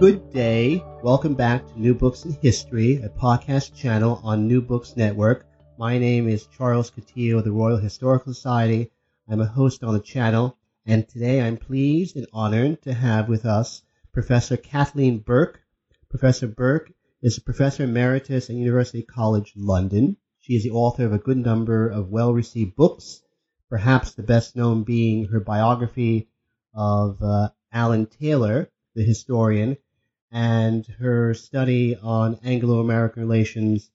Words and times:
Good 0.00 0.32
day. 0.32 0.84
Welcome 1.02 1.34
back 1.34 1.66
to 1.66 1.80
New 1.80 1.92
Books 1.92 2.24
in 2.24 2.30
History, 2.34 3.02
a 3.02 3.08
podcast 3.08 3.74
channel 3.74 4.20
on 4.22 4.46
New 4.46 4.62
Books 4.62 4.96
Network. 4.96 5.44
My 5.76 5.98
name 5.98 6.28
is 6.28 6.46
Charles 6.46 6.88
Coutinho 6.88 7.38
of 7.38 7.44
the 7.44 7.50
Royal 7.50 7.78
Historical 7.78 8.32
Society. 8.32 8.92
I'm 9.28 9.40
a 9.40 9.46
host 9.46 9.82
on 9.82 9.94
the 9.94 10.00
channel, 10.00 10.56
and 10.86 11.08
today 11.08 11.40
I'm 11.40 11.56
pleased 11.56 12.16
and 12.16 12.28
honored 12.32 12.80
to 12.82 12.94
have 12.94 13.28
with 13.28 13.44
us 13.44 13.82
Professor 14.12 14.56
Kathleen 14.56 15.18
Burk. 15.18 15.62
Professor 16.08 16.46
Burk 16.46 16.92
is 17.20 17.36
a 17.36 17.42
professor 17.42 17.82
emeritus 17.82 18.48
at 18.48 18.54
University 18.54 19.02
College 19.02 19.52
London. 19.56 20.16
She 20.38 20.54
is 20.54 20.62
the 20.62 20.70
author 20.70 21.06
of 21.06 21.12
a 21.12 21.18
good 21.18 21.38
number 21.38 21.88
of 21.88 22.08
well 22.08 22.32
received 22.32 22.76
books, 22.76 23.20
perhaps 23.68 24.14
the 24.14 24.22
best 24.22 24.54
known 24.54 24.84
being 24.84 25.24
her 25.24 25.40
biography 25.40 26.28
of 26.72 27.20
uh, 27.20 27.48
Alan 27.72 28.06
Taylor, 28.06 28.70
the 28.94 29.02
historian, 29.02 29.76
and 30.30 30.86
her 30.98 31.32
study 31.34 31.96
on 31.96 32.38
Anglo 32.44 32.80
American 32.80 33.22
relations, 33.22 33.90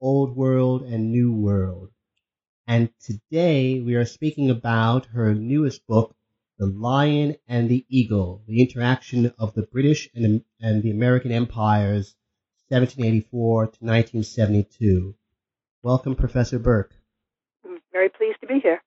Old 0.00 0.36
World 0.36 0.82
and 0.82 1.10
New 1.10 1.32
World. 1.32 1.90
And 2.66 2.90
today 3.00 3.80
we 3.80 3.94
are 3.96 4.04
speaking 4.04 4.50
about 4.50 5.06
her 5.06 5.34
newest 5.34 5.86
book, 5.86 6.14
The 6.58 6.66
Lion 6.66 7.36
and 7.48 7.68
the 7.68 7.84
Eagle 7.88 8.42
The 8.46 8.60
Interaction 8.60 9.32
of 9.38 9.54
the 9.54 9.62
British 9.62 10.08
and, 10.14 10.44
and 10.60 10.82
the 10.82 10.92
American 10.92 11.32
Empires, 11.32 12.14
1784 12.68 13.64
to 13.64 13.68
1972. 13.84 15.14
Welcome, 15.82 16.14
Professor 16.14 16.60
Burk. 16.60 16.94
I'm 17.64 17.78
very 17.92 18.08
pleased 18.08 18.40
to 18.40 18.46
be 18.46 18.60
here. 18.60 18.80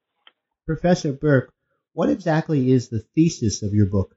Professor 0.65 1.11
Burk, 1.11 1.53
what 1.93 2.09
exactly 2.09 2.71
is 2.71 2.87
the 2.87 3.05
thesis 3.13 3.61
of 3.61 3.73
your 3.73 3.85
book? 3.85 4.15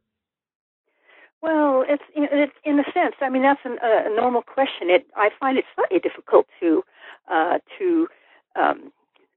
Well, 1.43 1.85
it's, 1.89 2.03
it's 2.15 2.53
in 2.65 2.79
a 2.79 2.85
sense. 3.11 3.21
I 3.21 3.29
mean, 3.29 3.43
that's 3.43 3.61
an, 3.65 3.79
a 3.83 4.15
normal 4.15 4.43
question. 4.43 4.91
It 4.91 5.07
I 5.17 5.31
find 5.39 5.59
it 5.59 5.65
slightly 5.75 5.99
difficult 5.99 6.47
to 6.61 6.83
uh, 7.31 7.59
to 7.79 8.09
um, 8.57 8.93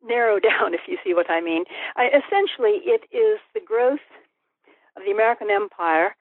narrow 0.05 0.39
down, 0.49 0.73
if 0.73 0.81
you 0.87 0.97
see 1.03 1.13
what 1.13 1.29
I 1.29 1.41
mean. 1.41 1.63
I, 1.95 2.07
essentially, 2.07 2.81
it 2.85 3.03
is 3.11 3.39
the 3.53 3.61
growth 3.61 4.05
of 4.97 5.03
the 5.05 5.11
American 5.11 5.49
Empire, 5.49 6.15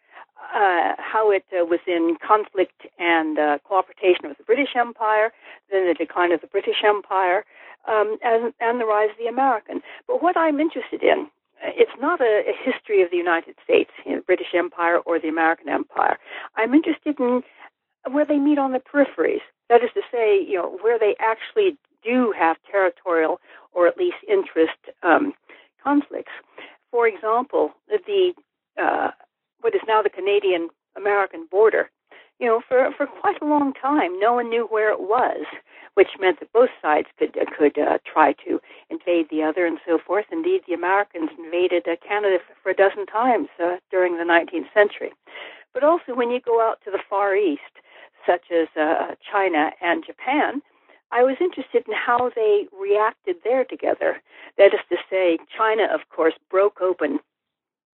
uh, 0.54 0.94
how 0.98 1.30
it 1.30 1.44
uh, 1.52 1.64
was 1.64 1.80
in 1.86 2.16
conflict 2.26 2.86
and 2.98 3.38
uh, 3.38 3.58
cooperation 3.64 4.28
with 4.28 4.38
the 4.38 4.44
British 4.44 4.76
Empire, 4.76 5.32
then 5.70 5.86
the 5.86 5.94
decline 5.94 6.32
of 6.32 6.40
the 6.40 6.46
British 6.46 6.82
Empire, 6.84 7.44
um, 7.88 8.16
and, 8.22 8.52
and 8.60 8.80
the 8.80 8.86
rise 8.86 9.10
of 9.10 9.18
the 9.18 9.26
American. 9.26 9.82
But 10.06 10.22
what 10.22 10.36
I'm 10.36 10.60
interested 10.60 11.02
in 11.02 11.28
it's 11.62 11.90
not 12.00 12.20
a, 12.20 12.42
a 12.48 12.54
history 12.64 13.02
of 13.02 13.10
the 13.10 13.16
United 13.16 13.54
States, 13.62 13.90
you 14.04 14.16
know, 14.16 14.22
British 14.26 14.54
Empire, 14.54 14.98
or 14.98 15.18
the 15.18 15.28
American 15.28 15.68
Empire. 15.68 16.18
I'm 16.56 16.74
interested 16.74 17.18
in 17.18 17.42
where 18.10 18.24
they 18.24 18.38
meet 18.38 18.58
on 18.58 18.72
the 18.72 18.80
peripheries. 18.80 19.42
That 19.68 19.82
is 19.82 19.90
to 19.94 20.00
say, 20.10 20.40
you 20.40 20.56
know, 20.56 20.78
where 20.80 20.98
they 20.98 21.14
actually 21.20 21.76
do 22.02 22.32
have 22.36 22.56
territorial 22.70 23.40
or 23.72 23.86
at 23.86 23.96
least 23.96 24.16
interest 24.28 24.78
um, 25.02 25.32
conflicts. 25.82 26.32
For 26.90 27.06
example, 27.06 27.70
the 27.88 28.32
uh, 28.80 29.10
what 29.60 29.74
is 29.74 29.82
now 29.86 30.02
the 30.02 30.10
Canadian 30.10 30.70
American 30.96 31.46
border. 31.50 31.90
You 32.38 32.46
know, 32.46 32.62
for 32.66 32.90
for 32.96 33.06
quite 33.06 33.40
a 33.42 33.44
long 33.44 33.74
time, 33.74 34.18
no 34.18 34.32
one 34.32 34.48
knew 34.48 34.66
where 34.70 34.90
it 34.90 35.00
was 35.00 35.44
which 35.94 36.18
meant 36.18 36.40
that 36.40 36.52
both 36.52 36.70
sides 36.80 37.08
could 37.18 37.36
uh, 37.36 37.44
could 37.56 37.78
uh, 37.78 37.98
try 38.04 38.32
to 38.44 38.60
invade 38.90 39.26
the 39.30 39.42
other 39.42 39.66
and 39.66 39.78
so 39.86 39.98
forth. 39.98 40.26
Indeed, 40.30 40.62
the 40.66 40.74
Americans 40.74 41.30
invaded 41.38 41.86
uh, 41.88 41.96
Canada 42.06 42.38
for 42.62 42.70
a 42.70 42.74
dozen 42.74 43.06
times 43.06 43.48
uh, 43.62 43.76
during 43.90 44.16
the 44.16 44.24
19th 44.24 44.72
century. 44.72 45.12
But 45.72 45.84
also, 45.84 46.14
when 46.14 46.30
you 46.30 46.40
go 46.40 46.60
out 46.60 46.80
to 46.84 46.90
the 46.90 47.02
Far 47.08 47.36
East, 47.36 47.78
such 48.26 48.50
as 48.50 48.68
uh, 48.76 49.14
China 49.30 49.70
and 49.80 50.04
Japan, 50.04 50.62
I 51.12 51.22
was 51.22 51.36
interested 51.40 51.84
in 51.88 51.94
how 51.94 52.30
they 52.34 52.66
reacted 52.78 53.36
there 53.42 53.64
together. 53.64 54.22
That 54.58 54.74
is 54.74 54.80
to 54.90 54.96
say, 55.10 55.38
China, 55.56 55.84
of 55.92 56.00
course, 56.14 56.34
broke 56.50 56.80
open. 56.80 57.18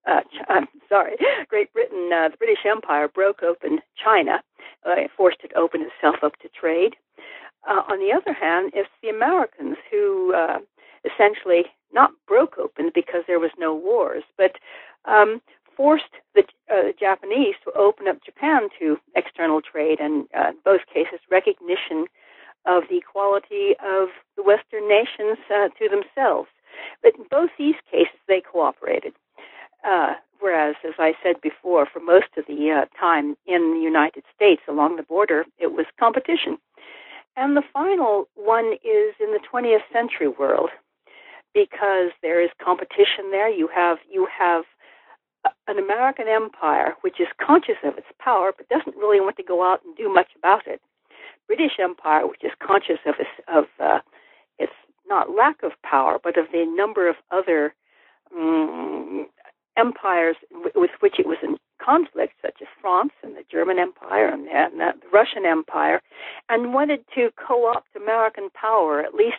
Uh, 0.06 0.20
I'm 0.48 0.68
sorry, 0.88 1.16
Great 1.48 1.72
Britain, 1.72 2.10
uh, 2.12 2.28
the 2.28 2.36
British 2.36 2.64
Empire 2.64 3.08
broke 3.08 3.42
open 3.42 3.80
China, 4.02 4.42
uh, 4.84 4.94
forced 5.16 5.38
it 5.42 5.48
to 5.48 5.56
open 5.56 5.82
itself 5.82 6.16
up 6.22 6.36
to 6.40 6.48
trade. 6.48 6.94
Uh, 7.66 7.82
on 7.88 7.98
the 7.98 8.12
other 8.12 8.32
hand, 8.32 8.70
it's 8.74 8.88
the 9.02 9.08
Americans 9.08 9.76
who 9.90 10.34
uh, 10.34 10.58
essentially 11.04 11.64
not 11.92 12.12
broke 12.26 12.58
open 12.58 12.90
because 12.94 13.22
there 13.26 13.40
was 13.40 13.50
no 13.58 13.74
wars, 13.74 14.22
but 14.36 14.56
um, 15.04 15.40
forced 15.76 16.04
the 16.34 16.44
uh, 16.72 16.92
Japanese 16.98 17.54
to 17.64 17.72
open 17.76 18.08
up 18.08 18.24
Japan 18.24 18.68
to 18.78 18.98
external 19.14 19.60
trade, 19.60 20.00
and 20.00 20.26
uh, 20.36 20.50
in 20.50 20.56
both 20.64 20.80
cases, 20.92 21.20
recognition 21.30 22.06
of 22.66 22.84
the 22.90 22.98
equality 22.98 23.74
of 23.84 24.08
the 24.36 24.42
Western 24.42 24.88
nations 24.88 25.38
uh, 25.54 25.68
to 25.78 25.88
themselves. 25.88 26.48
But 27.02 27.14
in 27.16 27.24
both 27.30 27.50
these 27.58 27.76
cases, 27.90 28.18
they 28.28 28.40
cooperated. 28.40 29.14
Uh, 29.84 30.14
whereas, 30.40 30.74
as 30.84 30.94
I 30.98 31.14
said 31.22 31.40
before, 31.40 31.86
for 31.86 32.00
most 32.00 32.26
of 32.36 32.44
the 32.46 32.70
uh, 32.70 32.84
time 32.98 33.36
in 33.46 33.74
the 33.74 33.80
United 33.80 34.24
States 34.34 34.62
along 34.68 34.96
the 34.96 35.02
border, 35.02 35.44
it 35.58 35.72
was 35.72 35.86
competition. 35.98 36.58
And 37.36 37.56
the 37.56 37.62
final 37.72 38.28
one 38.34 38.72
is 38.82 39.14
in 39.20 39.32
the 39.32 39.40
20th 39.52 39.84
century 39.92 40.28
world 40.28 40.70
because 41.52 42.10
there 42.22 42.42
is 42.42 42.50
competition 42.62 43.30
there. 43.30 43.48
You 43.48 43.68
have 43.74 43.98
you 44.10 44.26
have 44.38 44.64
an 45.68 45.78
American 45.78 46.26
empire 46.28 46.94
which 47.02 47.20
is 47.20 47.28
conscious 47.40 47.76
of 47.84 47.96
its 47.98 48.06
power 48.18 48.52
but 48.56 48.68
doesn't 48.68 48.96
really 48.96 49.20
want 49.20 49.36
to 49.36 49.42
go 49.42 49.62
out 49.62 49.80
and 49.84 49.96
do 49.96 50.12
much 50.12 50.28
about 50.36 50.66
it. 50.66 50.80
British 51.46 51.78
Empire, 51.78 52.26
which 52.26 52.42
is 52.42 52.50
conscious 52.60 52.98
of 53.06 53.14
its, 53.20 53.30
of 53.46 53.64
uh, 53.78 54.00
its 54.58 54.72
not 55.08 55.30
lack 55.30 55.62
of 55.62 55.72
power, 55.82 56.18
but 56.22 56.36
of 56.36 56.46
the 56.52 56.64
number 56.66 57.08
of 57.08 57.16
other 57.30 57.72
um, 58.34 59.26
empires 59.76 60.36
with 60.74 60.90
which 61.00 61.18
it 61.18 61.26
was 61.26 61.38
in 61.42 61.56
conflict, 61.80 62.34
such 62.42 62.56
as 62.60 62.68
France 62.80 63.12
and 63.22 63.36
the 63.36 63.44
German 63.50 63.78
Empire 63.78 64.28
and 64.28 64.46
the, 64.46 64.50
and 64.52 64.80
the 64.80 64.92
Russian 65.12 65.46
Empire, 65.46 66.00
and 66.48 66.74
wanted 66.74 67.04
to 67.14 67.30
co 67.36 67.66
opt 67.66 67.94
American 67.96 68.50
power, 68.50 69.00
at 69.00 69.14
least 69.14 69.38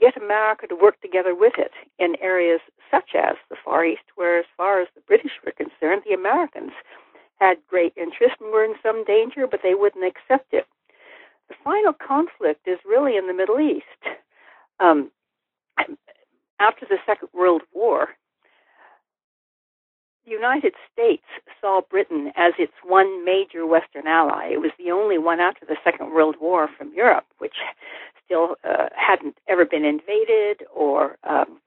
get 0.00 0.16
America 0.16 0.66
to 0.66 0.74
work 0.74 1.00
together 1.00 1.34
with 1.34 1.52
it 1.58 1.72
in 1.98 2.16
areas 2.20 2.60
such 2.90 3.10
as 3.14 3.36
the 3.48 3.56
Far 3.64 3.84
East, 3.84 4.02
where, 4.16 4.38
as 4.38 4.46
far 4.56 4.80
as 4.80 4.88
the 4.94 5.02
British 5.02 5.32
were 5.44 5.52
concerned, 5.52 6.02
the 6.06 6.14
Americans 6.14 6.72
had 7.38 7.58
great 7.68 7.92
interest 7.96 8.36
and 8.40 8.50
were 8.52 8.64
in 8.64 8.74
some 8.82 9.04
danger, 9.04 9.46
but 9.46 9.60
they 9.62 9.74
wouldn't 9.74 10.04
accept 10.04 10.52
it. 10.52 10.66
The 11.48 11.54
final 11.64 11.92
conflict 11.92 12.66
is 12.66 12.78
really 12.84 13.16
in 13.16 13.26
the 13.26 13.34
Middle 13.34 13.60
East. 13.60 13.84
Um, 14.78 15.10
after 16.58 16.86
the 16.88 16.98
Second 17.06 17.28
World 17.32 17.62
War, 17.72 18.08
the 20.24 20.30
United 20.30 20.74
States 20.92 21.24
saw 21.70 21.80
Britain 21.88 22.32
as 22.36 22.52
its 22.58 22.72
one 22.84 23.24
major 23.24 23.66
Western 23.66 24.06
ally. 24.06 24.48
It 24.52 24.60
was 24.60 24.72
the 24.78 24.90
only 24.90 25.18
one 25.18 25.40
after 25.40 25.64
the 25.66 25.76
Second 25.84 26.12
World 26.12 26.36
War 26.40 26.68
from 26.76 26.92
Europe, 26.94 27.26
which 27.38 27.56
still 28.24 28.56
uh, 28.64 28.88
hadn't 28.96 29.36
ever 29.48 29.64
been 29.64 29.84
invaded 29.84 30.62
or 30.74 31.16
um, 31.24 31.60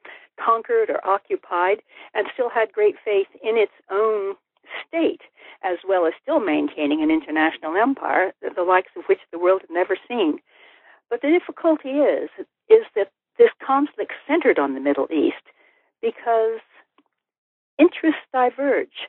conquered 0.43 0.89
or 0.89 1.05
occupied, 1.07 1.81
and 2.13 2.27
still 2.33 2.49
had 2.49 2.71
great 2.71 2.95
faith 3.03 3.27
in 3.43 3.57
its 3.57 3.71
own 3.89 4.35
state, 4.87 5.21
as 5.63 5.77
well 5.87 6.05
as 6.05 6.13
still 6.21 6.39
maintaining 6.39 7.01
an 7.01 7.11
international 7.11 7.75
empire, 7.77 8.33
the 8.55 8.63
likes 8.63 8.91
of 8.97 9.03
which 9.05 9.19
the 9.31 9.39
world 9.39 9.61
had 9.61 9.69
never 9.69 9.97
seen. 10.07 10.39
But 11.09 11.21
the 11.21 11.29
difficulty 11.29 11.99
is, 11.99 12.29
is 12.69 12.85
that 12.95 13.11
this 13.37 13.51
conflict 13.65 14.13
centered 14.27 14.59
on 14.59 14.73
the 14.73 14.79
Middle 14.79 15.07
East 15.11 15.43
because 16.01 16.59
interests 17.79 18.21
diverge. 18.33 19.07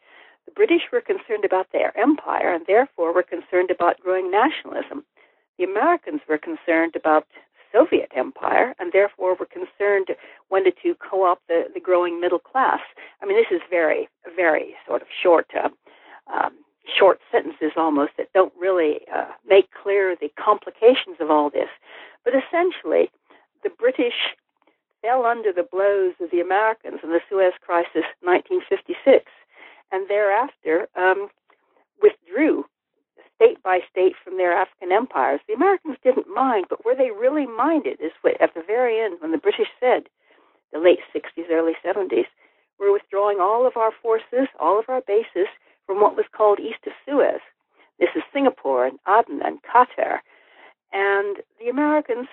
British 0.67 0.89
were 0.91 1.03
concerned 1.03 1.45
about 1.45 1.67
their 1.73 1.93
empire 1.95 2.55
and 2.55 2.65
therefore 2.67 3.13
were 3.13 3.23
concerned 3.23 3.71
about 3.71 4.01
growing 4.01 4.31
nationalism. 4.31 5.05
The 5.59 5.65
Americans 5.65 6.23
were 6.27 6.39
concerned 6.39 6.97
about 6.97 7.27
Soviet 7.71 8.11
empire 8.17 8.75
and 8.79 8.91
therefore 8.91 9.35
were 9.35 9.45
concerned, 9.45 10.17
wanted 10.51 10.73
to 10.83 10.95
co-opt 10.95 11.47
the, 11.49 11.65
the 11.75 11.81
growing 11.81 12.19
middle 12.19 12.39
class. 12.39 12.81
I 13.21 13.27
mean, 13.27 13.37
this 13.37 13.55
is 13.55 13.61
very, 13.69 14.09
very 14.35 14.75
sort 14.89 15.03
of 15.03 15.09
short, 15.23 15.49
uh, 15.55 15.69
um, 16.33 16.55
short 16.99 17.19
sentences 17.31 17.73
almost 17.77 18.13
that 18.17 18.33
don't 18.33 18.55
really 18.59 19.01
uh, 19.15 19.33
make 19.47 19.69
clear 19.71 20.17
the 20.19 20.31
complications 20.43 21.19
of 21.21 21.31
all 21.31 21.51
this. 21.51 21.69
But 22.25 22.33
essentially, 22.33 23.11
the 23.63 23.71
British 23.71 24.33
fell 25.03 25.27
under 25.27 25.53
the 25.53 25.69
blows 25.71 26.15
of 26.23 26.31
the 26.31 26.41
Americans 26.41 27.01
in 27.03 27.11
the 27.11 27.21
Suez 27.29 27.53
Crisis 27.61 28.09
1956, 28.23 29.31
and 29.95 30.09
thereafter 30.09 30.89
um, 30.97 31.29
withdrew 32.03 32.65
state 33.37 33.63
by 33.63 33.79
state 33.91 34.15
from 34.35 34.39
their 34.39 34.53
African 34.53 34.91
empires. 34.91 35.41
The 35.47 35.55
Americans 35.55 35.97
didn't 36.03 36.27
mind, 36.29 36.67
but 36.69 36.85
where 36.85 36.97
they 36.97 37.11
really 37.11 37.47
minded 37.47 38.01
is 38.01 38.11
at 38.41 38.53
the 38.55 38.65
very 38.67 39.01
end 39.01 39.19
when 39.21 39.31
the 39.31 39.39
British 39.39 39.69
said, 39.79 40.09
the 40.73 40.81
late 40.81 40.99
60s, 41.15 41.51
early 41.51 41.75
70s, 41.87 42.27
we're 42.81 42.93
withdrawing 42.93 43.39
all 43.41 43.65
of 43.65 43.77
our 43.77 43.93
forces, 44.03 44.49
all 44.59 44.81
of 44.81 44.89
our 44.89 45.03
bases 45.07 45.47
from 45.87 46.01
what 46.01 46.17
was 46.17 46.27
called 46.37 46.59
east 46.59 46.85
of 46.85 46.93
Suez. 47.07 47.41
This 48.01 48.09
is 48.17 48.23
Singapore 48.33 48.87
and 48.87 48.99
Aden 49.07 49.41
and 49.45 49.61
Qatar. 49.63 50.19
And 50.93 51.37
the 51.61 51.69
Americans 51.71 52.27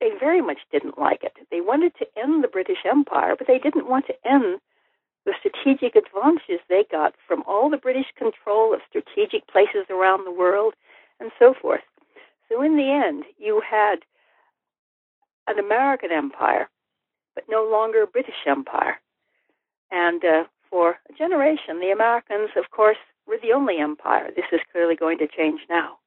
they 0.00 0.10
very 0.18 0.42
much 0.42 0.58
didn't 0.72 0.98
like 0.98 1.22
it. 1.22 1.32
They 1.50 1.60
wanted 1.60 1.92
to 1.98 2.06
end 2.16 2.42
the 2.42 2.48
British 2.48 2.84
Empire, 2.84 3.36
but 3.38 3.46
they 3.46 3.58
didn't 3.58 3.88
want 3.88 4.06
to 4.06 4.14
end 4.26 4.60
the 5.24 5.32
strategic 5.38 5.96
advantages 5.96 6.60
they 6.68 6.84
got 6.90 7.14
from 7.26 7.42
all 7.46 7.70
the 7.70 7.78
British 7.78 8.06
control 8.16 8.74
of 8.74 8.80
strategic 8.88 9.46
places 9.46 9.86
around 9.88 10.24
the 10.24 10.32
world 10.32 10.73
so 11.44 11.54
forth. 11.60 11.82
So 12.48 12.62
in 12.62 12.76
the 12.76 12.90
end, 12.90 13.24
you 13.38 13.62
had 13.68 13.96
an 15.46 15.58
American 15.58 16.10
empire, 16.10 16.68
but 17.34 17.44
no 17.48 17.68
longer 17.70 18.02
a 18.02 18.06
British 18.06 18.34
empire. 18.46 18.98
And 19.90 20.24
uh, 20.24 20.44
for 20.70 20.96
a 21.10 21.12
generation, 21.16 21.80
the 21.80 21.90
Americans, 21.90 22.50
of 22.56 22.70
course, 22.70 22.96
were 23.26 23.38
the 23.42 23.52
only 23.52 23.78
empire. 23.78 24.30
This 24.34 24.46
is 24.52 24.60
clearly 24.72 24.96
going 24.96 25.18
to 25.18 25.28
change 25.28 25.60
now. 25.68 25.98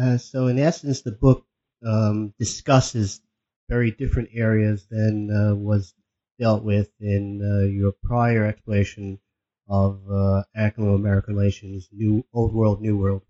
Uh, 0.00 0.18
so, 0.18 0.48
in 0.48 0.58
essence, 0.58 1.02
the 1.02 1.12
book 1.12 1.46
um, 1.86 2.34
discusses 2.38 3.20
very 3.68 3.92
different 3.92 4.30
areas 4.34 4.86
than 4.90 5.30
uh, 5.30 5.54
was 5.54 5.94
dealt 6.40 6.64
with 6.64 6.90
in 7.00 7.40
uh, 7.40 7.66
your 7.66 7.92
prior 8.02 8.44
exploration 8.44 9.18
of 9.68 10.00
uh, 10.10 10.42
Anglo-American 10.56 11.36
relations, 11.36 11.88
New 11.92 12.24
Old 12.32 12.52
World, 12.52 12.80
New 12.80 12.98
World. 12.98 13.22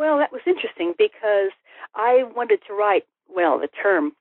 Well, 0.00 0.16
that 0.16 0.32
was 0.32 0.40
interesting 0.46 0.94
because 0.96 1.50
I 1.94 2.24
wanted 2.34 2.60
to 2.68 2.72
write. 2.72 3.04
Well, 3.28 3.58
the 3.58 3.68
term, 3.68 4.12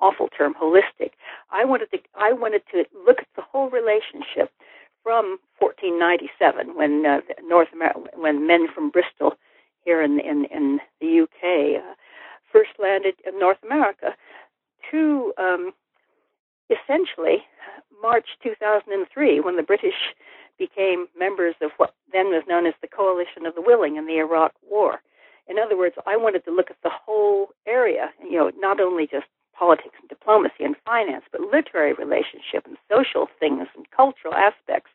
awful 0.00 0.28
term, 0.28 0.54
holistic. 0.54 1.10
I 1.50 1.62
wanted 1.62 1.90
to. 1.90 1.98
I 2.18 2.32
wanted 2.32 2.62
to 2.72 2.86
look 3.06 3.18
at 3.18 3.28
the 3.36 3.42
whole 3.42 3.68
relationship 3.68 4.50
from 5.02 5.36
1497, 5.58 6.74
when 6.74 7.04
uh, 7.04 7.20
North 7.44 7.68
America, 7.74 8.00
when 8.14 8.46
men 8.46 8.66
from 8.74 8.88
Bristol 8.88 9.34
here 9.84 10.00
in 10.00 10.20
in, 10.20 10.46
in 10.46 10.80
the 11.02 11.20
UK 11.24 11.82
uh, 11.84 11.94
first 12.50 12.70
landed 12.78 13.16
in 13.26 13.38
North 13.38 13.58
America 13.62 14.16
to 14.90 15.34
um, 15.36 15.72
essentially 16.70 17.44
March 18.00 18.26
2003 18.42 19.40
when 19.40 19.56
the 19.56 19.62
British 19.62 20.16
became 20.58 21.08
members 21.14 21.56
of 21.60 21.72
what 21.76 21.94
then 22.10 22.28
was 22.30 22.42
known 22.48 22.64
as 22.64 22.72
the 22.80 22.88
Coalition 22.88 23.44
of 23.44 23.54
the 23.54 23.60
Willing 23.60 23.96
in 23.96 24.06
the 24.06 24.16
Iraq 24.16 24.54
War. 24.66 25.02
In 25.48 25.58
other 25.58 25.76
words, 25.76 25.94
I 26.06 26.16
wanted 26.16 26.44
to 26.44 26.50
look 26.50 26.70
at 26.70 26.76
the 26.82 26.90
whole 26.90 27.48
area, 27.66 28.10
you 28.22 28.36
know, 28.36 28.50
not 28.58 28.80
only 28.80 29.06
just 29.06 29.26
politics 29.56 29.94
and 30.00 30.08
diplomacy 30.08 30.64
and 30.64 30.76
finance, 30.84 31.24
but 31.32 31.40
literary 31.40 31.94
relationship 31.94 32.66
and 32.66 32.76
social 32.90 33.28
things 33.40 33.66
and 33.76 33.90
cultural 33.90 34.34
aspects. 34.34 34.90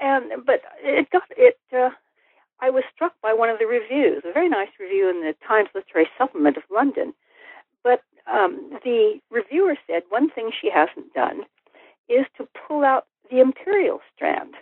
And 0.00 0.44
but 0.44 0.62
it 0.82 1.10
got 1.10 1.22
it 1.36 1.58
uh, 1.72 1.90
I 2.60 2.70
was 2.70 2.84
struck 2.94 3.12
by 3.22 3.34
one 3.34 3.50
of 3.50 3.58
the 3.58 3.66
reviews, 3.66 4.22
a 4.24 4.32
very 4.32 4.48
nice 4.48 4.68
review 4.80 5.10
in 5.10 5.20
the 5.20 5.34
Times 5.46 5.68
Literary 5.74 6.08
Supplement 6.16 6.56
of 6.56 6.62
London. 6.70 7.12
But 7.82 8.02
um, 8.26 8.78
the 8.84 9.20
reviewer 9.30 9.76
said 9.86 10.02
one 10.08 10.30
thing 10.30 10.50
she 10.58 10.70
hasn't 10.70 11.12
done 11.14 11.42
is 12.08 12.26
to 12.38 12.48
pull 12.66 12.84
out 12.84 13.06
the 13.30 13.40
imperial 13.40 14.00
strand. 14.14 14.54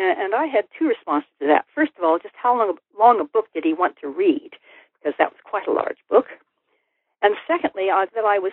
And, 0.00 0.34
I 0.34 0.46
had 0.46 0.64
two 0.78 0.88
responses 0.88 1.28
to 1.40 1.46
that. 1.48 1.66
First 1.74 1.92
of 1.98 2.04
all, 2.04 2.18
just 2.18 2.34
how 2.34 2.56
long, 2.56 2.78
long 2.98 3.20
a 3.20 3.24
book 3.24 3.48
did 3.52 3.64
he 3.64 3.74
want 3.74 3.96
to 4.00 4.08
read? 4.08 4.52
Because 4.96 5.14
that 5.18 5.30
was 5.30 5.40
quite 5.44 5.68
a 5.68 5.72
large 5.72 5.98
book. 6.08 6.26
And 7.20 7.34
secondly, 7.46 7.90
uh, 7.90 8.06
that 8.14 8.24
I 8.24 8.38
was 8.38 8.52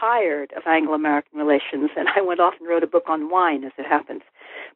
tired 0.00 0.52
of 0.56 0.62
Anglo 0.66 0.94
American 0.94 1.38
relations, 1.40 1.90
and 1.96 2.08
I 2.14 2.20
went 2.20 2.38
off 2.38 2.54
and 2.60 2.68
wrote 2.68 2.84
a 2.84 2.86
book 2.86 3.08
on 3.08 3.28
wine, 3.28 3.64
as 3.64 3.72
it 3.76 3.86
happens. 3.86 4.22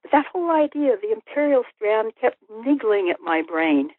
But 0.02 0.10
that 0.10 0.26
whole 0.26 0.50
idea 0.50 0.93
of 0.93 1.02
the 1.02 1.12
imperial 1.12 1.62
strand 1.76 2.12
kept 2.20 2.38
niggling 2.64 3.08
at 3.08 3.20
my 3.20 3.43
brain. 3.43 3.90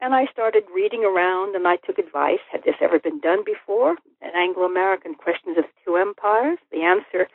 And 0.00 0.14
I 0.14 0.26
started 0.32 0.64
reading 0.74 1.04
around 1.04 1.56
and 1.56 1.66
I 1.66 1.76
took 1.76 1.98
advice. 1.98 2.40
Had 2.52 2.64
this 2.64 2.76
ever 2.82 2.98
been 2.98 3.18
done 3.18 3.44
before? 3.44 3.96
An 4.20 4.32
Anglo 4.34 4.64
American 4.64 5.14
Questions 5.14 5.56
of 5.56 5.64
the 5.64 5.70
Two 5.84 5.96
Empires? 5.96 6.58
The 6.70 6.82
answer 6.82 7.28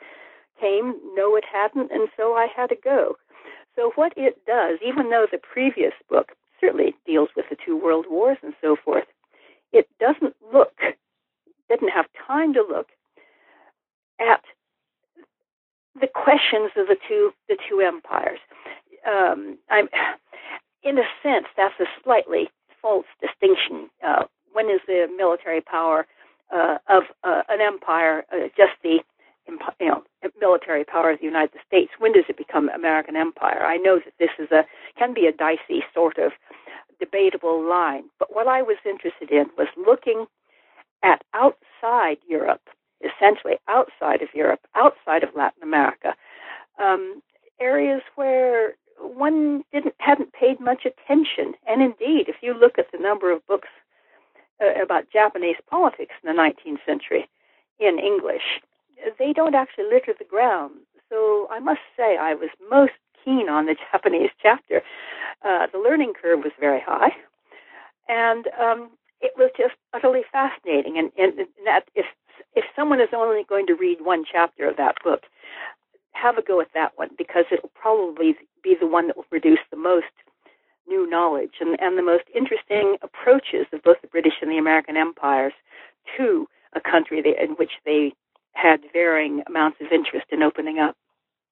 came, 0.60 0.94
no, 1.14 1.34
it 1.34 1.44
hadn't, 1.44 1.90
and 1.90 2.08
so 2.16 2.34
I 2.34 2.46
had 2.54 2.68
to 2.68 2.76
go. 2.76 3.16
So, 3.76 3.92
what 3.94 4.12
it 4.16 4.44
does, 4.46 4.78
even 4.86 5.10
though 5.10 5.26
the 5.30 5.38
previous 5.38 5.92
book 6.08 6.32
certainly 6.60 6.94
deals 7.06 7.28
with 7.36 7.46
the 7.50 7.56
two 7.64 7.76
world 7.76 8.06
wars 8.08 8.38
and 8.42 8.54
so 8.60 8.76
forth, 8.84 9.04
it 9.72 9.88
doesn't 9.98 10.36
look, 10.52 10.74
didn't 11.68 11.88
have 11.88 12.06
time 12.26 12.52
to 12.54 12.64
look 12.68 12.88
at 14.20 14.42
the 16.00 16.06
questions 16.06 16.70
of 16.76 16.86
the 16.86 16.96
two 17.08 17.32
the 17.48 17.56
two 17.68 17.80
empires. 17.80 18.38
Um, 19.06 19.58
I'm, 19.70 19.88
in 20.82 20.98
a 20.98 21.04
sense, 21.22 21.46
that's 21.56 21.78
a 21.80 21.86
slightly 22.04 22.50
false 22.80 23.06
distinction. 23.20 23.88
Uh, 24.06 24.24
when 24.52 24.66
is 24.66 24.80
the 24.86 25.08
military 25.16 25.60
power 25.60 26.06
uh, 26.54 26.78
of 26.88 27.04
uh, 27.24 27.42
an 27.48 27.60
empire 27.60 28.24
uh, 28.32 28.48
just 28.56 28.72
the 28.82 28.98
you 29.48 29.58
know 29.80 30.02
military 30.40 30.84
power 30.84 31.10
of 31.10 31.18
the 31.20 31.26
United 31.26 31.60
States? 31.66 31.92
When 31.98 32.12
does 32.12 32.24
it 32.28 32.36
become 32.36 32.68
American 32.68 33.16
empire? 33.16 33.64
I 33.64 33.76
know 33.76 33.98
that 33.98 34.14
this 34.18 34.30
is 34.38 34.50
a 34.50 34.64
can 34.98 35.14
be 35.14 35.26
a 35.26 35.32
dicey 35.32 35.84
sort 35.94 36.18
of 36.18 36.32
debatable 36.98 37.62
line, 37.68 38.04
but 38.18 38.34
what 38.34 38.46
I 38.46 38.62
was 38.62 38.76
interested 38.84 39.30
in 39.30 39.46
was 39.58 39.68
looking 39.76 40.26
at 41.02 41.22
outside 41.34 42.18
Europe 42.28 42.62
essentially 43.04 43.54
outside 43.68 44.22
of 44.22 44.28
Europe, 44.34 44.60
outside 44.74 45.22
of 45.22 45.34
Latin 45.34 45.62
America, 45.62 46.14
um, 46.82 47.22
areas 47.60 48.02
where 48.14 48.74
one 48.98 49.64
didn't 49.72 49.94
hadn't 49.98 50.32
paid 50.32 50.60
much 50.60 50.86
attention. 50.86 51.54
And 51.66 51.82
indeed, 51.82 52.28
if 52.28 52.36
you 52.40 52.54
look 52.54 52.78
at 52.78 52.90
the 52.92 52.98
number 52.98 53.32
of 53.32 53.46
books 53.46 53.68
uh, 54.60 54.80
about 54.82 55.10
Japanese 55.12 55.56
politics 55.68 56.14
in 56.22 56.34
the 56.34 56.40
19th 56.40 56.84
century 56.86 57.28
in 57.78 57.98
English, 57.98 58.60
they 59.18 59.32
don't 59.32 59.54
actually 59.54 59.84
litter 59.84 60.14
the 60.18 60.24
ground. 60.24 60.72
So 61.08 61.48
I 61.50 61.58
must 61.58 61.80
say, 61.96 62.16
I 62.16 62.34
was 62.34 62.50
most 62.70 62.92
keen 63.24 63.48
on 63.48 63.66
the 63.66 63.76
Japanese 63.92 64.30
chapter. 64.42 64.82
Uh, 65.44 65.66
the 65.72 65.78
learning 65.78 66.14
curve 66.20 66.40
was 66.40 66.52
very 66.58 66.80
high, 66.84 67.12
and 68.08 68.46
um, 68.60 68.90
it 69.20 69.32
was 69.36 69.50
just 69.56 69.74
utterly 69.92 70.22
fascinating. 70.30 70.98
And, 70.98 71.10
and 71.18 71.46
that 71.64 71.84
if 71.94 72.06
if 72.54 72.64
someone 72.76 73.00
is 73.00 73.08
only 73.14 73.44
going 73.48 73.66
to 73.66 73.74
read 73.74 73.98
one 74.00 74.24
chapter 74.30 74.68
of 74.68 74.76
that 74.76 74.96
book, 75.02 75.22
have 76.12 76.38
a 76.38 76.42
go 76.42 76.60
at 76.60 76.68
that 76.74 76.92
one 76.96 77.10
because 77.16 77.44
it'll 77.50 77.70
probably 77.74 78.36
be 78.62 78.76
the 78.78 78.86
one 78.86 79.06
that 79.06 79.16
will 79.16 79.24
produce 79.24 79.58
the 79.70 79.76
most 79.76 80.12
new 80.88 81.08
knowledge 81.08 81.54
and, 81.60 81.78
and 81.80 81.96
the 81.96 82.02
most 82.02 82.24
interesting 82.34 82.96
approaches 83.02 83.66
of 83.72 83.82
both 83.82 84.00
the 84.02 84.08
British 84.08 84.34
and 84.42 84.50
the 84.50 84.58
American 84.58 84.96
empires 84.96 85.52
to 86.16 86.46
a 86.74 86.80
country 86.80 87.18
in 87.20 87.50
which 87.52 87.72
they 87.84 88.12
had 88.52 88.80
varying 88.92 89.42
amounts 89.46 89.78
of 89.80 89.92
interest 89.92 90.26
in 90.30 90.42
opening 90.42 90.78
up. 90.78 90.96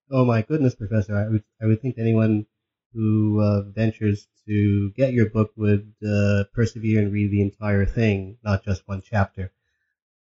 Oh 0.09 0.25
my 0.25 0.41
goodness, 0.41 0.75
Professor! 0.75 1.15
I 1.15 1.27
would 1.29 1.43
I 1.61 1.65
would 1.65 1.81
think 1.81 1.97
anyone 1.97 2.45
who 2.93 3.39
uh, 3.41 3.61
ventures 3.61 4.27
to 4.47 4.91
get 4.91 5.13
your 5.13 5.29
book 5.29 5.51
would 5.55 5.93
uh, 6.05 6.43
persevere 6.53 6.99
and 7.01 7.13
read 7.13 7.31
the 7.31 7.41
entire 7.41 7.85
thing, 7.85 8.37
not 8.43 8.65
just 8.65 8.87
one 8.87 9.01
chapter. 9.01 9.51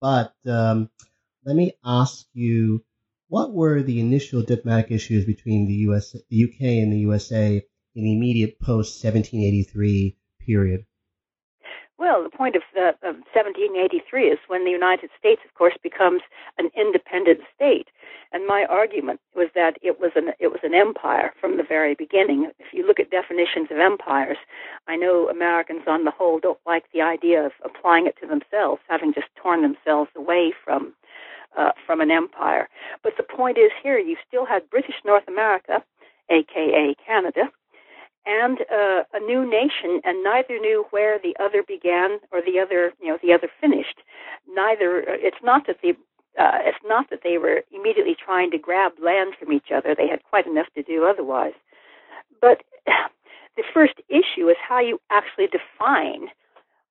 But 0.00 0.34
um, 0.46 0.90
let 1.44 1.56
me 1.56 1.72
ask 1.84 2.26
you, 2.32 2.84
what 3.28 3.52
were 3.52 3.82
the 3.82 4.00
initial 4.00 4.42
diplomatic 4.42 4.90
issues 4.90 5.24
between 5.24 5.66
the 5.66 5.74
US, 5.88 6.12
the 6.12 6.44
UK, 6.44 6.82
and 6.82 6.92
the 6.92 7.00
USA 7.00 7.62
in 7.94 8.04
the 8.04 8.12
immediate 8.12 8.60
post 8.60 9.02
1783 9.02 10.16
period? 10.46 10.86
Well, 12.00 12.22
the 12.22 12.30
point 12.30 12.56
of, 12.56 12.62
uh, 12.74 12.96
of 13.04 13.16
1783 13.36 14.28
is 14.28 14.38
when 14.48 14.64
the 14.64 14.70
United 14.70 15.10
States, 15.18 15.42
of 15.44 15.52
course, 15.52 15.74
becomes 15.82 16.22
an 16.56 16.70
independent 16.74 17.40
state. 17.54 17.88
And 18.32 18.46
my 18.46 18.64
argument 18.64 19.20
was 19.36 19.48
that 19.54 19.76
it 19.82 20.00
was 20.00 20.12
an 20.16 20.32
it 20.38 20.48
was 20.48 20.60
an 20.62 20.72
empire 20.72 21.34
from 21.38 21.58
the 21.58 21.62
very 21.62 21.94
beginning. 21.94 22.50
If 22.58 22.72
you 22.72 22.86
look 22.86 23.00
at 23.00 23.10
definitions 23.10 23.68
of 23.70 23.76
empires, 23.76 24.38
I 24.88 24.96
know 24.96 25.28
Americans 25.28 25.82
on 25.86 26.04
the 26.04 26.10
whole 26.10 26.40
don't 26.40 26.58
like 26.64 26.84
the 26.90 27.02
idea 27.02 27.44
of 27.44 27.52
applying 27.62 28.06
it 28.06 28.16
to 28.22 28.26
themselves, 28.26 28.80
having 28.88 29.12
just 29.12 29.28
torn 29.36 29.60
themselves 29.60 30.10
away 30.16 30.54
from 30.64 30.94
uh, 31.58 31.72
from 31.84 32.00
an 32.00 32.10
empire. 32.10 32.70
But 33.02 33.18
the 33.18 33.24
point 33.24 33.58
is 33.58 33.72
here, 33.82 33.98
you 33.98 34.16
still 34.26 34.46
had 34.46 34.70
British 34.70 34.96
North 35.04 35.28
America, 35.28 35.84
aka 36.30 36.94
Canada, 37.06 37.50
and 38.26 38.58
uh, 38.72 39.02
a 39.12 39.20
new 39.20 39.48
nation, 39.48 40.00
and 40.04 40.22
neither 40.22 40.58
knew 40.58 40.84
where 40.90 41.18
the 41.18 41.34
other 41.42 41.62
began 41.66 42.18
or 42.32 42.40
the 42.42 42.60
other, 42.60 42.92
you 43.00 43.08
know, 43.08 43.18
the 43.22 43.32
other 43.32 43.48
finished. 43.60 44.00
Neither. 44.48 45.00
Uh, 45.00 45.16
it's 45.18 45.42
not 45.42 45.66
that 45.66 45.78
the 45.82 45.94
uh, 46.38 46.58
it's 46.64 46.78
not 46.84 47.10
that 47.10 47.20
they 47.24 47.38
were 47.38 47.62
immediately 47.72 48.14
trying 48.14 48.50
to 48.50 48.58
grab 48.58 48.92
land 49.02 49.34
from 49.38 49.52
each 49.52 49.70
other. 49.74 49.94
They 49.94 50.08
had 50.08 50.22
quite 50.22 50.46
enough 50.46 50.68
to 50.76 50.82
do 50.82 51.04
otherwise. 51.04 51.54
But 52.40 52.62
the 53.56 53.64
first 53.74 53.94
issue 54.08 54.48
is 54.48 54.56
how 54.66 54.80
you 54.80 55.00
actually 55.10 55.48
define 55.48 56.28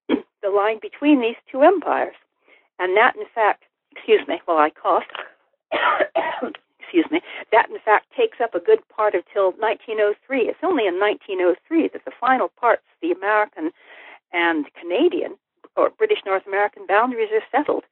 the 0.43 0.50
line 0.50 0.79
between 0.81 1.21
these 1.21 1.38
two 1.51 1.62
empires. 1.62 2.15
And 2.79 2.95
that, 2.98 3.15
in 3.15 3.25
fact, 3.33 3.63
excuse 3.91 4.21
me, 4.27 4.41
while 4.45 4.57
I 4.57 4.69
cough, 4.69 5.03
excuse 6.89 7.05
me, 7.12 7.22
that 7.51 7.69
in 7.69 7.77
fact 7.86 8.08
takes 8.17 8.41
up 8.41 8.55
a 8.55 8.60
good 8.60 8.79
part 8.89 9.13
of 9.13 9.24
till 9.31 9.51
1903. 9.51 10.50
It's 10.50 10.58
only 10.63 10.88
in 10.88 11.00
1903 11.00 11.89
that 11.93 12.03
the 12.03 12.12
final 12.19 12.50
parts, 12.60 12.81
the 13.01 13.12
American 13.12 13.69
and 14.34 14.65
Canadian 14.74 15.38
or 15.75 15.91
British 15.91 16.19
North 16.25 16.48
American 16.48 16.88
boundaries 16.88 17.29
are 17.31 17.46
settled. 17.51 17.84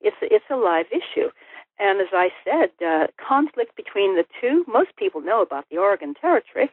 It's 0.00 0.16
it's 0.22 0.44
a 0.50 0.56
live 0.56 0.86
issue, 0.90 1.28
and 1.78 2.00
as 2.00 2.08
I 2.12 2.30
said, 2.44 2.70
uh, 2.84 3.08
conflict 3.20 3.76
between 3.76 4.16
the 4.16 4.24
two. 4.40 4.64
Most 4.66 4.96
people 4.96 5.20
know 5.20 5.42
about 5.42 5.66
the 5.70 5.76
Oregon 5.76 6.14
Territory, 6.14 6.70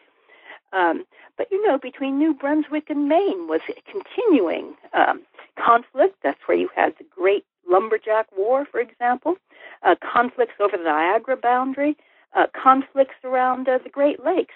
um, 0.72 1.06
but 1.38 1.48
you 1.52 1.66
know, 1.68 1.78
between 1.78 2.18
New 2.18 2.34
Brunswick 2.34 2.90
and 2.90 3.10
Maine 3.10 3.48
was 3.48 3.62
a 3.68 3.92
continuing 3.92 4.76
um, 4.94 5.24
conflict. 5.58 6.18
That's 6.24 6.40
where 6.46 6.58
you 6.58 6.70
had 6.76 6.94
the 6.98 7.06
Great 7.10 7.46
Lumberjack 7.68 8.28
War, 8.38 8.66
for 8.72 8.80
example, 8.80 9.36
uh, 9.84 9.96
conflicts 10.02 10.56
over 10.60 10.78
the 10.78 10.84
Niagara 10.84 11.38
boundary, 11.38 11.98
uh, 12.36 12.48
conflicts 12.52 13.16
around 13.24 13.68
uh, 13.68 13.80
the 13.84 13.90
Great 13.90 14.24
Lakes. 14.24 14.56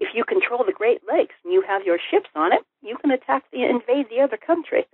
If 0.00 0.08
you 0.14 0.24
control 0.24 0.64
the 0.64 0.72
Great 0.72 1.02
Lakes 1.10 1.34
and 1.44 1.52
you 1.52 1.62
have 1.66 1.84
your 1.84 1.98
ships 2.10 2.30
on 2.34 2.52
it, 2.52 2.60
you 2.82 2.96
can 2.96 3.10
attack 3.10 3.44
the 3.52 3.64
invade 3.64 4.06
the 4.08 4.20
other 4.22 4.38
country. 4.38 4.86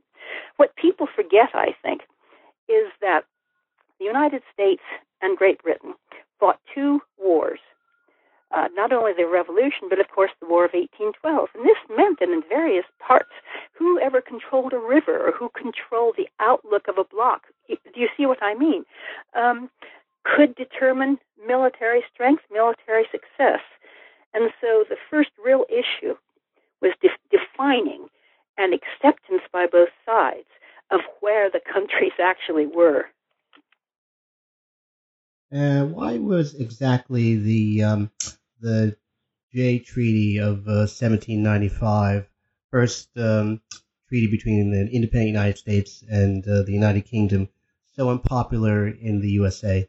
What 0.56 0.75
people 0.76 1.06
forget, 1.06 1.50
I 1.54 1.75
think, 1.83 2.02
is 2.68 2.90
that 3.00 3.23
the 3.99 4.04
United 4.04 4.42
States 4.52 4.83
and 5.23 5.38
Great 5.38 5.62
Britain 5.62 5.95
fought 6.38 6.61
two 6.75 7.00
wars. 7.18 7.61
Uh, 8.52 8.68
not 8.75 8.92
only 8.92 9.12
the 9.12 9.26
Revolution, 9.26 9.88
but 9.88 9.99
of 9.99 10.09
course 10.09 10.30
the 10.40 10.47
War 10.47 10.64
of 10.64 10.73
1812. 10.73 11.49
And 11.54 11.64
this 11.64 11.97
meant 11.97 12.21
that 12.21 12.28
in 12.28 12.42
various 12.49 12.85
parts, 13.00 13.33
whoever 13.73 14.21
controlled 14.21 14.73
a 14.73 14.78
river 14.78 15.28
or 15.28 15.33
who 15.33 15.50
controlled 15.50 16.14
the 16.16 16.28
outlook 16.38 16.87
of 16.88 16.99
a 16.99 17.04
block, 17.04 17.42
do 17.68 18.00
you 18.00 18.08
see 18.16 18.26
what 18.26 18.42
I 18.42 18.54
mean? 18.54 18.85
Um, 19.35 19.70
could 20.25 20.54
determine 20.56 21.18
military 21.46 22.02
strength, 22.12 22.42
military 22.50 23.04
success. 23.11 23.61
And 24.35 24.50
so 24.61 24.85
the 24.88 24.96
first 25.11 25.30
real 25.42 25.64
issue 25.68 26.14
was 26.82 26.92
de- 27.00 27.08
defining 27.30 28.08
and 28.58 28.75
acceptance 28.75 29.42
by 29.52 29.66
both 29.70 29.88
sides 30.04 30.49
of 30.90 31.00
where 31.20 31.50
the 31.50 31.61
countries 31.73 32.12
actually 32.23 32.66
were. 32.66 33.06
Uh, 35.52 35.85
why 35.85 36.18
was 36.18 36.54
exactly 36.54 37.37
the 37.37 37.82
um, 37.85 38.11
the 38.61 38.96
Jay 39.54 39.78
Treaty 39.78 40.38
of 40.38 40.66
uh, 40.66 40.90
1795 40.90 42.28
first 42.70 43.08
um, 43.16 43.61
treaty 44.08 44.26
between 44.26 44.70
the 44.70 44.88
independent 44.90 45.28
United 45.28 45.58
States 45.58 46.04
and 46.08 46.46
uh, 46.49 46.62
the 46.62 46.73
United 46.73 47.02
Kingdom 47.02 47.49
so 47.97 48.11
unpopular 48.11 48.88
in 48.88 49.21
the 49.21 49.31
USA? 49.31 49.88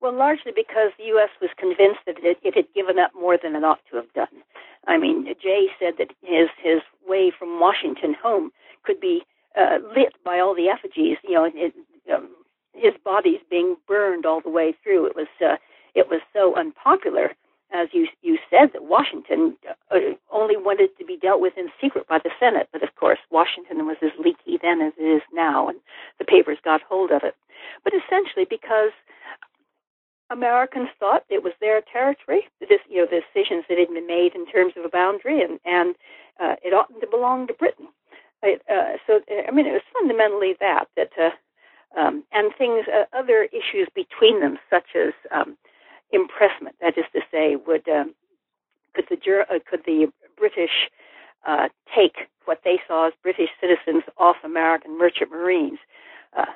Well, 0.00 0.16
largely 0.16 0.52
because 0.54 0.90
the 0.98 1.04
U.S. 1.14 1.30
was 1.40 1.50
convinced 1.56 2.00
that 2.06 2.16
it, 2.22 2.38
it 2.42 2.54
had 2.56 2.66
given 2.74 2.98
up 2.98 3.12
more 3.14 3.38
than 3.40 3.54
it 3.54 3.64
ought 3.64 3.78
to 3.90 3.96
have 3.96 4.12
done. 4.14 4.42
I 4.86 4.98
mean, 4.98 5.26
Jay 5.40 5.68
said 5.78 5.94
that 5.98 6.10
his 6.22 6.48
his 6.60 6.80
way 7.06 7.30
from 7.36 7.60
Washington 7.60 8.16
home 8.20 8.50
could 8.82 9.00
be 9.00 9.22
uh, 9.56 9.78
lit 9.96 10.14
by 10.24 10.40
all 10.40 10.56
the 10.56 10.68
effigies. 10.68 11.18
You 11.22 11.34
know, 11.34 11.50
it, 11.54 11.72
um, 12.12 12.30
his 12.74 12.94
body's 13.04 13.40
being 13.48 13.76
burned 13.86 14.26
all 14.26 14.40
the 14.40 14.50
way 14.50 14.74
through. 14.82 15.06
It 15.06 15.14
was 15.14 15.28
uh, 15.40 15.56
it 15.94 16.08
was 16.08 16.20
so 16.32 16.56
unpopular, 16.56 17.32
as 17.72 17.88
you 17.92 18.06
you 18.22 18.38
said, 18.50 18.72
that 18.72 18.84
Washington 18.84 19.56
uh, 19.90 19.98
only 20.30 20.56
wanted 20.56 20.90
to 20.98 21.04
be 21.04 21.16
dealt 21.16 21.40
with 21.40 21.54
in 21.56 21.68
secret 21.80 22.06
by 22.06 22.18
the 22.18 22.30
Senate. 22.38 22.68
But 22.72 22.82
of 22.82 22.94
course, 22.96 23.18
Washington 23.30 23.86
was 23.86 23.96
as 24.02 24.12
leaky 24.18 24.58
then 24.60 24.80
as 24.80 24.92
it 24.98 25.04
is 25.04 25.22
now, 25.32 25.68
and 25.68 25.78
the 26.18 26.24
papers 26.24 26.58
got 26.64 26.82
hold 26.82 27.10
of 27.10 27.22
it. 27.24 27.34
But 27.84 27.94
essentially, 27.94 28.46
because 28.48 28.92
Americans 30.30 30.88
thought 30.98 31.24
it 31.28 31.42
was 31.42 31.52
their 31.60 31.82
territory, 31.92 32.48
this, 32.60 32.80
you 32.88 32.98
know, 32.98 33.06
the 33.06 33.20
decisions 33.20 33.64
that 33.68 33.78
had 33.78 33.88
been 33.88 34.06
made 34.06 34.34
in 34.34 34.46
terms 34.46 34.72
of 34.76 34.84
a 34.84 34.88
boundary, 34.88 35.42
and 35.42 35.60
and 35.64 35.94
uh, 36.40 36.56
it 36.64 36.72
oughtn't 36.72 37.00
to 37.00 37.06
belong 37.06 37.46
to 37.46 37.54
Britain. 37.54 37.88
It, 38.42 38.62
uh, 38.68 38.96
so, 39.06 39.20
I 39.48 39.50
mean, 39.52 39.66
it 39.66 39.72
was 39.72 39.82
fundamentally 39.92 40.54
that 40.58 40.86
that, 40.96 41.12
uh, 41.20 42.00
um, 42.00 42.24
and 42.32 42.52
things, 42.56 42.86
uh, 42.88 43.04
other 43.16 43.44
issues 43.52 43.88
between 43.94 44.40
them, 44.40 44.58
such 44.68 44.96
as 44.96 45.12
um, 45.30 45.56
impressment. 46.12 46.76
That 46.80 46.98
is 46.98 47.04
to 47.12 47.20
say, 47.30 47.56
would 47.56 47.88
um, 47.88 48.14
could 48.94 49.06
the 49.08 49.16
uh, 49.50 49.58
could 49.68 49.82
the 49.86 50.12
British 50.36 50.90
uh, 51.46 51.68
take 51.94 52.28
what 52.44 52.60
they 52.64 52.80
saw 52.86 53.08
as 53.08 53.12
British 53.22 53.50
citizens 53.60 54.04
off 54.18 54.36
American 54.44 54.98
merchant 54.98 55.30
marines? 55.30 55.78
Uh, 56.36 56.46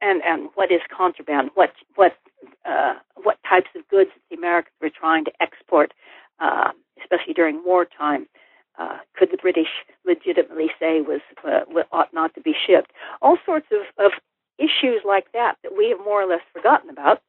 and 0.00 0.22
and 0.24 0.48
what 0.54 0.72
is 0.72 0.80
contraband? 0.94 1.50
What 1.54 1.72
what 1.94 2.16
uh, 2.64 2.94
what 3.22 3.38
types 3.48 3.70
of 3.76 3.86
goods 3.88 4.10
the 4.30 4.36
Americans 4.36 4.74
were 4.80 4.90
trying 4.90 5.24
to 5.24 5.32
export, 5.40 5.92
uh, 6.40 6.72
especially 7.00 7.34
during 7.34 7.62
wartime? 7.64 8.26
uh, 8.78 8.98
could 9.16 9.30
the 9.30 9.36
British 9.36 9.68
legitimately 10.06 10.70
say 10.80 11.00
was 11.00 11.20
uh, 11.44 11.60
ought 11.92 12.12
not 12.12 12.34
to 12.34 12.40
be 12.40 12.54
shipped? 12.66 12.92
All 13.20 13.36
sorts 13.44 13.66
of, 13.70 14.04
of 14.04 14.12
issues 14.58 15.02
like 15.04 15.30
that 15.32 15.56
that 15.62 15.76
we 15.76 15.90
have 15.90 15.98
more 15.98 16.22
or 16.22 16.26
less 16.26 16.42
forgotten 16.52 16.90
about, 16.90 17.20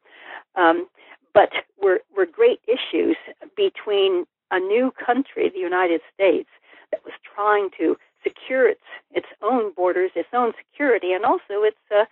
um, 0.56 0.88
but 1.34 1.50
were 1.82 2.00
were 2.16 2.26
great 2.26 2.60
issues 2.68 3.18
between 3.56 4.26
a 4.52 4.60
new 4.60 4.92
country, 5.04 5.50
the 5.50 5.60
United 5.60 6.02
States, 6.14 6.50
that 6.92 7.04
was 7.04 7.14
trying 7.24 7.70
to 7.80 7.98
secure 8.24 8.68
its 8.70 8.84
its 9.12 9.28
own 9.42 9.74
borders, 9.74 10.12
its 10.16 10.30
own 10.34 10.54
security, 10.58 11.14
and 11.14 11.26
also 11.26 11.64
its 11.64 11.78
uh, 11.92 12.06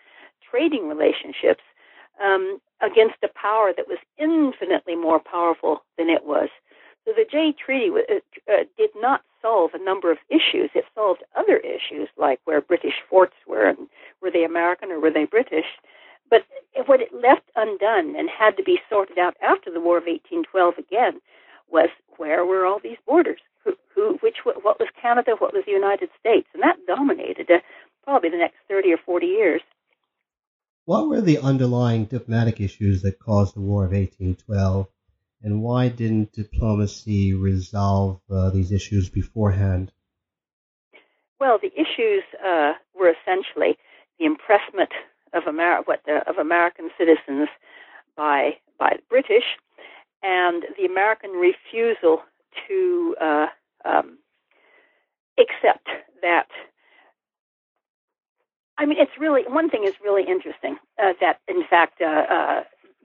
trading 0.50 0.88
relationships 0.88 1.64
um, 2.24 2.60
against 2.82 3.16
a 3.24 3.30
power 3.30 3.72
that 3.76 3.88
was 3.88 4.00
infinitely 4.18 4.96
more 4.96 5.20
powerful 5.20 5.84
than 5.98 6.10
it 6.10 6.26
was. 6.26 6.50
So 7.06 7.14
the 7.16 7.26
Jay 7.30 7.54
Treaty 7.54 7.90
uh, 7.90 8.52
uh, 8.52 8.64
did 8.78 8.92
not 8.96 9.22
solve 9.42 9.72
a 9.74 9.84
number 9.84 10.12
of 10.12 10.20
issues. 10.30 10.70
It 10.76 10.86
solved 10.94 11.24
other 11.36 11.58
issues, 11.58 12.10
like 12.18 12.40
where 12.46 12.62
British 12.62 13.02
forts 13.10 13.36
were, 13.48 13.68
and 13.68 13.88
were 14.22 14.32
they 14.32 14.44
American 14.44 14.92
or 14.92 15.00
were 15.00 15.12
they 15.12 15.26
British? 15.26 15.66
But 16.32 16.42
what 16.88 17.02
it 17.02 17.14
left 17.14 17.52
undone 17.56 18.16
and 18.18 18.28
had 18.28 18.58
to 18.58 18.64
be 18.64 18.80
sorted 18.90 19.20
out 19.20 19.38
after 19.44 19.70
the 19.72 19.80
War 19.80 19.98
of 19.98 20.06
1812 20.06 20.80
again 20.80 21.22
was 21.70 21.90
where 22.18 22.44
were 22.44 22.66
all 22.66 22.80
these 22.80 22.98
borders? 23.06 23.42
Who, 23.64 23.74
who 23.94 24.18
which, 24.22 24.38
what 24.44 24.80
was 24.80 24.90
Canada? 25.00 25.34
What 25.38 25.54
was 25.54 25.66
the 25.68 25.72
United 25.72 26.10
States? 26.20 26.48
And 26.56 26.64
that 26.64 26.80
dominated 26.88 27.52
uh, 27.52 27.60
probably 28.04 28.32
the 28.32 28.38
next 28.38 28.58
30 28.68 28.94
or 28.94 28.98
40 29.06 29.28
years. 29.28 29.62
What 30.86 31.08
were 31.08 31.22
the 31.22 31.38
underlying 31.38 32.06
diplomatic 32.06 32.60
issues 32.60 33.04
that 33.04 33.20
caused 33.20 33.56
the 33.56 33.62
War 33.62 33.86
of 33.86 33.92
1812? 33.92 34.88
and 35.44 35.62
why 35.62 35.90
didn't 35.90 36.34
diplomacy 36.34 37.34
resolve 37.34 38.20
uh, 38.30 38.50
these 38.52 38.72
issues 38.72 39.10
beforehand? 39.10 39.92
Well, 41.40 41.58
the 41.60 41.74
issues 41.74 42.24
uh, 42.46 42.74
were 42.94 43.12
essentially 43.12 43.78
the 44.20 44.26
impressment 44.26 44.92
of 45.34 45.44
what 45.86 46.02
the, 46.06 46.28
of 46.30 46.38
American 46.38 46.90
citizens 46.98 47.50
by 48.16 48.58
by 48.78 48.96
the 48.98 49.04
British, 49.10 49.58
and 50.24 50.64
the 50.78 50.86
American 50.86 51.32
refusal 51.32 52.22
to 52.68 53.16
uh, 53.22 53.48
um, 53.86 54.18
accept 55.38 55.88
that. 56.22 56.48
I 58.78 58.86
mean, 58.86 58.98
it's 59.00 59.12
really 59.20 59.44
one 59.48 59.70
thing 59.70 59.84
is 59.84 59.94
really 60.04 60.24
interesting 60.28 60.78
uh, 61.02 61.14
that, 61.22 61.40
in 61.48 61.64
fact, 61.70 62.02
uh, 62.02 62.06
uh, 62.06 62.64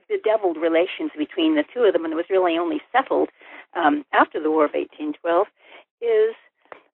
bedeviled 0.09 0.57
relations 0.57 1.11
between 1.17 1.55
the 1.55 1.63
two 1.71 1.81
of 1.81 1.93
them, 1.93 2.03
and 2.03 2.13
it 2.13 2.15
was 2.15 2.29
really 2.29 2.57
only 2.57 2.81
settled 2.91 3.29
um, 3.75 4.03
after 4.13 4.41
the 4.41 4.49
War 4.49 4.65
of 4.65 4.73
1812, 4.73 5.47
is 6.01 6.35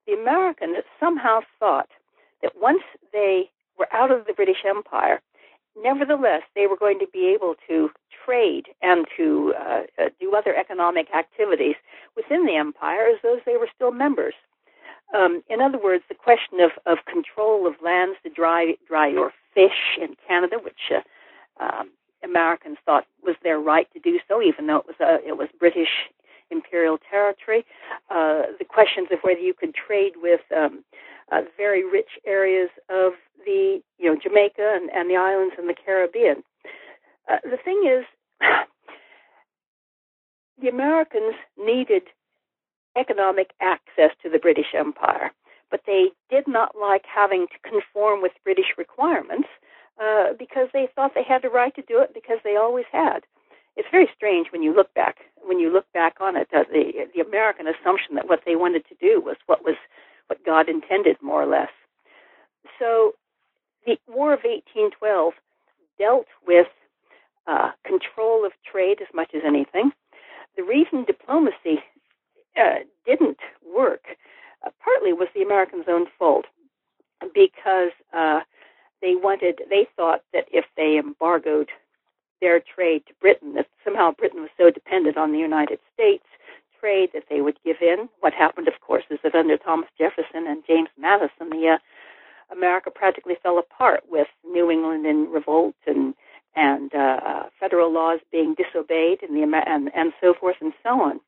the 0.06 0.14
Americans 0.14 0.78
somehow 1.00 1.40
thought 1.60 1.90
that 2.42 2.54
once 2.60 2.84
they 3.14 3.50
were 3.78 3.92
out 3.94 4.12
of 4.12 4.26
the 4.26 4.34
British 4.34 4.64
Empire, 4.66 5.22
nevertheless, 5.82 6.44
they 6.56 6.68
were 6.68 6.78
going 6.78 7.00
to 7.00 7.08
be 7.12 7.34
able 7.34 7.56
to 7.68 7.90
trade 8.26 8.68
and 8.82 9.06
to 9.18 9.54
uh, 9.60 9.82
uh, 10.00 10.10
do 10.20 10.36
other 10.36 10.56
economic 10.56 11.08
activities 11.16 11.76
within 12.16 12.46
the 12.46 12.56
empire 12.56 13.08
as 13.08 13.20
though 13.24 13.40
they 13.46 13.58
were 13.58 13.70
still 13.74 13.92
members. 13.92 14.34
Um, 15.14 15.44
in 15.50 15.62
other 15.62 15.78
words, 15.78 16.04
the 16.10 16.16
question 16.16 16.60
of, 16.60 16.72
of 16.86 17.06
control 17.06 17.68
of 17.68 17.76
lands 17.84 18.18
to 18.24 18.30
dry, 18.30 18.74
dry 18.88 19.08
your 19.08 19.32
fish 19.54 19.98
in 20.02 20.16
Canada, 20.28 20.58
which 20.64 20.92
uh, 20.92 21.64
um, 21.64 21.92
Americans 22.24 22.78
thought 22.86 23.06
was 23.24 23.36
their 23.44 23.60
right 23.60 23.88
to 23.94 24.00
do 24.00 24.20
so, 24.28 24.42
even 24.42 24.68
though 24.68 24.78
it 24.78 24.88
was 24.88 24.96
a, 25.00 25.28
it 25.28 25.38
was 25.38 25.50
British 25.60 26.10
imperial 26.50 26.98
territory. 27.10 27.66
Uh, 28.10 28.44
the 28.60 28.66
questions 28.66 29.08
of 29.12 29.20
whether 29.22 29.40
you 29.40 29.54
could 29.54 29.74
trade 29.76 30.14
with 30.22 30.42
um, 30.56 30.84
uh, 31.32 31.42
very 31.58 31.84
rich 31.88 32.20
areas 32.26 32.70
of 32.90 33.14
the 33.46 33.82
you 33.98 34.06
know 34.12 34.20
Jamaica 34.22 34.74
and, 34.76 34.90
and 34.92 35.10
the 35.10 35.16
islands 35.16 35.56
in 35.58 35.68
the 35.68 35.76
Caribbean. 35.76 36.44
Uh, 37.32 37.38
the 37.44 37.58
thing 37.64 37.84
is, 37.86 38.06
the 40.62 40.70
Americans 40.70 41.36
needed 41.58 42.04
economic 42.98 43.52
access 43.62 44.12
to 44.22 44.30
the 44.30 44.40
British 44.40 44.74
Empire, 44.78 45.32
but 45.72 45.82
they 45.86 46.12
did 46.30 46.48
not 46.48 46.76
like 46.80 47.04
having 47.06 47.48
to 47.48 47.70
conform 47.70 48.22
with 48.22 48.32
British 48.44 48.78
requirements 48.78 49.48
uh, 50.02 50.34
because 50.38 50.68
they 50.74 50.88
thought 50.96 51.12
they 51.16 51.24
had 51.24 51.42
the 51.42 51.50
right 51.50 51.74
to 51.76 51.82
do 51.84 52.00
it 52.02 52.14
because 52.14 52.38
they 52.44 52.56
always 52.56 52.86
had. 52.92 53.22
It's 53.76 53.88
very 53.92 54.10
strange 54.16 54.48
when 54.52 54.62
you 54.62 54.76
look 54.76 54.94
back 54.94 55.18
when 55.46 55.60
you 55.60 55.72
look 55.72 55.92
back 55.94 56.18
on 56.22 56.38
it. 56.38 56.48
Uh, 56.56 56.64
the 56.72 57.08
the 57.14 57.22
American 57.22 57.68
assumption 57.68 58.16
that 58.16 58.30
what 58.30 58.42
they 58.46 58.56
wanted 58.56 58.86
to 58.90 58.96
do 58.96 59.22
was 59.22 59.38
what 59.48 59.64
was 59.64 59.76
what 60.28 60.46
God 60.46 60.70
intended, 60.70 61.18
more 61.22 61.42
or 61.42 61.48
less. 61.48 61.70
So, 62.80 63.14
the 63.86 63.98
War 64.08 64.34
of 64.34 64.42
1812 64.44 65.34
dealt 65.98 66.28
with 66.46 66.68
uh, 67.48 67.72
control 67.86 68.46
of 68.46 68.52
trade 68.70 69.02
as 69.02 69.08
much 69.14 69.32
as 69.34 69.42
anything. 69.46 69.92
The 70.56 70.64
reason 70.64 71.04
diplomacy 71.04 71.84
uh, 72.60 72.80
didn't 73.06 73.40
work 73.76 74.04
uh, 74.66 74.70
partly 74.84 75.14
was 75.14 75.28
the 75.34 75.42
Americans' 75.42 75.86
own 75.88 76.06
fault 76.18 76.46
because 77.34 77.92
uh, 78.14 78.42
they 79.02 79.16
wanted, 79.16 79.62
they 79.70 79.88
thought 79.96 80.22
that 80.34 80.46
if 80.52 80.66
they 80.78 80.98
embargoed 80.98 81.70
their 82.42 82.60
trade 82.60 83.04
to 83.08 83.14
Britain, 83.22 83.54
that 83.56 83.68
somehow 83.84 84.12
Britain 84.12 84.42
was 84.42 84.50
so 84.58 84.70
dependent 84.70 85.18
on 85.18 85.32
the 85.32 85.40
United 85.40 85.80
States 85.94 86.26
trade 86.80 87.10
that 87.14 87.24
they 87.30 87.42
would 87.42 87.58
give 87.64 87.78
in. 87.82 88.10
What 88.20 88.34
happened, 88.34 88.68
of 88.68 88.82
course, 88.82 89.06
is 89.10 89.20
that 89.24 89.36
under 89.36 89.58
Thomas 89.58 89.90
Jefferson 89.98 90.46
and 90.48 90.64
James 90.68 90.90
Madison, 91.00 91.50
the 91.50 91.76
uh, 91.76 91.78
America 92.56 92.92
practically 92.92 93.36
fell 93.42 93.58
apart 93.58 94.04
with 94.10 94.28
New 94.46 94.70
England 94.72 95.06
in 95.06 95.30
revolt 95.32 95.76
and 95.86 96.14
and 96.56 96.94
uh, 96.94 97.44
federal 97.60 97.92
laws 97.92 98.20
being 98.32 98.56
disobeyed 98.56 99.24
and 99.24 99.36
the 99.36 99.64
and 99.68 99.92
and 99.96 100.14
so 100.22 100.34
forth 100.34 100.58
and 100.62 100.74
so 100.84 101.02
on. 101.02 101.20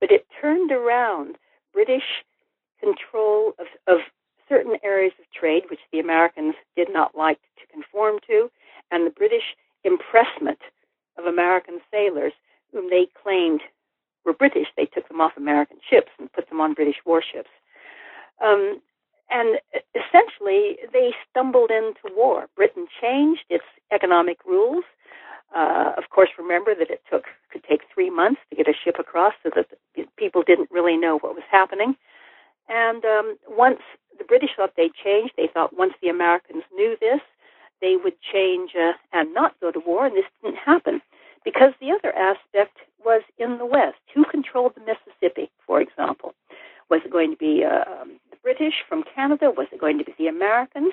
But 0.00 0.10
it 0.10 0.26
turned 0.40 0.72
around 0.72 1.36
British 1.72 2.24
control 2.80 3.54
of, 3.58 3.66
of 3.86 4.00
certain 4.48 4.76
areas 4.82 5.12
of 5.18 5.24
trade, 5.32 5.64
which 5.70 5.80
the 5.92 6.00
Americans 6.00 6.54
did 6.76 6.88
not 6.92 7.16
like 7.16 7.38
to 7.58 7.66
conform 7.72 8.18
to, 8.26 8.50
and 8.90 9.06
the 9.06 9.10
British 9.10 9.56
impressment 9.84 10.58
of 11.18 11.24
American 11.24 11.80
sailors, 11.90 12.32
whom 12.72 12.90
they 12.90 13.06
claimed 13.22 13.60
were 14.24 14.32
British. 14.32 14.68
They 14.76 14.86
took 14.86 15.08
them 15.08 15.20
off 15.20 15.32
American 15.36 15.78
ships 15.88 16.10
and 16.18 16.32
put 16.32 16.48
them 16.48 16.60
on 16.60 16.74
British 16.74 16.96
warships. 17.04 17.50
Um, 18.44 18.80
and 19.32 19.58
essentially, 19.94 20.78
they 20.92 21.14
stumbled 21.30 21.70
into 21.70 22.14
war. 22.14 22.46
Britain 22.54 22.86
changed 23.00 23.44
its 23.48 23.64
economic 23.90 24.38
rules. 24.44 24.84
Uh, 25.54 25.92
of 25.96 26.10
course, 26.10 26.30
remember 26.38 26.74
that 26.74 26.90
it 26.90 27.02
took 27.10 27.24
could 27.50 27.64
take 27.64 27.82
three 27.92 28.10
months 28.10 28.40
to 28.50 28.56
get 28.56 28.68
a 28.68 28.72
ship 28.84 28.96
across, 28.98 29.34
so 29.42 29.50
that 29.54 29.66
people 30.16 30.42
didn't 30.42 30.70
really 30.70 30.96
know 30.96 31.18
what 31.18 31.34
was 31.34 31.44
happening. 31.50 31.96
And 32.68 33.04
um, 33.04 33.36
once 33.48 33.80
the 34.18 34.24
British 34.24 34.50
thought 34.56 34.74
they'd 34.76 34.94
change, 34.94 35.30
they 35.36 35.48
thought 35.52 35.76
once 35.76 35.94
the 36.00 36.08
Americans 36.08 36.62
knew 36.74 36.96
this, 37.00 37.20
they 37.80 37.96
would 37.96 38.14
change 38.20 38.70
uh, 38.78 38.92
and 39.12 39.34
not 39.34 39.58
go 39.60 39.70
to 39.70 39.80
war, 39.80 40.06
and 40.06 40.16
this 40.16 40.24
didn't 40.42 40.58
happen 40.58 41.02
because 41.44 41.72
the 41.80 41.90
other 41.90 42.14
aspect 42.16 42.78
was 43.04 43.22
in 43.38 43.58
the 43.58 43.66
West. 43.66 43.98
Who 44.14 44.24
controlled 44.24 44.74
the 44.74 44.80
Mississippi, 44.80 45.50
for 45.66 45.80
example? 45.80 46.34
Was 46.88 47.00
it 47.04 47.10
going 47.10 47.32
to 47.32 47.36
be 47.36 47.64
uh, 47.64 47.84
um, 47.90 48.20
British 48.42 48.74
from 48.88 49.04
Canada? 49.14 49.50
Was 49.50 49.68
it 49.72 49.80
going 49.80 49.98
to 49.98 50.04
be 50.04 50.14
the 50.18 50.26
Americans? 50.26 50.92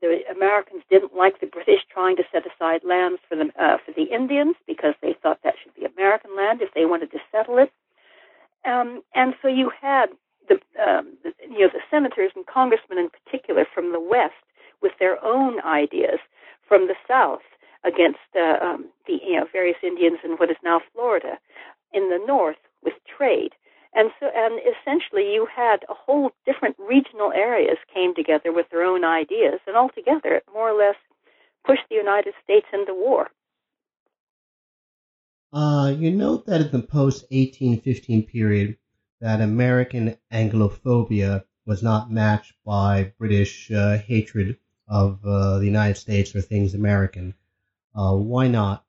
The 0.00 0.22
Americans 0.34 0.82
didn't 0.90 1.14
like 1.14 1.40
the 1.40 1.46
British 1.46 1.80
trying 1.92 2.16
to 2.16 2.24
set 2.32 2.44
aside 2.46 2.80
lands 2.84 3.20
for 3.28 3.36
the 3.36 3.52
uh, 3.62 3.76
for 3.84 3.92
the 3.92 4.04
Indians 4.04 4.56
because 4.66 4.94
they 5.02 5.14
thought 5.22 5.40
that 5.44 5.54
should 5.62 5.74
be 5.74 5.84
American 5.84 6.34
land 6.36 6.62
if 6.62 6.72
they 6.74 6.86
wanted 6.86 7.10
to 7.12 7.18
settle 7.30 7.58
it. 7.58 7.70
Um, 8.64 9.02
and 9.14 9.34
so 9.42 9.48
you 9.48 9.70
had 9.80 10.06
the, 10.48 10.54
um, 10.82 11.16
the 11.22 11.32
you 11.42 11.60
know 11.60 11.68
the 11.72 11.84
senators 11.90 12.32
and 12.34 12.46
congressmen 12.46 12.98
in 12.98 13.10
particular 13.10 13.66
from 13.74 13.92
the 13.92 14.00
West 14.00 14.40
with 14.82 14.92
their 14.98 15.22
own 15.24 15.60
ideas 15.60 16.18
from 16.66 16.88
the 16.88 16.96
South 17.06 17.42
against 17.84 18.18
uh, 18.36 18.56
um, 18.64 18.86
the 19.06 19.18
you 19.24 19.36
know 19.36 19.46
various 19.52 19.78
Indians 19.82 20.18
in 20.24 20.32
what 20.32 20.50
is 20.50 20.56
now 20.64 20.80
Florida, 20.92 21.38
in 21.92 22.08
the 22.08 22.22
north 22.26 22.60
with 22.82 22.94
trade, 23.04 23.52
and 23.94 24.10
so 24.20 24.28
and 24.34 24.60
essentially 24.60 25.32
you 25.32 25.46
had 25.54 25.84
a 25.88 25.94
whole 25.94 26.30
different 26.46 26.76
regional 26.78 27.32
areas 27.32 27.76
came 27.92 28.14
together 28.14 28.52
with 28.52 28.66
their 28.70 28.82
own 28.84 29.04
ideas, 29.04 29.60
and 29.66 29.76
altogether 29.76 30.34
it 30.34 30.44
more 30.52 30.70
or 30.70 30.78
less 30.78 30.96
pushed 31.64 31.88
the 31.88 31.96
United 31.96 32.34
States 32.42 32.66
into 32.72 32.94
war. 32.94 33.28
Uh, 35.52 35.92
you 35.96 36.10
note 36.10 36.46
that 36.46 36.60
in 36.60 36.70
the 36.70 36.82
post 36.82 37.22
1815 37.30 38.26
period, 38.26 38.76
that 39.20 39.40
American 39.40 40.16
Anglophobia 40.32 41.44
was 41.66 41.82
not 41.82 42.10
matched 42.10 42.54
by 42.64 43.12
British 43.18 43.70
uh, 43.70 43.98
hatred 43.98 44.56
of 44.88 45.24
uh, 45.24 45.58
the 45.58 45.66
United 45.66 45.96
States 45.96 46.34
or 46.34 46.40
things 46.40 46.74
American. 46.74 47.34
Uh, 47.94 48.14
why 48.14 48.48
not? 48.48 48.84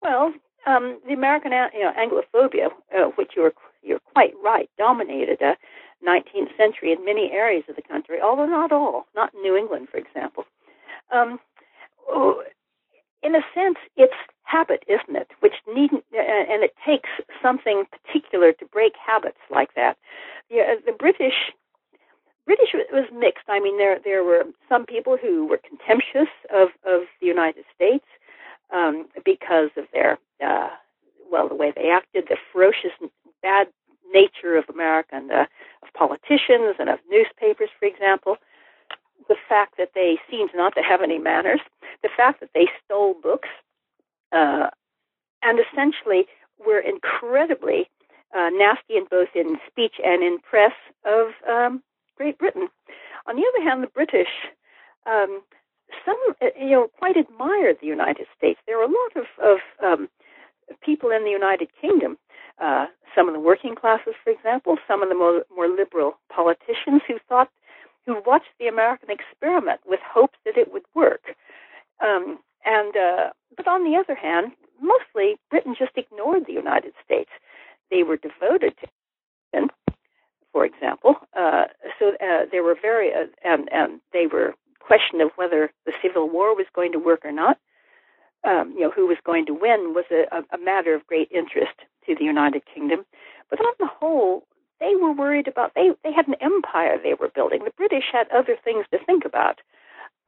Well, 0.00 0.32
um, 0.68 1.00
the 1.06 1.14
American 1.14 1.52
you 1.72 1.80
know, 1.80 1.92
Anglophobia, 1.98 2.68
uh, 2.94 3.10
which 3.16 3.32
you're 3.34 3.52
you're 3.82 4.00
quite 4.12 4.34
right, 4.42 4.68
dominated 4.76 5.38
the 5.40 5.56
19th 6.06 6.56
century 6.56 6.92
in 6.92 7.04
many 7.04 7.30
areas 7.32 7.64
of 7.68 7.76
the 7.76 7.82
country, 7.82 8.18
although 8.22 8.46
not 8.46 8.72
all, 8.72 9.06
not 9.14 9.32
New 9.34 9.56
England, 9.56 9.88
for 9.90 9.98
example. 9.98 10.44
Um, 11.12 11.38
oh, 12.08 12.42
in 13.22 13.34
a 13.34 13.40
sense, 13.54 13.78
it's 13.96 14.12
habit, 14.42 14.84
isn't 14.88 15.16
it? 15.16 15.30
Which 15.40 15.54
needn't, 15.72 16.04
uh, 16.12 16.20
and 16.20 16.62
it 16.62 16.74
takes 16.84 17.08
something 17.40 17.84
particular 17.90 18.52
to 18.52 18.66
break 18.66 18.92
habits 19.04 19.38
like 19.50 19.74
that. 19.74 19.96
The 20.50 20.92
British 20.98 21.52
British 22.46 22.74
was 22.92 23.04
mixed. 23.12 23.44
I 23.48 23.60
mean, 23.60 23.78
there 23.78 23.98
there 24.02 24.24
were 24.24 24.44
some 24.68 24.86
people 24.86 25.16
who 25.16 25.46
were 25.46 25.58
contemptuous 25.58 26.32
of 26.52 26.68
of 26.84 27.02
the 27.20 27.26
United 27.26 27.64
States 27.74 28.06
um, 28.72 29.06
because 29.24 29.70
of 29.76 29.84
their 29.92 30.18
uh, 30.44 30.68
well, 31.30 31.48
the 31.48 31.54
way 31.54 31.72
they 31.74 31.90
acted, 31.90 32.24
the 32.28 32.36
ferocious 32.52 32.92
bad 33.42 33.68
nature 34.12 34.56
of 34.56 34.64
America 34.72 35.10
and 35.12 35.30
uh, 35.30 35.46
of 35.82 35.92
politicians 35.94 36.76
and 36.78 36.88
of 36.88 36.98
newspapers, 37.10 37.68
for 37.78 37.86
example. 37.86 38.36
The 39.28 39.36
fact 39.48 39.74
that 39.76 39.90
they 39.94 40.18
seemed 40.30 40.50
not 40.54 40.74
to 40.74 40.82
have 40.82 41.02
any 41.02 41.18
manners, 41.18 41.60
the 42.02 42.08
fact 42.16 42.40
that 42.40 42.50
they 42.54 42.68
stole 42.84 43.14
books, 43.22 43.48
uh, 44.32 44.68
and 45.42 45.60
essentially 45.60 46.26
were 46.64 46.80
incredibly 46.80 47.90
uh, 48.36 48.50
nasty 48.52 48.96
in 48.96 49.06
both 49.10 49.28
in 49.34 49.58
speech 49.66 49.94
and 50.04 50.22
in 50.22 50.38
press 50.38 50.72
of 51.04 51.28
um, 51.48 51.82
Great 52.16 52.38
Britain. 52.38 52.68
On 53.26 53.36
the 53.36 53.44
other 53.54 53.68
hand, 53.68 53.82
the 53.82 53.88
British, 53.88 54.28
um, 55.06 55.42
some 56.04 56.16
uh, 56.42 56.46
you 56.58 56.70
know, 56.70 56.88
quite 56.98 57.16
admired 57.16 57.78
the 57.80 57.86
United 57.86 58.26
States. 58.36 58.60
There 58.66 58.78
were 58.78 58.84
a 58.84 58.86
lot 58.86 59.16
of, 59.16 59.26
of 59.42 59.58
um, 59.82 60.08
people 60.84 61.10
in 61.10 61.24
the 61.24 61.30
United 61.30 61.68
Kingdom. 61.80 62.18
Uh, 62.60 62.86
some 63.14 63.28
of 63.28 63.34
the 63.34 63.40
working 63.40 63.74
classes, 63.74 64.14
for 64.22 64.30
example, 64.30 64.76
some 64.86 65.02
of 65.02 65.08
the 65.08 65.14
more, 65.14 65.44
more 65.54 65.68
liberal 65.68 66.18
politicians 66.28 67.02
who 67.06 67.18
thought, 67.28 67.48
who 68.06 68.20
watched 68.26 68.52
the 68.58 68.66
American 68.66 69.10
experiment 69.10 69.80
with 69.86 70.00
hopes 70.02 70.38
that 70.44 70.56
it 70.56 70.72
would 70.72 70.84
work. 70.94 71.34
Um, 72.02 72.38
and 72.64 72.96
uh, 72.96 73.30
but 73.56 73.66
on 73.66 73.84
the 73.84 73.96
other 73.96 74.14
hand, 74.14 74.52
mostly 74.80 75.36
Britain 75.50 75.74
just 75.78 75.92
ignored 75.96 76.44
the 76.46 76.52
United 76.52 76.92
States. 77.04 77.30
They 77.90 78.02
were 78.02 78.16
devoted 78.16 78.74
to 78.80 78.88
Britain, 79.52 79.70
for 80.52 80.64
example. 80.64 81.16
Uh, 81.36 81.64
so 81.98 82.12
uh, 82.20 82.46
they 82.50 82.60
were 82.60 82.76
very 82.80 83.12
uh, 83.12 83.26
and 83.44 83.68
and 83.72 84.00
they 84.12 84.26
were 84.26 84.54
question 84.88 85.20
of 85.20 85.30
whether 85.36 85.70
the 85.84 85.92
Civil 86.02 86.28
War 86.30 86.56
was 86.56 86.66
going 86.74 86.92
to 86.92 86.98
work 86.98 87.24
or 87.24 87.32
not. 87.32 87.58
Um, 88.44 88.72
you 88.74 88.82
know, 88.82 88.90
who 88.90 89.06
was 89.06 89.18
going 89.24 89.46
to 89.46 89.52
win 89.52 89.92
was 89.94 90.04
a, 90.10 90.44
a 90.54 90.58
matter 90.58 90.94
of 90.94 91.06
great 91.06 91.28
interest 91.30 91.76
to 92.06 92.14
the 92.14 92.24
United 92.24 92.62
Kingdom. 92.72 93.04
But 93.50 93.60
on 93.60 93.74
the 93.78 93.86
whole, 93.86 94.44
they 94.80 94.94
were 94.94 95.12
worried 95.12 95.48
about 95.48 95.72
they 95.74 95.90
they 96.04 96.12
had 96.12 96.28
an 96.28 96.36
empire 96.40 96.96
they 96.96 97.14
were 97.14 97.28
building. 97.34 97.64
The 97.64 97.78
British 97.82 98.04
had 98.12 98.26
other 98.30 98.56
things 98.64 98.86
to 98.92 99.04
think 99.04 99.24
about. 99.24 99.58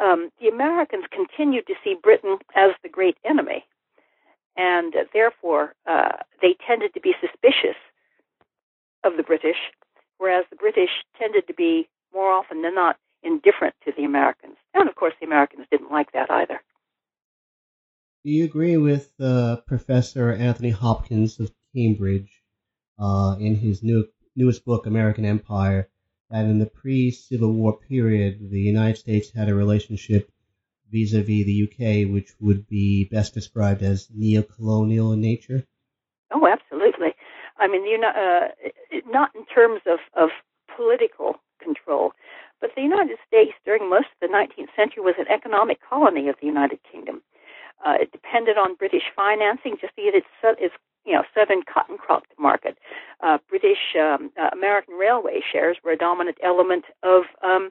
Um, 0.00 0.30
the 0.40 0.48
Americans 0.48 1.04
continued 1.10 1.66
to 1.68 1.74
see 1.84 1.94
Britain 2.02 2.38
as 2.56 2.72
the 2.82 2.88
great 2.88 3.16
enemy, 3.24 3.64
and 4.56 4.94
uh, 4.96 5.04
therefore 5.12 5.74
uh, 5.86 6.16
they 6.42 6.56
tended 6.66 6.94
to 6.94 7.00
be 7.00 7.14
suspicious 7.20 7.78
of 9.04 9.16
the 9.16 9.22
British, 9.22 9.60
whereas 10.18 10.44
the 10.50 10.56
British 10.56 10.90
tended 11.18 11.46
to 11.46 11.54
be 11.54 11.88
more 12.12 12.30
often 12.32 12.62
than 12.62 12.74
not 12.74 12.96
indifferent 13.22 13.74
to 13.84 13.92
the 13.96 14.04
Americans. 14.04 14.56
And 14.74 14.88
of 14.88 14.94
course, 14.94 15.14
the 15.20 15.26
Americans 15.26 15.66
didn't 15.70 15.90
like 15.90 16.12
that 16.12 16.30
either. 16.30 16.60
Do 18.24 18.30
you 18.30 18.44
agree 18.44 18.76
with 18.76 19.12
uh, 19.18 19.56
Professor 19.66 20.32
Anthony 20.32 20.70
Hopkins 20.70 21.40
of 21.40 21.50
Cambridge 21.74 22.42
uh, 22.98 23.36
in 23.40 23.54
his 23.54 23.82
new 23.82 24.06
newest 24.36 24.64
book, 24.64 24.86
American 24.86 25.24
Empire, 25.24 25.88
that 26.30 26.44
in 26.44 26.58
the 26.58 26.66
pre-Civil 26.66 27.52
War 27.52 27.78
period, 27.78 28.50
the 28.50 28.60
United 28.60 28.98
States 28.98 29.30
had 29.34 29.48
a 29.48 29.54
relationship 29.54 30.30
vis-a-vis 30.90 31.46
the 31.46 31.64
UK, 31.64 32.12
which 32.12 32.30
would 32.40 32.66
be 32.68 33.08
best 33.10 33.34
described 33.34 33.82
as 33.82 34.08
neo-colonial 34.14 35.12
in 35.12 35.20
nature? 35.20 35.64
Oh, 36.32 36.46
absolutely. 36.46 37.14
I 37.58 37.68
mean, 37.68 37.84
you 37.84 37.98
know, 37.98 38.08
uh, 38.08 38.48
not 39.06 39.30
in 39.34 39.44
terms 39.46 39.80
of, 39.86 39.98
of 40.14 40.30
political 40.76 41.36
control, 41.62 42.12
but 42.60 42.70
the 42.76 42.82
United 42.82 43.18
States 43.26 43.52
during 43.64 43.88
most 43.88 44.08
of 44.14 44.28
the 44.28 44.34
19th 44.34 44.74
century 44.76 45.02
was 45.02 45.14
an 45.18 45.28
economic 45.28 45.78
colony 45.80 46.28
of 46.28 46.36
the 46.40 46.46
United 46.46 46.78
Kingdom. 46.90 47.22
Uh, 47.84 47.94
it 48.00 48.12
depended 48.12 48.58
on 48.58 48.74
British 48.74 49.04
financing 49.16 49.76
just 49.80 49.96
to 49.96 50.02
get 50.02 50.14
its, 50.14 50.26
its 50.60 50.74
you 51.06 51.14
know, 51.14 51.24
southern 51.34 51.62
cotton 51.62 51.96
crop 51.96 52.26
to 52.28 52.34
market. 52.38 52.76
Uh, 53.20 53.38
British 53.48 53.96
um, 53.98 54.30
uh, 54.40 54.50
American 54.52 54.94
railway 54.94 55.40
shares 55.40 55.78
were 55.82 55.92
a 55.92 55.96
dominant 55.96 56.36
element 56.42 56.84
of 57.02 57.24
um, 57.42 57.70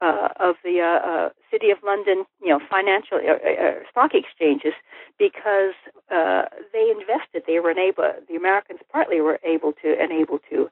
uh, 0.00 0.28
of 0.38 0.56
the 0.62 0.80
uh, 0.80 1.08
uh, 1.08 1.28
City 1.50 1.70
of 1.70 1.78
London, 1.84 2.24
you 2.42 2.48
know, 2.48 2.60
financial 2.70 3.18
uh, 3.18 3.32
uh, 3.32 3.74
stock 3.90 4.12
exchanges 4.14 4.74
because 5.18 5.72
uh, 6.10 6.42
they 6.72 6.90
invested. 6.90 7.44
They 7.46 7.60
were 7.60 7.70
able. 7.70 8.12
The 8.28 8.36
Americans 8.36 8.80
partly 8.92 9.20
were 9.20 9.40
able 9.42 9.72
to 9.82 9.96
and 9.98 10.12
able 10.12 10.38
to 10.50 10.68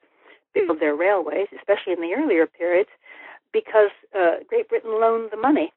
build 0.55 0.81
their 0.81 0.95
railways, 0.95 1.49
especially 1.57 1.95
in 1.95 2.01
the 2.01 2.15
earlier 2.15 2.47
periods, 2.47 2.91
because 3.55 3.91
uh, 4.19 4.39
Great 4.49 4.69
Britain 4.69 5.01
loaned 5.01 5.31
the 5.33 5.39
money. 5.39 5.73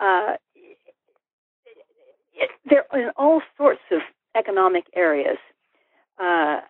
Uh, 0.00 0.34
it, 2.34 2.50
there 2.68 2.84
in 2.94 3.10
all 3.16 3.42
sorts 3.56 3.82
of 3.92 4.00
economic 4.36 4.84
areas. 4.96 5.38
Uh, 6.18 6.60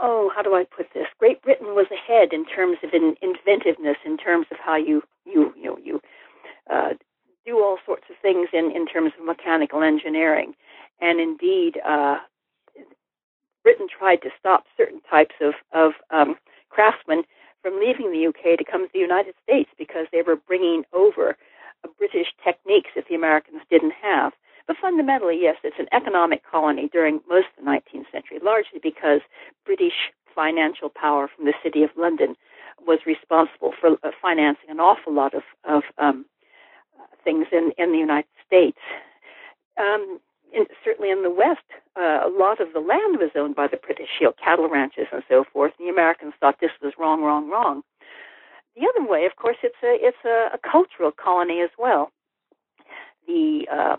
oh, 0.00 0.30
how 0.34 0.42
do 0.42 0.54
I 0.54 0.64
put 0.64 0.86
this? 0.94 1.06
Great 1.18 1.42
Britain 1.42 1.68
was 1.68 1.86
ahead 1.92 2.32
in 2.32 2.46
terms 2.46 2.78
of 2.82 2.90
in, 2.94 3.16
inventiveness, 3.20 3.96
in 4.06 4.16
terms 4.16 4.46
of 4.50 4.58
how 4.64 4.76
you 4.76 5.02
you 5.26 5.52
you 5.56 5.64
know, 5.64 5.78
you 5.84 6.00
uh, 6.72 6.90
do 7.44 7.58
all 7.62 7.78
sorts 7.84 8.04
of 8.08 8.16
things 8.22 8.48
in 8.52 8.70
in 8.74 8.86
terms 8.86 9.12
of 9.18 9.26
mechanical 9.26 9.82
engineering, 9.82 10.54
and 11.00 11.20
indeed, 11.20 11.78
uh, 11.84 12.18
Britain 13.64 13.88
tried 13.98 14.22
to 14.22 14.30
stop 14.38 14.64
certain 14.76 15.00
types 15.10 15.34
of 15.40 15.54
of 15.72 15.92
um, 16.10 16.36
craftsmen 16.68 17.24
from 17.66 17.80
leaving 17.80 18.12
the 18.12 18.28
UK 18.28 18.56
to 18.56 18.64
come 18.64 18.86
to 18.86 18.92
the 18.92 19.00
United 19.00 19.34
States 19.42 19.68
because 19.76 20.06
they 20.12 20.22
were 20.22 20.36
bringing 20.36 20.84
over 20.92 21.36
British 21.98 22.28
techniques 22.44 22.90
that 22.94 23.06
the 23.08 23.16
Americans 23.16 23.60
didn't 23.68 23.92
have. 24.00 24.32
But 24.68 24.76
fundamentally, 24.80 25.38
yes, 25.40 25.56
it's 25.64 25.80
an 25.80 25.88
economic 25.90 26.42
colony 26.48 26.88
during 26.92 27.20
most 27.28 27.48
of 27.58 27.64
the 27.64 27.70
19th 27.70 28.12
century, 28.12 28.38
largely 28.40 28.78
because 28.80 29.20
British 29.64 30.12
financial 30.32 30.90
power 30.90 31.28
from 31.34 31.46
the 31.46 31.54
City 31.60 31.82
of 31.82 31.90
London 31.96 32.36
was 32.86 33.00
responsible 33.04 33.72
for 33.80 33.96
uh, 34.04 34.12
financing 34.22 34.70
an 34.70 34.78
awful 34.78 35.12
lot 35.12 35.34
of, 35.34 35.42
of 35.64 35.82
um, 35.98 36.24
things 37.24 37.46
in, 37.50 37.72
in 37.78 37.90
the 37.90 37.98
United 37.98 38.30
States. 38.46 38.78
Um, 39.76 40.20
in, 40.52 40.66
certainly 40.84 41.10
in 41.10 41.22
the 41.22 41.30
West, 41.30 41.66
uh, 41.96 42.20
a 42.24 42.30
lot 42.30 42.60
of 42.60 42.72
the 42.72 42.80
land 42.80 43.18
was 43.18 43.30
owned 43.36 43.56
by 43.56 43.66
the 43.66 43.76
British, 43.76 44.08
you 44.20 44.26
know, 44.26 44.32
cattle 44.42 44.68
ranches 44.68 45.06
and 45.12 45.22
so 45.28 45.44
forth. 45.52 45.72
And 45.78 45.88
the 45.88 45.92
Americans 45.92 46.34
thought 46.40 46.56
this 46.60 46.70
was 46.82 46.94
wrong, 46.98 47.22
wrong, 47.22 47.50
wrong. 47.50 47.82
The 48.76 48.86
other 48.86 49.08
way, 49.08 49.24
of 49.24 49.36
course, 49.36 49.56
it's 49.62 49.82
a 49.82 49.96
it's 50.00 50.24
a, 50.24 50.54
a 50.54 50.58
cultural 50.58 51.10
colony 51.10 51.62
as 51.62 51.70
well. 51.78 52.10
The 53.26 53.66
uh, 53.72 53.96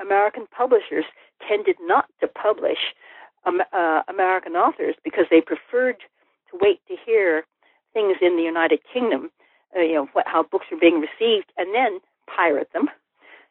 American 0.00 0.46
publishers 0.56 1.04
tended 1.46 1.76
not 1.82 2.06
to 2.20 2.26
publish 2.26 2.94
um, 3.44 3.60
uh, 3.72 4.02
American 4.08 4.54
authors 4.54 4.94
because 5.04 5.26
they 5.30 5.40
preferred 5.40 5.98
to 6.50 6.58
wait 6.60 6.80
to 6.88 6.96
hear 7.04 7.44
things 7.92 8.16
in 8.20 8.36
the 8.36 8.42
United 8.42 8.80
Kingdom, 8.92 9.30
uh, 9.76 9.80
you 9.80 9.94
know, 9.94 10.08
what, 10.12 10.26
how 10.26 10.42
books 10.42 10.66
were 10.70 10.78
being 10.78 11.00
received, 11.00 11.52
and 11.56 11.74
then 11.74 12.00
pirate 12.26 12.68
them, 12.72 12.88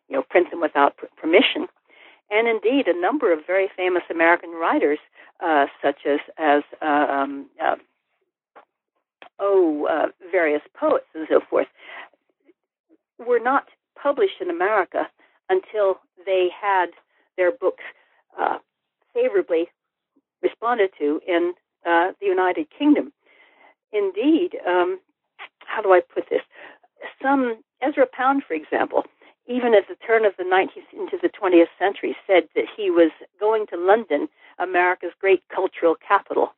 you 0.10 0.16
know, 0.16 0.24
print 0.24 0.50
them 0.52 0.62
without 0.62 0.96
permission. 1.18 1.68
And 2.32 2.48
indeed, 2.48 2.88
a 2.88 3.00
number 3.00 3.32
of 3.32 3.46
very 3.46 3.70
famous 3.76 4.04
American 4.10 4.52
writers, 4.52 5.00
uh, 5.46 5.68
such 5.82 6.06
as 6.06 6.20
as 6.38 6.64
uh, 6.82 7.08
um, 7.10 7.48
uh, 7.64 7.76
oh, 9.40 9.86
uh, 9.86 10.08
various 10.32 10.62
poets 10.74 11.06
and 11.14 11.28
so 11.30 11.40
forth, 11.50 11.68
were 13.20 13.40
not 13.40 13.66
published 14.02 14.42
in 14.42 14.50
America 14.50 15.08
until 15.50 16.00
they 16.26 16.50
had 16.60 16.88
their 17.38 17.52
books 17.52 17.84
uh, 18.40 18.58
favorably 19.14 19.68
responded 20.42 20.90
to 21.00 21.22
in 21.28 21.54
uh, 21.86 22.12
the 22.20 22.26
United 22.26 22.68
Kingdom. 22.78 23.14
Indeed, 23.92 24.58
um, 24.68 25.00
how 25.60 25.82
do 25.82 25.94
I 25.94 26.02
put 26.02 26.30
this? 26.30 26.42
Some 27.22 27.64
Ezra 27.82 28.08
Pound, 28.12 28.44
for 28.48 28.54
example, 28.54 29.06
even 29.48 29.74
at 29.74 29.88
the 29.88 29.96
turn 30.06 30.26
of 30.26 30.34
the 30.38 30.44
19th 30.44 30.92
into 30.94 31.18
the 31.22 31.30
20th 31.30 31.68
century, 31.78 32.16
said 32.26 32.44
that 32.56 32.66
he 32.76 32.90
was 32.90 33.12
going 33.40 33.68
to 33.68 33.78
London, 33.78 34.28
America's 34.60 35.12
great 35.20 35.44
cultural 35.54 35.96
capital. 36.08 36.54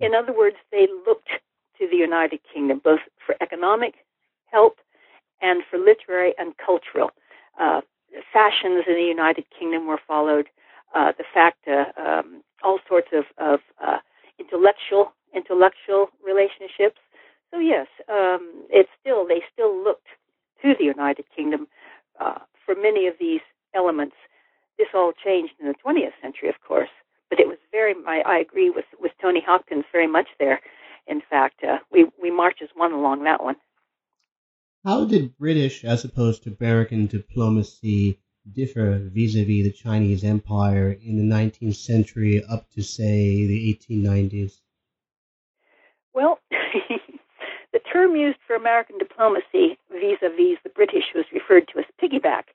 In 0.00 0.14
other 0.14 0.36
words, 0.36 0.56
they 0.72 0.88
looked 1.06 1.28
to 1.78 1.88
the 1.88 1.96
United 1.96 2.40
Kingdom, 2.52 2.80
both 2.82 3.00
for 3.24 3.36
economic 3.40 3.94
help 4.46 4.78
and 5.40 5.62
for 5.70 5.78
literary 5.78 6.34
and 6.38 6.54
cultural. 6.56 7.10
Uh, 7.60 7.80
fashions 8.32 8.84
in 8.86 8.94
the 8.94 9.08
United 9.08 9.44
Kingdom 9.56 9.86
were 9.86 10.00
followed. 10.06 10.46
Uh, 10.94 11.12
the 11.18 11.24
fact, 11.32 11.66
uh, 11.68 11.86
um, 12.00 12.42
all 12.62 12.78
sorts 12.88 13.08
of, 13.12 13.24
of 13.38 13.60
uh, 13.84 13.98
intellectual 14.38 15.12
intellectual 15.34 16.10
relationships. 16.24 17.00
So 17.50 17.58
yes, 17.58 17.86
um, 18.08 18.64
it's 18.70 18.90
still 19.00 19.26
they 19.26 19.42
still 19.52 19.76
looked 19.82 20.06
to 20.62 20.74
the 20.78 20.84
United 20.84 21.24
Kingdom 21.34 21.66
uh, 22.20 22.38
for 22.64 22.74
many 22.74 23.06
of 23.06 23.14
these 23.18 23.40
elements. 23.74 24.16
This 24.78 24.88
all 24.94 25.12
changed 25.24 25.54
in 25.60 25.68
the 25.68 25.74
20th 25.84 26.12
century, 26.20 26.48
of 26.48 26.56
course, 26.66 26.88
but 27.30 27.38
it 27.38 27.46
was 27.46 27.58
very. 27.70 27.94
I, 28.06 28.22
I 28.26 28.38
agree 28.38 28.70
with 28.70 28.86
with 28.98 29.12
Tony 29.22 29.40
Hopkins 29.44 29.84
very 29.92 30.08
much 30.08 30.26
there. 30.40 30.60
In 31.06 31.22
fact, 31.30 31.62
uh, 31.62 31.78
we 31.92 32.10
we 32.20 32.30
march 32.30 32.58
as 32.62 32.70
one 32.74 32.92
along 32.92 33.24
that 33.24 33.42
one. 33.42 33.56
How 34.84 35.06
did 35.06 35.38
British, 35.38 35.84
as 35.84 36.04
opposed 36.04 36.42
to 36.42 36.56
American 36.60 37.06
diplomacy, 37.06 38.18
differ 38.50 38.98
vis-a-vis 38.98 39.64
the 39.64 39.72
Chinese 39.72 40.24
Empire 40.24 40.90
in 40.90 41.16
the 41.16 41.34
19th 41.34 41.76
century 41.76 42.44
up 42.44 42.70
to, 42.72 42.82
say, 42.82 43.46
the 43.46 43.78
1890s? 43.90 44.60
Well, 46.12 46.38
term 47.94 48.16
used 48.16 48.38
for 48.46 48.56
American 48.56 48.98
diplomacy 48.98 49.78
vis-a-vis 49.92 50.58
the 50.64 50.74
British 50.74 51.14
was 51.14 51.24
referred 51.32 51.68
to 51.68 51.78
as 51.78 51.84
piggyback, 52.02 52.50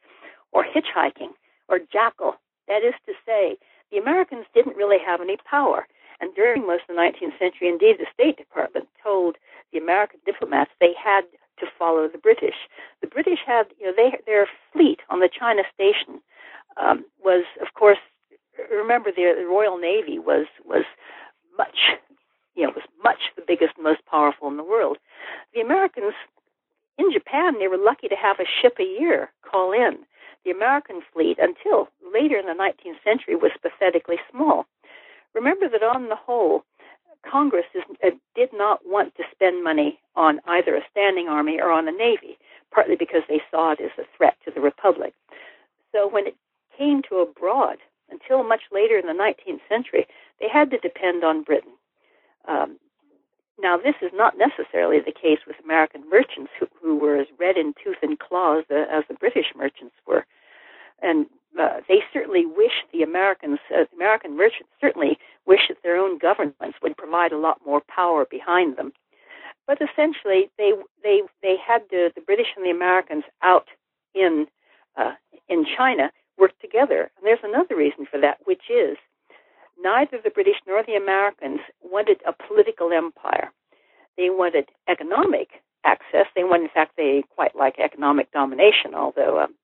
or 0.52 0.66
hitchhiking, 0.66 1.32
or 1.70 1.80
jackal. 1.92 2.36
That 2.68 2.84
is 2.84 2.94
to 3.06 3.14
say, 3.26 3.58
the 3.92 3.98
Americans 3.98 4.46
didn't 4.54 4.76
really 4.76 4.98
have 5.06 5.22
any 5.22 5.38
power. 5.50 5.88
And 6.20 6.36
during 6.36 6.68
most 6.68 6.84
of 6.90 6.96
the 6.96 7.02
19th 7.02 7.40
century, 7.40 7.70
indeed, 7.70 7.96
the 7.98 8.06
State 8.14 8.38
Department 8.38 8.88
told 9.02 9.38
the 9.72 9.80
American 9.80 10.20
diplomats 10.26 10.72
they 10.80 10.94
had 11.02 11.22
to 11.60 11.66
follow 11.78 12.08
the 12.08 12.18
British. 12.18 12.56
The 13.02 13.08
British 13.08 13.40
had, 13.46 13.68
you 13.80 13.88
know, 13.88 13.94
they, 13.96 14.18
their 14.26 14.48
fleet 14.74 15.00
on 15.10 15.20
the 15.20 15.30
China 15.30 15.64
Station 15.74 16.22
um, 16.78 17.06
was, 17.24 17.46
of 17.62 17.74
course, 17.74 17.98
remember 18.72 19.12
the, 19.12 19.34
the 19.38 19.46
Royal 19.46 19.78
Navy 19.78 20.20
was 20.20 20.48
was 20.66 20.84
much, 21.58 21.78
you 22.60 22.66
know 22.66 22.74
was 22.76 22.84
much 23.02 23.32
the 23.38 23.44
biggest, 23.48 23.74
most 23.82 24.06
powerful 24.06 24.50
in 24.50 24.58
the 24.58 24.64
world. 24.64 24.98
The 25.54 25.62
Americans 25.62 26.14
in 26.98 27.12
Japan, 27.14 27.56
they 27.58 27.70
were 27.70 27.78
lucky 27.78 28.10
to 28.10 28.16
have 28.16 28.40
a 28.40 28.52
ship 28.62 28.76
a 28.80 28.84
year 28.84 29.32
call 29.50 29.72
in. 29.72 30.00
The 30.44 30.52
American 30.52 31.02
fleet, 31.14 31.38
until 31.40 31.88
later 32.14 32.38
in 32.38 32.46
the 32.46 32.54
19th 32.54 33.02
century, 33.04 33.36
was 33.36 33.52
pathetically 33.62 34.18
small. 34.30 34.66
Remember 35.34 35.70
that 35.70 35.84
on 35.84 36.10
the 36.10 36.18
whole, 36.18 36.64
Congress 37.30 37.66
is, 37.74 37.84
uh, 38.04 38.12
did 38.36 38.50
not 38.54 38.82
want 38.86 39.16
to 39.16 39.24
spend 39.32 39.64
money 39.64 40.00
on 40.16 40.42
either 40.46 40.76
a 40.76 40.84
standing 40.92 41.28
army 41.30 41.60
or 41.60 41.72
on 41.72 41.88
a 41.88 41.92
navy, 41.92 42.38
partly 42.72 42.96
because 42.96 43.24
they 43.30 43.42
saw 43.50 43.72
it 43.72 43.80
as 43.80 43.92
a 43.98 44.08
threat 44.18 44.36
to 44.44 44.52
the 44.52 44.62
republic. 44.62 45.14
So 45.94 46.08
when 46.08 46.28
it 46.28 46.36
came 46.78 47.02
to 47.10 47.20
abroad, 47.20 47.78
until 48.10 48.44
much 48.44 48.64
later 48.72 48.98
in 48.98 49.08
the 49.08 49.14
19th 49.14 49.62
century, 49.70 50.08
they 50.40 50.50
had 50.50 50.72
to 50.72 50.78
depend 50.78 51.24
on 51.24 51.44
Britain. 51.44 51.74
Um, 52.48 52.78
now, 53.62 53.78
this 53.78 53.96
is 54.02 54.12
not 54.14 54.36
necessarily 54.38 55.00
the 55.00 55.12
case 55.12 55.40
with 55.46 55.58
American 55.64 56.04
merchants 56.10 56.52
who, 56.60 56.68
who 56.82 56.98
were 56.98 57.18
as 57.18 57.28
red 57.40 57.58
in 57.58 57.74
tooth 57.84 57.98
and 58.02 58.18
claw 58.18 58.60
as 58.60 58.66
the, 58.70 58.86
as 58.92 59.04
the 59.10 59.16
British 59.16 59.48
merchants 59.56 59.96
were. 60.08 60.26
And 61.02 61.26
uh, 61.60 61.82
they 61.88 62.00
certainly 62.14 62.46
wish 62.46 62.72
the 62.94 63.04
Americans, 63.04 63.60
uh, 63.74 63.84
the 63.90 63.96
American 63.96 64.38
merchants 64.38 64.70
certainly 64.80 65.18
wish 65.46 65.68
that 65.68 65.78
their 65.84 65.98
own 65.98 66.18
governments 66.18 66.78
would 66.82 66.96
provide 66.96 67.32
a 67.32 67.38
lot 67.38 67.60
more 67.66 67.82
power 67.82 68.26
behind 68.30 68.78
them. 68.78 68.94
But 69.68 69.80
essentially, 69.82 70.50
they 70.58 70.74
they 71.04 71.22
they 71.44 71.56
had 71.64 71.84
the, 71.92 72.12
the 72.16 72.22
British 72.22 72.48
and 72.56 72.66
the 72.66 72.72
Americans 72.72 73.24
out 73.44 73.68
in 74.16 74.48
uh, 74.98 75.14
in 75.48 75.64
China 75.78 76.12
work 76.40 76.58
together. 76.60 77.12
And 77.18 77.24
there's 77.26 77.44
another 77.44 77.76
reason 77.76 78.08
for 78.10 78.20
that, 78.20 78.40
which 78.46 78.64
is 78.70 78.98
neither 79.82 80.18
the 80.24 80.30
British 80.30 80.58
nor 80.68 80.84
the 80.84 80.96
Americans 80.96 81.60
wanted 81.82 82.22
a 82.28 82.34
political 82.48 82.92
empire. 82.92 83.52
They 84.18 84.30
wanted 84.30 84.70
economic 84.88 85.62
access. 85.86 86.26
They 86.36 86.44
wanted, 86.44 86.64
in 86.64 86.70
fact, 86.70 86.94
they 86.98 87.24
quite 87.36 87.56
like 87.56 87.80
economic 87.80 88.32
domination, 88.32 88.94
although 88.94 89.40
um, 89.40 89.56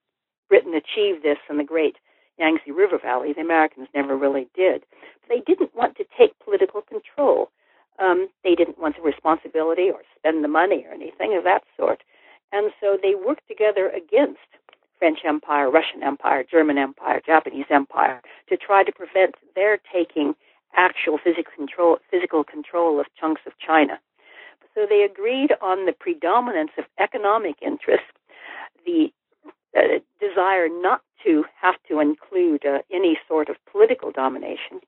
Britain 0.50 0.74
achieved 0.74 1.24
this 1.24 1.38
in 1.50 1.58
the 1.58 1.64
great 1.64 1.98
Yangtze 2.38 2.72
River 2.72 2.98
Valley. 2.98 3.34
The 3.34 3.42
Americans 3.42 3.88
never 3.94 4.16
really 4.16 4.48
did. 4.56 4.84
But 5.22 5.30
they 5.30 5.42
didn't 5.42 5.76
want 5.76 5.98
to 5.98 6.06
take 6.18 6.38
political 6.40 6.82
control. 6.82 7.50
Um, 8.00 8.30
they 8.44 8.56
didn't 8.56 8.80
want 8.80 8.98
the 8.98 9.02
responsibility 9.02 9.90
or 9.90 10.02
spend 10.18 10.44
the 10.44 10.50
money 10.50 10.86
or 10.88 10.94
anything 10.94 11.36
of 11.38 11.44
that 11.46 11.64
sort. 11.78 12.04
And 12.52 12.72
so 12.80 12.98
they 13.02 13.16
worked 13.16 13.48
together 13.48 13.90
against 13.90 14.40
French 15.00 15.20
Empire, 15.26 15.70
Russian 15.70 16.04
Empire, 16.04 16.44
German 16.50 16.78
Empire, 16.78 17.22
Japanese 17.26 17.66
Empire 17.70 18.22
to 18.50 18.58
try 18.58 18.84
to 18.84 18.92
prevent 18.92 19.36
their 19.56 19.80
taking 19.94 20.36
actual 20.76 21.18
physical 21.18 21.52
control, 21.56 21.98
physical 22.12 22.44
control 22.44 23.00
of 23.00 23.06
chunks 23.20 23.42
of 23.46 23.54
China. 23.60 24.00
So 24.74 24.86
they 24.88 25.04
agreed 25.04 25.52
on 25.62 25.86
the 25.86 25.94
predominance 25.94 26.72
of 26.78 26.86
economic 27.00 27.56
interests, 27.62 28.12
the 28.86 29.12
uh, 29.76 30.00
desire 30.20 30.68
not 30.70 31.02
to 31.26 31.46
have 31.62 31.76
to 31.88 32.00
include 32.00 32.66
uh, 32.66 32.80
any 32.92 33.18
sort 33.28 33.50
of 33.50 33.56
political 33.72 34.12
domination, 34.12 34.82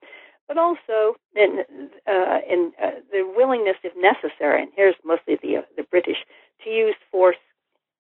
but 0.48 0.58
also 0.58 1.16
in, 1.36 1.64
uh, 2.08 2.40
in 2.50 2.72
uh, 2.82 2.92
the 3.12 3.30
willingness, 3.36 3.78
if 3.84 3.94
necessary, 3.98 4.62
and 4.62 4.72
here's 4.76 4.96
mostly 5.04 5.38
the 5.42 5.58
uh, 5.58 5.62
the 5.76 5.84
British, 5.84 6.18
to 6.64 6.70
use 6.70 6.96
force 7.12 7.38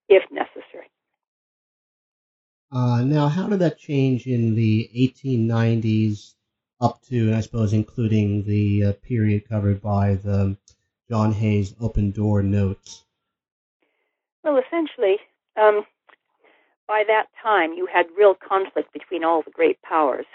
if 0.07 0.23
necessary. 0.31 0.89
Uh, 2.71 3.01
now, 3.01 3.29
how 3.29 3.47
did 3.47 3.59
that 3.59 3.79
change 3.79 4.27
in 4.27 4.53
the 4.53 4.89
1890s 4.95 6.33
up 6.81 7.01
to, 7.03 7.27
and 7.27 7.35
I 7.35 7.41
suppose, 7.41 7.71
including 7.71 8.43
the 8.43 8.85
uh, 8.85 8.93
period 9.01 9.47
covered 9.47 9.81
by 9.81 10.15
the 10.15 10.57
John 11.09 11.31
Hay's 11.31 11.73
Open 11.79 12.11
Door 12.11 12.43
Notes? 12.43 13.05
Well, 14.43 14.57
essentially, 14.57 15.17
um, 15.55 15.85
by 16.87 17.03
that 17.07 17.27
time, 17.41 17.73
you 17.73 17.87
had 17.91 18.05
real 18.17 18.35
conflict 18.35 18.91
between 18.91 19.23
all 19.23 19.41
the 19.41 19.51
great 19.51 19.81
powers. 19.81 20.25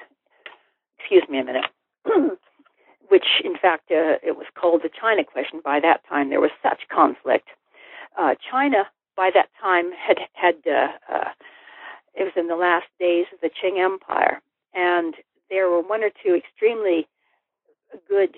Excuse 0.99 1.25
me 1.29 1.39
a 1.39 1.45
minute. 1.45 1.67
Which, 3.09 3.27
in 3.45 3.57
fact, 3.61 3.91
uh, 3.91 4.17
it 4.23 4.37
was 4.39 4.47
called 4.59 4.83
the 4.83 4.91
China 4.99 5.23
question. 5.23 5.61
By 5.63 5.81
that 5.81 6.01
time, 6.09 6.31
there 6.31 6.41
was 6.41 6.51
such 6.63 6.89
conflict. 6.91 7.49
Uh, 8.19 8.35
China, 8.51 8.89
by 9.17 9.31
that 9.35 9.51
time, 9.61 9.93
had 9.93 10.19
had 10.33 10.55
uh, 10.67 10.89
uh 11.13 11.29
it 12.15 12.25
was 12.25 12.33
in 12.37 12.49
the 12.49 12.57
last 12.57 12.87
days 12.99 13.27
of 13.33 13.41
the 13.41 13.51
Qing 13.51 13.83
Empire, 13.83 14.41
and 14.75 15.15
there 15.51 15.69
were 15.69 15.81
one 15.83 16.03
or 16.03 16.11
two 16.23 16.35
extremely 16.35 17.07
good 18.09 18.37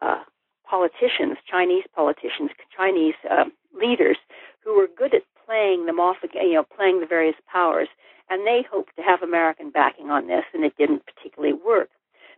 uh, 0.00 0.22
politicians, 0.68 1.36
Chinese 1.50 1.84
politicians, 1.94 2.50
Chinese 2.74 3.14
uh, 3.30 3.44
leaders, 3.74 4.18
who 4.64 4.76
were 4.76 4.88
good 4.96 5.14
at 5.14 5.22
playing 5.46 5.86
them 5.86 5.98
off 5.98 6.18
again, 6.22 6.48
you 6.48 6.54
know, 6.54 6.64
playing 6.76 7.00
the 7.00 7.06
various 7.06 7.36
powers, 7.50 7.88
and 8.28 8.46
they 8.46 8.64
hoped 8.70 8.94
to 8.96 9.02
have 9.02 9.22
American 9.22 9.70
backing 9.70 10.10
on 10.10 10.26
this, 10.26 10.44
and 10.52 10.64
it 10.64 10.76
didn't 10.76 11.04
particularly 11.06 11.54
work. 11.54 11.88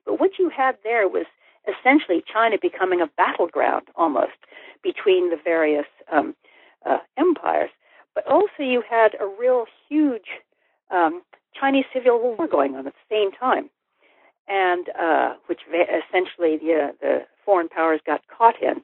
But 0.06 0.20
what 0.20 0.38
you 0.38 0.48
had 0.48 0.76
there 0.84 1.08
was 1.08 1.26
essentially 1.68 2.22
China 2.32 2.56
becoming 2.60 3.00
a 3.00 3.10
battleground 3.16 3.88
almost 3.96 4.38
between 4.82 5.30
the 5.30 5.36
various 5.42 5.86
um, 6.10 6.34
uh, 6.86 6.98
empires. 7.18 7.70
But 8.14 8.26
also 8.26 8.60
you 8.60 8.82
had 8.88 9.14
a 9.20 9.26
real 9.26 9.66
huge 9.88 10.40
um, 10.90 11.22
Chinese 11.58 11.84
civil 11.92 12.20
war 12.20 12.46
going 12.46 12.74
on 12.74 12.86
at 12.86 12.94
the 12.94 13.08
same 13.10 13.30
time, 13.32 13.70
and 14.48 14.88
uh, 14.98 15.34
which 15.46 15.60
essentially 15.70 16.58
the, 16.58 16.88
uh, 16.88 16.92
the 17.00 17.18
foreign 17.44 17.68
powers 17.68 18.00
got 18.06 18.22
caught 18.26 18.60
in. 18.62 18.82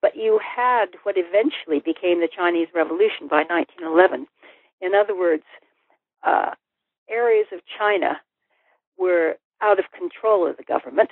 But 0.00 0.16
you 0.16 0.38
had 0.38 0.86
what 1.04 1.16
eventually 1.16 1.80
became 1.80 2.20
the 2.20 2.28
Chinese 2.28 2.68
Revolution 2.74 3.26
by 3.28 3.44
1911. 3.48 4.26
In 4.80 4.94
other 4.94 5.16
words, 5.16 5.44
uh, 6.22 6.50
areas 7.08 7.46
of 7.52 7.60
China 7.78 8.20
were 8.98 9.36
out 9.62 9.78
of 9.78 9.86
control 9.96 10.46
of 10.46 10.56
the 10.56 10.62
government, 10.62 11.10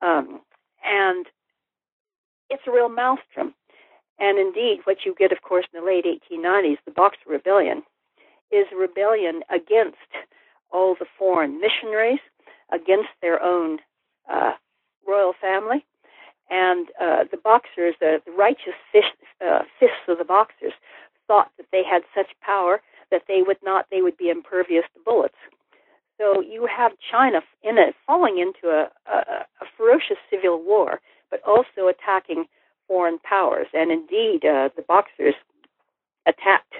um, 0.00 0.40
and 0.84 1.26
it's 2.50 2.62
a 2.66 2.70
real 2.70 2.88
maelstrom. 2.88 3.54
And 4.20 4.38
indeed, 4.38 4.80
what 4.84 4.98
you 5.04 5.14
get, 5.16 5.32
of 5.32 5.42
course, 5.42 5.66
in 5.72 5.80
the 5.80 5.86
late 5.86 6.04
1890s, 6.04 6.78
the 6.84 6.90
Boxer 6.90 7.28
Rebellion, 7.28 7.82
is 8.50 8.66
rebellion 8.76 9.42
against 9.50 9.96
all 10.70 10.94
the 10.98 11.06
foreign 11.18 11.60
missionaries, 11.60 12.20
against 12.72 13.08
their 13.22 13.42
own 13.42 13.78
uh, 14.30 14.52
royal 15.06 15.32
family. 15.40 15.84
And 16.50 16.88
uh, 17.00 17.24
the 17.30 17.36
boxers, 17.36 17.94
the, 18.00 18.22
the 18.24 18.32
righteous 18.32 18.74
fists, 18.92 19.10
uh, 19.46 19.60
fists 19.78 20.08
of 20.08 20.18
the 20.18 20.24
boxers, 20.24 20.72
thought 21.26 21.50
that 21.58 21.66
they 21.72 21.82
had 21.84 22.02
such 22.14 22.28
power 22.40 22.80
that 23.10 23.22
they 23.28 23.42
would 23.46 23.58
not, 23.62 23.86
they 23.90 24.02
would 24.02 24.16
be 24.16 24.30
impervious 24.30 24.84
to 24.94 25.00
bullets. 25.04 25.36
So 26.18 26.40
you 26.40 26.66
have 26.66 26.92
China 27.10 27.40
in 27.62 27.78
it 27.78 27.94
falling 28.06 28.38
into 28.38 28.74
a, 28.74 28.90
a, 29.10 29.46
a 29.60 29.66
ferocious 29.76 30.16
civil 30.30 30.62
war, 30.62 31.00
but 31.30 31.40
also 31.46 31.88
attacking 31.88 32.46
foreign 32.86 33.18
powers. 33.18 33.68
And 33.72 33.92
indeed, 33.92 34.44
uh, 34.44 34.70
the 34.74 34.82
boxers 34.86 35.34
attacked 36.26 36.74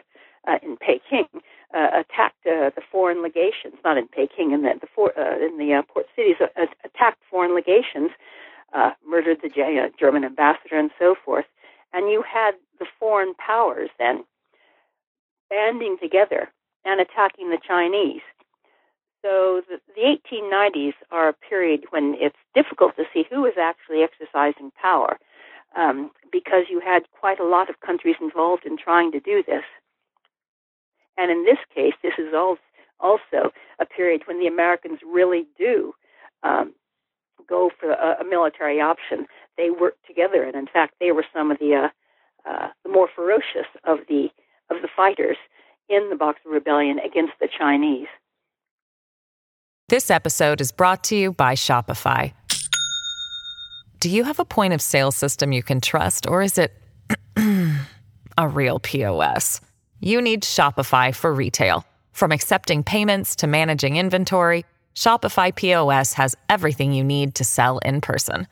uh, 0.46 0.58
in 0.62 0.76
Peking 0.76 1.28
uh, 1.74 1.88
attacked 2.00 2.46
uh, 2.46 2.70
the 2.74 2.82
foreign 2.90 3.22
legations, 3.22 3.74
not 3.84 3.98
in 3.98 4.08
Peking, 4.08 4.52
in 4.52 4.62
the, 4.62 4.72
the 4.80 4.86
for, 4.94 5.12
uh, 5.18 5.36
in 5.36 5.58
the 5.58 5.74
uh, 5.74 5.82
port 5.82 6.06
cities, 6.16 6.36
uh, 6.40 6.66
attacked 6.84 7.20
foreign 7.30 7.54
legations, 7.54 8.10
uh, 8.72 8.92
murdered 9.06 9.38
the 9.42 9.90
German 9.98 10.24
ambassador, 10.24 10.78
and 10.78 10.90
so 10.98 11.14
forth. 11.24 11.46
And 11.92 12.10
you 12.10 12.22
had 12.22 12.52
the 12.78 12.86
foreign 12.98 13.34
powers 13.34 13.90
then 13.98 14.24
banding 15.50 15.96
together 16.00 16.50
and 16.84 17.00
attacking 17.00 17.50
the 17.50 17.58
Chinese. 17.66 18.22
So 19.22 19.62
the, 19.68 19.80
the 19.94 20.16
1890s 20.32 20.94
are 21.10 21.28
a 21.28 21.32
period 21.32 21.84
when 21.90 22.14
it's 22.18 22.36
difficult 22.54 22.96
to 22.96 23.04
see 23.12 23.24
who 23.28 23.44
is 23.44 23.54
actually 23.60 24.02
exercising 24.02 24.70
power, 24.80 25.18
um, 25.76 26.10
because 26.30 26.64
you 26.70 26.80
had 26.80 27.02
quite 27.10 27.40
a 27.40 27.44
lot 27.44 27.68
of 27.68 27.80
countries 27.80 28.16
involved 28.20 28.64
in 28.64 28.76
trying 28.78 29.12
to 29.12 29.20
do 29.20 29.42
this. 29.46 29.64
And 31.18 31.32
in 31.32 31.44
this 31.44 31.58
case, 31.74 31.94
this 32.02 32.14
is 32.16 32.32
also 33.00 33.52
a 33.80 33.84
period 33.84 34.22
when 34.26 34.38
the 34.38 34.46
Americans 34.46 35.00
really 35.04 35.46
do 35.58 35.92
um, 36.44 36.72
go 37.46 37.70
for 37.78 37.90
a, 37.90 38.18
a, 38.20 38.24
military 38.24 38.80
option. 38.80 39.26
They 39.56 39.70
work 39.70 39.94
together, 40.06 40.44
and 40.44 40.54
in 40.54 40.66
fact, 40.66 40.94
they 41.00 41.10
were 41.10 41.24
some 41.34 41.50
of 41.50 41.58
the 41.58 41.74
uh, 41.74 42.48
uh, 42.48 42.68
the 42.84 42.90
more 42.90 43.08
ferocious 43.14 43.66
of 43.84 43.98
the 44.08 44.28
of 44.70 44.80
the 44.80 44.88
fighters 44.96 45.36
in 45.88 46.08
the 46.08 46.16
Boxer 46.16 46.48
Rebellion 46.48 46.98
against 47.00 47.32
the 47.40 47.48
Chinese. 47.48 48.06
This 49.88 50.10
episode 50.10 50.60
is 50.60 50.70
brought 50.70 51.02
to 51.04 51.16
you 51.16 51.32
by 51.32 51.54
Shopify. 51.54 52.32
Do 54.00 54.10
you 54.10 54.22
have 54.22 54.38
a 54.38 54.44
point 54.44 54.74
of 54.74 54.80
sale 54.80 55.10
system 55.10 55.50
you 55.50 55.62
can 55.62 55.80
trust, 55.80 56.28
or 56.28 56.42
is 56.42 56.58
it 56.58 56.72
a 58.38 58.48
real 58.48 58.78
POS? 58.78 59.60
You 60.00 60.20
need 60.20 60.42
Shopify 60.42 61.14
for 61.14 61.32
retail. 61.32 61.84
From 62.12 62.32
accepting 62.32 62.82
payments 62.82 63.36
to 63.36 63.46
managing 63.46 63.96
inventory, 63.96 64.64
Shopify 64.94 65.54
POS 65.54 66.14
has 66.14 66.36
everything 66.48 66.92
you 66.92 67.04
need 67.04 67.34
to 67.36 67.44
sell 67.44 67.78
in 67.78 68.00
person. 68.00 68.46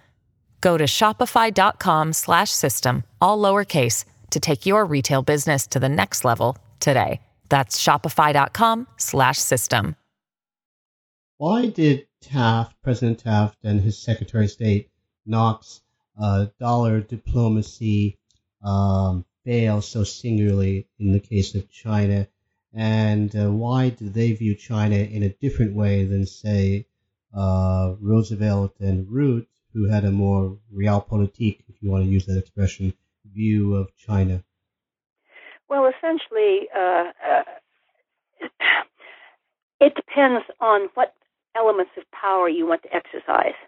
Go 0.60 0.76
to 0.76 0.84
shopify.com 0.84 2.12
slash 2.12 2.50
system, 2.50 3.04
all 3.20 3.38
lowercase, 3.38 4.04
to 4.30 4.40
take 4.40 4.66
your 4.66 4.84
retail 4.84 5.22
business 5.22 5.66
to 5.68 5.78
the 5.78 5.88
next 5.88 6.24
level 6.24 6.56
today. 6.80 7.20
That's 7.48 7.82
shopify.com 7.82 8.86
slash 8.96 9.38
system. 9.38 9.96
Why 11.38 11.66
did 11.66 12.06
Taft, 12.22 12.74
President 12.82 13.20
Taft, 13.20 13.58
and 13.62 13.80
his 13.80 13.98
Secretary 13.98 14.46
of 14.46 14.50
State 14.50 14.90
Knox 15.26 15.82
uh, 16.20 16.46
dollar 16.58 17.00
diplomacy 17.00 18.18
um, 18.64 19.24
fail 19.46 19.80
so 19.80 20.04
singularly 20.04 20.88
in 20.98 21.12
the 21.12 21.20
case 21.20 21.54
of 21.54 21.70
China? 21.70 22.28
And 22.74 23.34
uh, 23.34 23.50
why 23.50 23.88
do 23.88 24.10
they 24.10 24.32
view 24.32 24.54
China 24.54 24.96
in 24.96 25.22
a 25.22 25.30
different 25.30 25.74
way 25.74 26.04
than, 26.04 26.26
say, 26.26 26.86
uh, 27.34 27.94
Roosevelt 28.00 28.74
and 28.80 29.08
Root, 29.10 29.48
who 29.72 29.88
had 29.88 30.04
a 30.04 30.10
more 30.10 30.58
realpolitik, 30.74 31.60
if 31.68 31.76
you 31.80 31.90
want 31.90 32.04
to 32.04 32.10
use 32.10 32.26
that 32.26 32.38
expression, 32.38 32.92
view 33.32 33.74
of 33.74 33.96
China? 33.96 34.42
Well, 35.68 35.90
essentially, 35.96 36.68
uh, 36.76 37.12
uh, 37.30 37.42
it 39.80 39.94
depends 39.94 40.44
on 40.60 40.88
what 40.94 41.14
elements 41.56 41.92
of 41.96 42.04
power 42.10 42.48
you 42.48 42.66
want 42.66 42.82
to 42.82 42.94
exercise. 42.94 43.58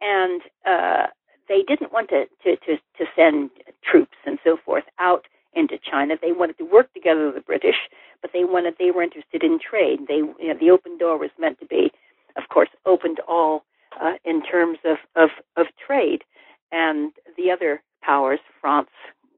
And 0.00 0.42
uh, 0.66 1.06
they 1.48 1.62
didn't 1.62 1.92
want 1.92 2.08
to, 2.10 2.26
to, 2.44 2.56
to, 2.56 2.76
to 2.98 3.04
send 3.16 3.50
troops 3.82 4.16
and 4.26 4.38
so 4.44 4.56
forth 4.64 4.84
out 4.98 5.26
into 5.54 5.78
China. 5.78 6.16
They 6.20 6.32
wanted 6.32 6.58
to 6.58 6.64
work 6.64 6.92
together 6.94 7.26
with 7.26 7.36
the 7.36 7.40
British, 7.40 7.76
but 8.22 8.32
they 8.32 8.44
wanted 8.44 8.74
they 8.78 8.90
were 8.90 9.02
interested 9.02 9.42
in 9.42 9.58
trade. 9.58 10.00
They 10.08 10.16
you 10.16 10.48
know, 10.48 10.58
the 10.58 10.70
open 10.70 10.98
door 10.98 11.18
was 11.18 11.30
meant 11.38 11.60
to 11.60 11.66
be, 11.66 11.92
of 12.36 12.48
course, 12.48 12.70
open 12.86 13.16
to 13.16 13.22
all 13.28 13.64
uh, 14.00 14.14
in 14.24 14.42
terms 14.42 14.78
of, 14.84 14.96
of 15.16 15.30
of 15.56 15.66
trade. 15.86 16.24
And 16.72 17.12
the 17.36 17.50
other 17.50 17.82
powers, 18.02 18.40
France, 18.60 18.90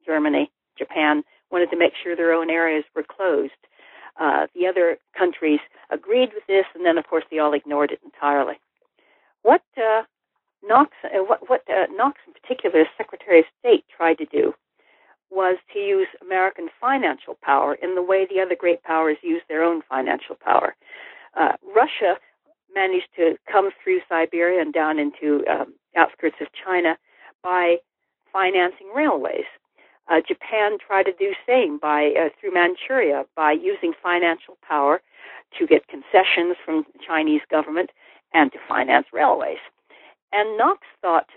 Germany, 0.04 0.50
Japan, 0.78 1.22
wanted 1.50 1.70
to 1.70 1.78
make 1.78 1.92
sure 2.02 2.16
their 2.16 2.32
own 2.32 2.50
areas 2.50 2.84
were 2.94 3.04
closed. 3.04 3.52
Uh, 4.18 4.46
the 4.54 4.66
other 4.66 4.96
countries 5.16 5.60
agreed 5.90 6.30
with 6.34 6.46
this, 6.48 6.64
and 6.74 6.86
then, 6.86 6.96
of 6.96 7.06
course, 7.06 7.24
they 7.30 7.38
all 7.38 7.52
ignored 7.52 7.90
it 7.90 8.00
entirely. 8.02 8.54
What 9.42 9.62
uh, 9.76 10.02
Knox, 10.66 10.90
uh, 11.04 11.18
what, 11.18 11.48
what 11.48 11.62
uh, 11.68 11.86
Knox 11.92 12.18
in 12.26 12.32
particular, 12.32 12.80
as 12.80 12.86
Secretary 12.96 13.40
of 13.40 13.44
State, 13.60 13.84
tried 13.94 14.18
to 14.18 14.26
do 14.26 14.54
was 15.30 15.56
to 15.72 15.78
use 15.78 16.06
American 16.22 16.68
financial 16.80 17.36
power 17.42 17.74
in 17.74 17.94
the 17.94 18.02
way 18.02 18.26
the 18.26 18.40
other 18.40 18.54
great 18.58 18.82
powers 18.82 19.16
use 19.22 19.42
their 19.48 19.62
own 19.62 19.82
financial 19.88 20.36
power. 20.36 20.76
Uh, 21.36 21.52
Russia 21.74 22.16
managed 22.74 23.08
to 23.16 23.36
come 23.50 23.70
through 23.82 24.00
Siberia 24.08 24.60
and 24.60 24.72
down 24.72 24.98
into 24.98 25.44
um, 25.50 25.74
outskirts 25.96 26.36
of 26.40 26.48
China 26.64 26.96
by 27.42 27.76
financing 28.32 28.88
railways. 28.94 29.46
Uh, 30.08 30.20
Japan 30.26 30.78
tried 30.84 31.04
to 31.04 31.12
do 31.18 31.32
same 31.46 31.78
by 31.78 32.12
uh, 32.18 32.28
through 32.40 32.54
Manchuria 32.54 33.24
by 33.34 33.52
using 33.52 33.92
financial 34.00 34.56
power 34.66 35.00
to 35.58 35.66
get 35.66 35.88
concessions 35.88 36.56
from 36.64 36.84
the 36.92 37.00
Chinese 37.04 37.40
government 37.50 37.90
and 38.32 38.52
to 38.52 38.58
finance 38.68 39.06
railways. 39.12 39.58
And 40.36 40.58
Knox 40.58 40.80
thought 41.00 41.30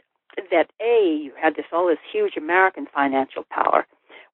that 0.52 0.72
a 0.82 1.22
you 1.24 1.32
had 1.42 1.56
this 1.56 1.68
all 1.72 1.88
this 1.88 2.04
huge 2.12 2.36
American 2.36 2.86
financial 2.94 3.46
power. 3.50 3.88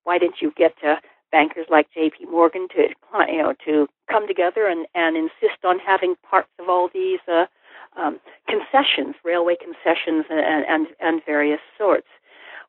Why 0.05 0.17
didn't 0.17 0.41
you 0.41 0.51
get 0.57 0.73
uh, 0.83 0.95
bankers 1.31 1.67
like 1.69 1.85
J.P. 1.93 2.25
Morgan 2.25 2.67
to 2.69 2.87
you 3.31 3.43
know 3.43 3.53
to 3.65 3.87
come 4.09 4.27
together 4.27 4.65
and 4.65 4.87
and 4.95 5.15
insist 5.15 5.63
on 5.63 5.77
having 5.77 6.15
parts 6.27 6.49
of 6.57 6.67
all 6.67 6.89
these 6.91 7.19
uh, 7.27 7.45
um, 7.95 8.19
concessions, 8.47 9.13
railway 9.23 9.55
concessions, 9.55 10.25
and, 10.31 10.65
and 10.67 10.87
and 10.99 11.21
various 11.27 11.61
sorts. 11.77 12.07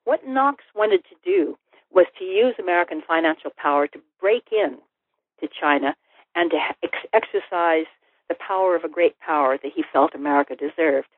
What 0.05 0.27
Knox 0.27 0.65
wanted 0.75 1.03
to 1.05 1.17
do 1.25 1.57
was 1.91 2.05
to 2.19 2.25
use 2.25 2.57
American 2.59 3.01
financial 3.09 3.53
power 3.57 3.87
to 3.87 3.99
break 4.21 4.49
in 4.53 4.77
to 5.41 5.49
China 5.49 5.97
and 6.35 6.51
to 6.51 6.59
ex- 6.83 7.09
exercise 7.15 7.87
the 8.29 8.37
power 8.47 8.77
of 8.77 8.85
a 8.85 8.89
great 8.89 9.19
power 9.19 9.57
that 9.63 9.73
he 9.75 9.83
felt 9.95 10.15
America 10.15 10.55
deserved 10.55 11.09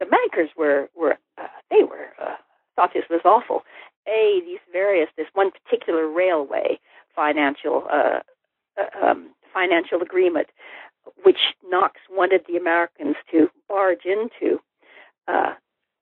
the 0.00 0.06
bankers 0.06 0.50
were 0.56 0.88
were 0.96 1.16
uh, 1.38 1.46
they 1.70 1.84
were 1.84 2.08
uh, 2.20 2.36
thought 2.74 2.90
this 2.92 3.04
was 3.08 3.20
awful. 3.24 3.62
A 4.08 4.40
these 4.44 4.58
various 4.72 5.08
this 5.16 5.28
one 5.34 5.50
particular 5.50 6.08
railway 6.08 6.80
financial 7.14 7.84
uh, 7.92 8.20
uh, 8.76 9.06
um, 9.06 9.30
financial 9.52 10.02
agreement, 10.02 10.48
which 11.22 11.54
Knox 11.68 12.00
wanted 12.10 12.42
the 12.48 12.56
Americans 12.56 13.16
to 13.30 13.48
barge 13.68 14.04
into. 14.04 14.60
Uh, 15.28 15.54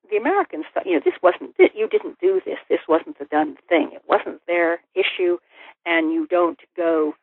the 0.09 0.17
Americans 0.17 0.65
thought, 0.73 0.87
you 0.87 0.93
know, 0.93 1.01
this 1.03 1.21
wasn't 1.21 1.55
you 1.75 1.87
didn't 1.87 2.19
do 2.19 2.41
this. 2.45 2.57
This 2.69 2.79
wasn't 2.87 3.17
a 3.19 3.25
done 3.25 3.57
thing. 3.67 3.91
It 3.93 4.03
wasn't 4.07 4.41
their 4.47 4.79
issue, 4.95 5.37
and 5.85 6.11
you 6.11 6.25
don't 6.27 6.59
go 6.75 7.13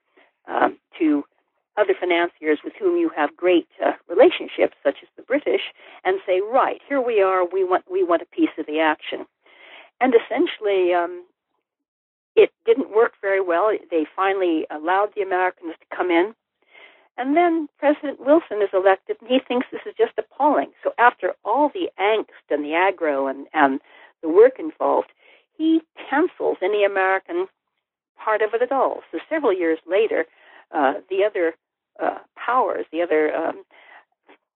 um, 0.46 0.78
to 0.98 1.24
other 1.76 1.94
financiers 1.98 2.58
with 2.64 2.72
whom 2.78 2.96
you 2.96 3.10
have 3.14 3.36
great 3.36 3.68
uh, 3.84 3.92
relationships, 4.08 4.76
such 4.82 4.96
as 5.02 5.08
the 5.16 5.22
British, 5.22 5.62
and 6.04 6.20
say, 6.26 6.40
right, 6.40 6.80
here 6.88 7.00
we 7.00 7.20
are, 7.20 7.44
we 7.46 7.64
want 7.64 7.84
we 7.90 8.02
want 8.02 8.22
a 8.22 8.36
piece 8.36 8.50
of 8.58 8.66
the 8.66 8.80
action. 8.80 9.26
And 10.00 10.14
essentially, 10.14 10.92
um, 10.92 11.24
it 12.34 12.50
didn't 12.64 12.94
work 12.94 13.12
very 13.22 13.40
well. 13.40 13.72
They 13.90 14.06
finally 14.14 14.66
allowed 14.70 15.10
the 15.14 15.22
Americans 15.22 15.74
to 15.80 15.96
come 15.96 16.10
in. 16.10 16.34
And 17.18 17.34
then 17.34 17.68
President 17.78 18.20
Wilson 18.20 18.60
is 18.60 18.68
elected, 18.74 19.16
and 19.20 19.30
he 19.30 19.38
thinks 19.38 19.66
this 19.72 19.80
is 19.86 19.94
just 19.96 20.12
appalling. 20.18 20.72
So 20.84 20.92
after 20.98 21.32
all 21.44 21.70
the 21.72 21.88
angst 21.98 22.50
and 22.50 22.62
the 22.62 22.72
aggro 22.72 23.30
and, 23.30 23.46
and 23.54 23.80
the 24.22 24.28
work 24.28 24.58
involved, 24.58 25.08
he 25.56 25.80
cancels 26.10 26.58
any 26.62 26.84
American 26.84 27.46
part 28.22 28.42
of 28.42 28.52
it 28.52 28.60
at 28.60 28.72
all. 28.72 29.00
So 29.10 29.18
several 29.30 29.52
years 29.52 29.78
later, 29.86 30.26
uh, 30.72 30.94
the 31.08 31.24
other 31.24 31.54
uh, 32.02 32.18
powers, 32.36 32.86
the 32.92 33.02
other, 33.02 33.34
um, 33.34 33.64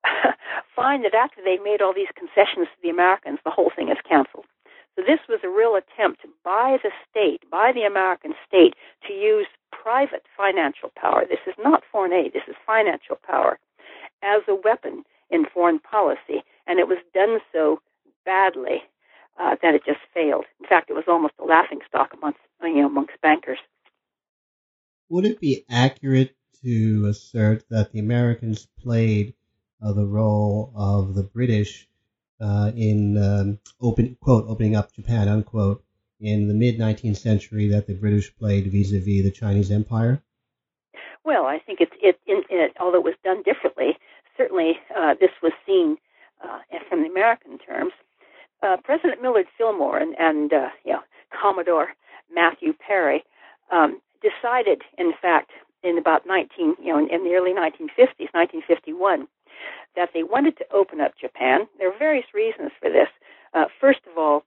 find 0.77 1.05
that 1.05 1.15
after 1.15 1.41
they 1.45 1.59
made 1.59 1.83
all 1.83 1.95
these 1.95 2.13
concessions 2.17 2.69
to 2.69 2.79
the 2.83 2.91
Americans, 2.91 3.39
the 3.45 3.51
whole 3.51 3.71
thing 3.75 3.89
is 3.89 3.99
canceled. 4.09 4.47
So 4.97 5.03
this 5.07 5.21
was 5.29 5.41
a 5.45 5.49
real 5.49 5.77
attempt 5.77 6.27
by 6.45 6.79
the 6.83 6.91
state, 7.09 7.49
by 7.51 7.73
the 7.73 7.83
American 7.83 8.35
state, 8.47 8.75
to 9.07 9.13
use 9.13 9.47
private 9.73 10.25
financial 10.37 10.91
power. 10.97 11.25
This 11.29 11.41
is 11.47 11.55
not 11.63 11.83
foreign 11.91 12.13
aid, 12.13 12.33
this 12.33 12.49
is 12.49 12.57
financial 12.67 13.17
power 13.27 13.59
as 14.23 14.43
a 14.49 14.55
weapon 14.55 15.05
in 15.31 15.47
foreign 15.47 15.79
policy. 15.79 16.43
And 16.67 16.79
it 16.79 16.89
was 16.89 16.99
done 17.15 17.39
so 17.53 17.81
badly 18.25 18.83
uh, 19.39 19.57
that 19.63 19.75
it 19.75 19.83
just 19.87 20.01
failed. 20.13 20.45
In 20.61 20.67
fact, 20.67 20.91
it 20.91 20.95
was 20.95 21.05
almost 21.09 21.35
a 21.41 21.45
laughing 21.45 21.81
stock 21.89 22.13
amongst, 22.13 22.41
you 22.63 22.83
know, 22.83 22.87
amongst 22.87 23.21
bankers. 23.23 23.59
Would 25.09 25.25
it 25.25 25.41
be 25.41 25.65
accurate 25.69 26.37
to 26.65 27.07
assert 27.07 27.65
that 27.71 27.93
the 27.93 27.99
Americans 27.99 28.67
played 28.83 29.35
uh, 29.83 29.93
the 29.93 30.07
role 30.07 30.73
of 30.77 31.15
the 31.15 31.23
British 31.23 31.89
uh, 32.41 32.73
in 32.75 33.19
um, 33.19 33.59
open 33.81 34.17
quote 34.21 34.45
opening 34.49 34.77
up 34.77 34.93
Japan 34.93 35.29
unquote 35.29 35.83
in 36.21 36.49
the 36.49 36.55
mid 36.55 36.79
19th 36.79 37.17
century 37.17 37.69
that 37.69 37.87
the 37.87 37.95
British 37.95 38.35
played 38.37 38.71
vis-a-vis 38.71 39.23
the 39.23 39.31
Chinese 39.31 39.71
Empire? 39.71 40.23
Well, 41.25 41.47
I 41.47 41.59
think 41.59 41.81
it's 41.81 41.93
it, 42.03 42.19
it, 42.27 42.47
it 42.51 42.77
although 42.81 42.99
it 42.99 43.05
was 43.05 43.15
done 43.25 43.43
differently. 43.43 43.97
Certainly, 44.37 44.79
uh, 44.97 45.15
this 45.21 45.31
was 45.43 45.53
seen 45.67 45.99
uh, 46.43 46.61
from 46.89 47.03
the 47.03 47.09
American 47.09 47.59
terms. 47.59 47.93
Uh, 48.63 48.77
President 48.85 49.23
Millard 49.23 49.47
Fillmore 49.57 49.99
and, 49.99 50.15
and 50.19 50.53
uh, 50.53 50.69
you 50.85 50.93
know 50.93 51.01
Commodore 51.31 51.89
Matthew 52.35 52.73
Perry 52.75 53.25
um, 53.71 54.01
decided, 54.23 54.83
in 54.99 55.13
fact, 55.21 55.51
in 55.83 55.99
about 55.99 56.27
19, 56.27 56.77
you 56.83 56.93
know, 56.93 56.99
in, 56.99 57.09
in 57.09 57.25
the 57.25 57.35
early 57.35 57.53
1950s, 57.53 58.33
1951, 58.33 59.27
that 59.97 60.11
they 60.15 60.23
wanted 60.23 60.57
to 60.59 60.65
open 60.73 61.01
up 61.01 61.13
Japan. 61.21 61.67
There 61.79 61.93
are 61.93 61.99
various 61.99 62.27
reasons 62.35 62.71
for 62.81 62.91
this. 62.91 63.09
Uh, 63.55 63.67
first 63.81 64.01
of 64.11 64.17
all, 64.17 64.45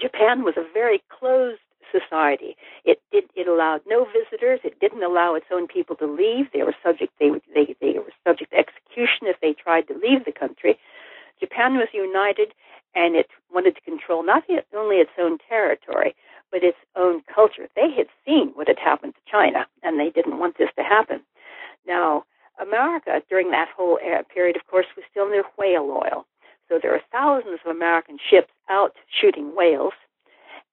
Japan 0.00 0.44
was 0.44 0.54
a 0.56 0.64
very 0.72 1.02
closed 1.08 1.60
society. 1.92 2.56
It 2.84 3.00
did 3.12 3.24
it 3.34 3.48
allowed 3.48 3.82
no 3.86 4.06
visitors. 4.06 4.60
It 4.64 4.80
didn't 4.80 5.02
allow 5.02 5.34
its 5.34 5.46
own 5.52 5.68
people 5.68 5.96
to 5.96 6.06
leave. 6.06 6.46
They 6.52 6.62
were 6.62 6.74
subject 6.82 7.12
they 7.20 7.30
they 7.54 7.76
they 7.80 7.98
were 7.98 8.12
subject 8.26 8.50
to 8.52 8.58
execution 8.58 9.28
if 9.28 9.40
they 9.40 9.52
tried 9.52 9.88
to 9.88 9.94
leave 9.94 10.24
the 10.24 10.32
country. 10.32 10.78
Japan 11.40 11.76
was 11.76 11.88
united 11.92 12.52
and 12.94 13.14
it 13.14 13.28
wanted 13.52 13.76
to 13.76 13.80
control 13.82 14.24
not 14.24 14.44
only 14.74 14.96
its 14.96 15.10
own 15.18 15.38
territory 15.48 16.14
but 16.52 16.64
its 16.64 16.78
own 16.96 17.22
culture. 17.34 17.68
They 17.76 17.90
had 17.96 18.08
seen 18.26 18.50
what 18.54 18.68
had 18.68 18.78
happened 18.78 19.14
to 19.14 19.32
China, 19.32 19.66
and 19.82 20.00
they 20.00 20.10
didn't 20.10 20.38
want 20.38 20.58
this 20.58 20.70
to 20.76 20.82
happen. 20.84 21.20
Now, 21.86 22.24
America, 22.60 23.22
during 23.28 23.50
that 23.52 23.68
whole 23.76 23.98
period, 24.34 24.56
of 24.56 24.66
course, 24.66 24.86
was 24.96 25.04
still 25.10 25.30
near 25.30 25.44
whale 25.58 25.90
oil. 25.90 26.26
So 26.68 26.78
there 26.82 26.94
are 26.94 27.02
thousands 27.12 27.60
of 27.64 27.70
American 27.74 28.18
ships 28.30 28.52
out 28.70 28.94
shooting 29.20 29.54
whales. 29.56 29.94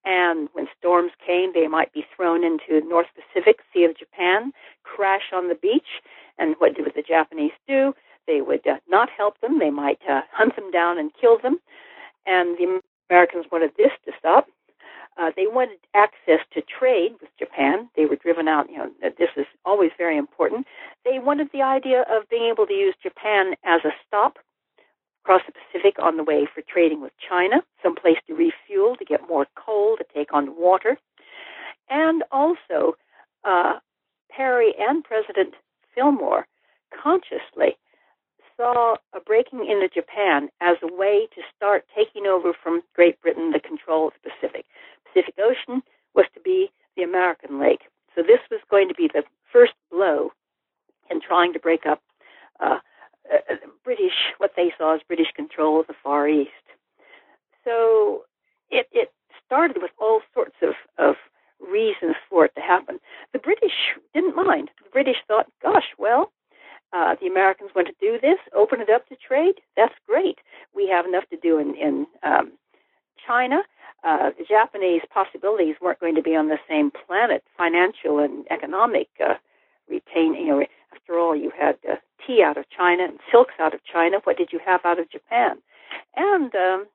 And 0.06 0.50
when 0.54 0.68
storms 0.80 1.12
came, 1.26 1.52
they 1.54 1.68
might 1.68 1.94
be 1.94 2.06
thrown 2.16 2.44
into 2.44 2.82
the 2.82 2.88
North 2.88 3.08
Pacific 3.16 3.60
Sea 3.74 3.86
of 3.86 3.98
Japan, 3.98 4.54
crash 4.84 5.32
on 5.34 5.50
the 5.50 5.56
beach. 5.56 6.02
And 6.40 6.56
what 6.60 6.74
would 6.80 6.94
the 6.96 7.04
Japanese 7.04 7.54
do? 7.68 7.94
They 8.28 8.42
would 8.42 8.68
uh, 8.68 8.78
not 8.90 9.10
help 9.10 9.40
them. 9.42 9.60
They 9.60 9.72
might 9.72 10.00
uh, 10.10 10.22
hunt 10.32 10.56
them 10.56 10.72
down 10.72 10.98
and 11.00 11.12
kill 11.20 11.38
them. 11.40 11.60
and 12.26 12.58
the 12.58 12.82
Americans 13.10 13.46
wanted 13.52 13.72
this 13.78 13.92
to 14.06 14.12
stop. 14.20 14.48
Uh, 15.18 15.32
they 15.36 15.48
wanted 15.48 15.78
access 15.94 16.40
to 16.54 16.62
trade 16.62 17.14
with 17.22 17.30
Japan. 17.38 17.90
They 17.96 18.06
were 18.06 18.16
driven 18.16 18.48
out. 18.48 18.70
You 18.70 18.78
know, 18.78 18.92
this 19.02 19.30
is 19.38 19.46
always 19.66 19.92
very 19.98 20.18
important. 20.18 20.66
They 21.06 21.20
wanted 21.20 21.50
the 21.54 21.62
idea 21.62 22.02
of 22.02 22.30
being 22.30 22.50
able 22.52 22.66
to 22.66 22.74
use 22.74 22.96
Japan 23.02 23.54
as 23.64 23.82
a 23.86 23.92
stop 24.08 24.38
across 25.24 25.42
the 25.46 25.54
Pacific 25.54 25.96
on 26.02 26.18
the 26.18 26.24
way 26.24 26.48
for 26.54 26.62
trading 26.62 27.02
with 27.02 27.14
China, 27.18 27.64
some 27.82 27.96
place 27.96 28.18
to 28.28 28.34
refuel, 28.34 28.96
to 28.98 29.06
get 29.06 29.28
more 29.28 29.48
coal, 29.56 29.96
to 29.98 30.06
take 30.14 30.34
on 30.34 30.60
water. 30.60 30.98
And 31.90 32.24
also, 32.32 32.96
uh, 33.44 33.80
Perry 34.30 34.74
and 34.80 35.04
President 35.04 35.54
Fillmore 35.94 36.48
consciously 36.92 37.78
saw 38.58 38.96
a 39.14 39.20
breaking 39.20 39.66
into 39.68 39.88
Japan 39.90 40.50
as 40.62 40.78
a 40.84 40.94
way 40.94 41.28
to 41.36 41.42
start 41.56 41.86
taking 41.96 42.26
over 42.26 42.54
from 42.54 42.82
Great 42.96 43.20
Britain 43.22 43.52
the 43.52 43.60
control 43.60 44.08
of 44.08 44.14
the 44.24 44.30
Pacific. 44.30 44.66
Pacific 45.14 45.36
Ocean 45.40 45.82
was 46.16 46.26
to 46.34 46.40
be 46.40 46.72
the 46.96 47.04
American 47.04 47.60
lake. 47.60 47.82
So 48.16 48.22
this 48.22 48.40
was 48.52 48.60
going 48.70 48.88
to 48.88 48.96
be 48.96 49.10
the 49.12 49.24
first 49.52 49.74
blow 49.92 50.32
in 51.10 51.22
trying 51.22 51.54
to 51.54 51.60
break 51.60 51.86
up 51.86 52.02
uh, 52.60 52.80
uh, 53.32 53.56
British, 53.84 54.34
what 54.38 54.52
they 54.56 54.72
saw 54.78 54.96
as 54.96 55.02
British 55.08 55.32
control 55.36 55.80
of 55.80 55.88
the 55.88 55.96
Far 56.04 56.28
East. 56.28 56.52
So 57.64 58.24
it, 58.70 58.88
it 58.92 59.12
started 59.46 59.78
with 59.82 59.92
all 60.00 60.22
sorts 60.34 60.56
of, 60.62 60.74
of 60.98 61.16
reasons 61.60 62.16
for 62.30 62.46
it 62.46 62.56
to 62.56 62.62
happen. 62.62 63.00
The 63.32 63.40
British 63.40 63.96
didn't 64.14 64.36
mind. 64.36 64.70
The 64.84 64.90
British 64.90 65.18
thought, 65.28 65.48
gosh, 65.62 65.88
well, 65.98 66.32
uh, 66.92 67.16
the 67.20 67.28
Americans 67.28 67.72
want 67.76 67.88
to 67.88 67.94
do 68.00 68.20
this, 68.22 68.38
open 68.56 68.82
it 68.82 68.90
up 68.90 69.08
to 69.10 69.16
trade. 69.16 69.56
That's 69.76 69.94
great. 70.08 70.40
We 70.76 70.88
have 70.90 71.06
enough 71.06 71.28
to 71.32 71.38
do 71.38 71.58
in, 71.58 71.76
in 71.76 72.06
um, 72.22 72.52
China. 73.26 73.64
Uh, 74.04 74.32
the 74.38 74.44
Japanese 74.44 75.02
possibilities 75.14 75.76
weren't 75.82 76.00
going 76.00 76.16
to 76.16 76.22
be 76.22 76.36
on 76.36 76.50
the 76.50 76.60
same 76.68 76.92
planet, 76.92 77.44
financial 77.58 78.20
and 78.20 78.46
economic. 78.52 79.08
Uh, 79.24 79.36
retain, 79.90 80.34
you 80.34 80.48
know, 80.48 80.66
after 80.94 81.18
all, 81.18 81.36
you 81.36 81.52
had 81.58 81.78
uh, 81.90 81.96
tea 82.26 82.42
out 82.44 82.58
of 82.58 82.66
China 82.70 83.06
and 83.06 83.20
silks 83.32 83.54
out 83.60 83.74
of 83.74 83.84
China. 83.84 84.18
What 84.24 84.38
did 84.38 84.52
you 84.52 84.60
have 84.66 84.82
out 84.86 85.00
of 85.00 85.10
Japan? 85.10 85.58
And 86.16 86.54
um, 86.56 86.86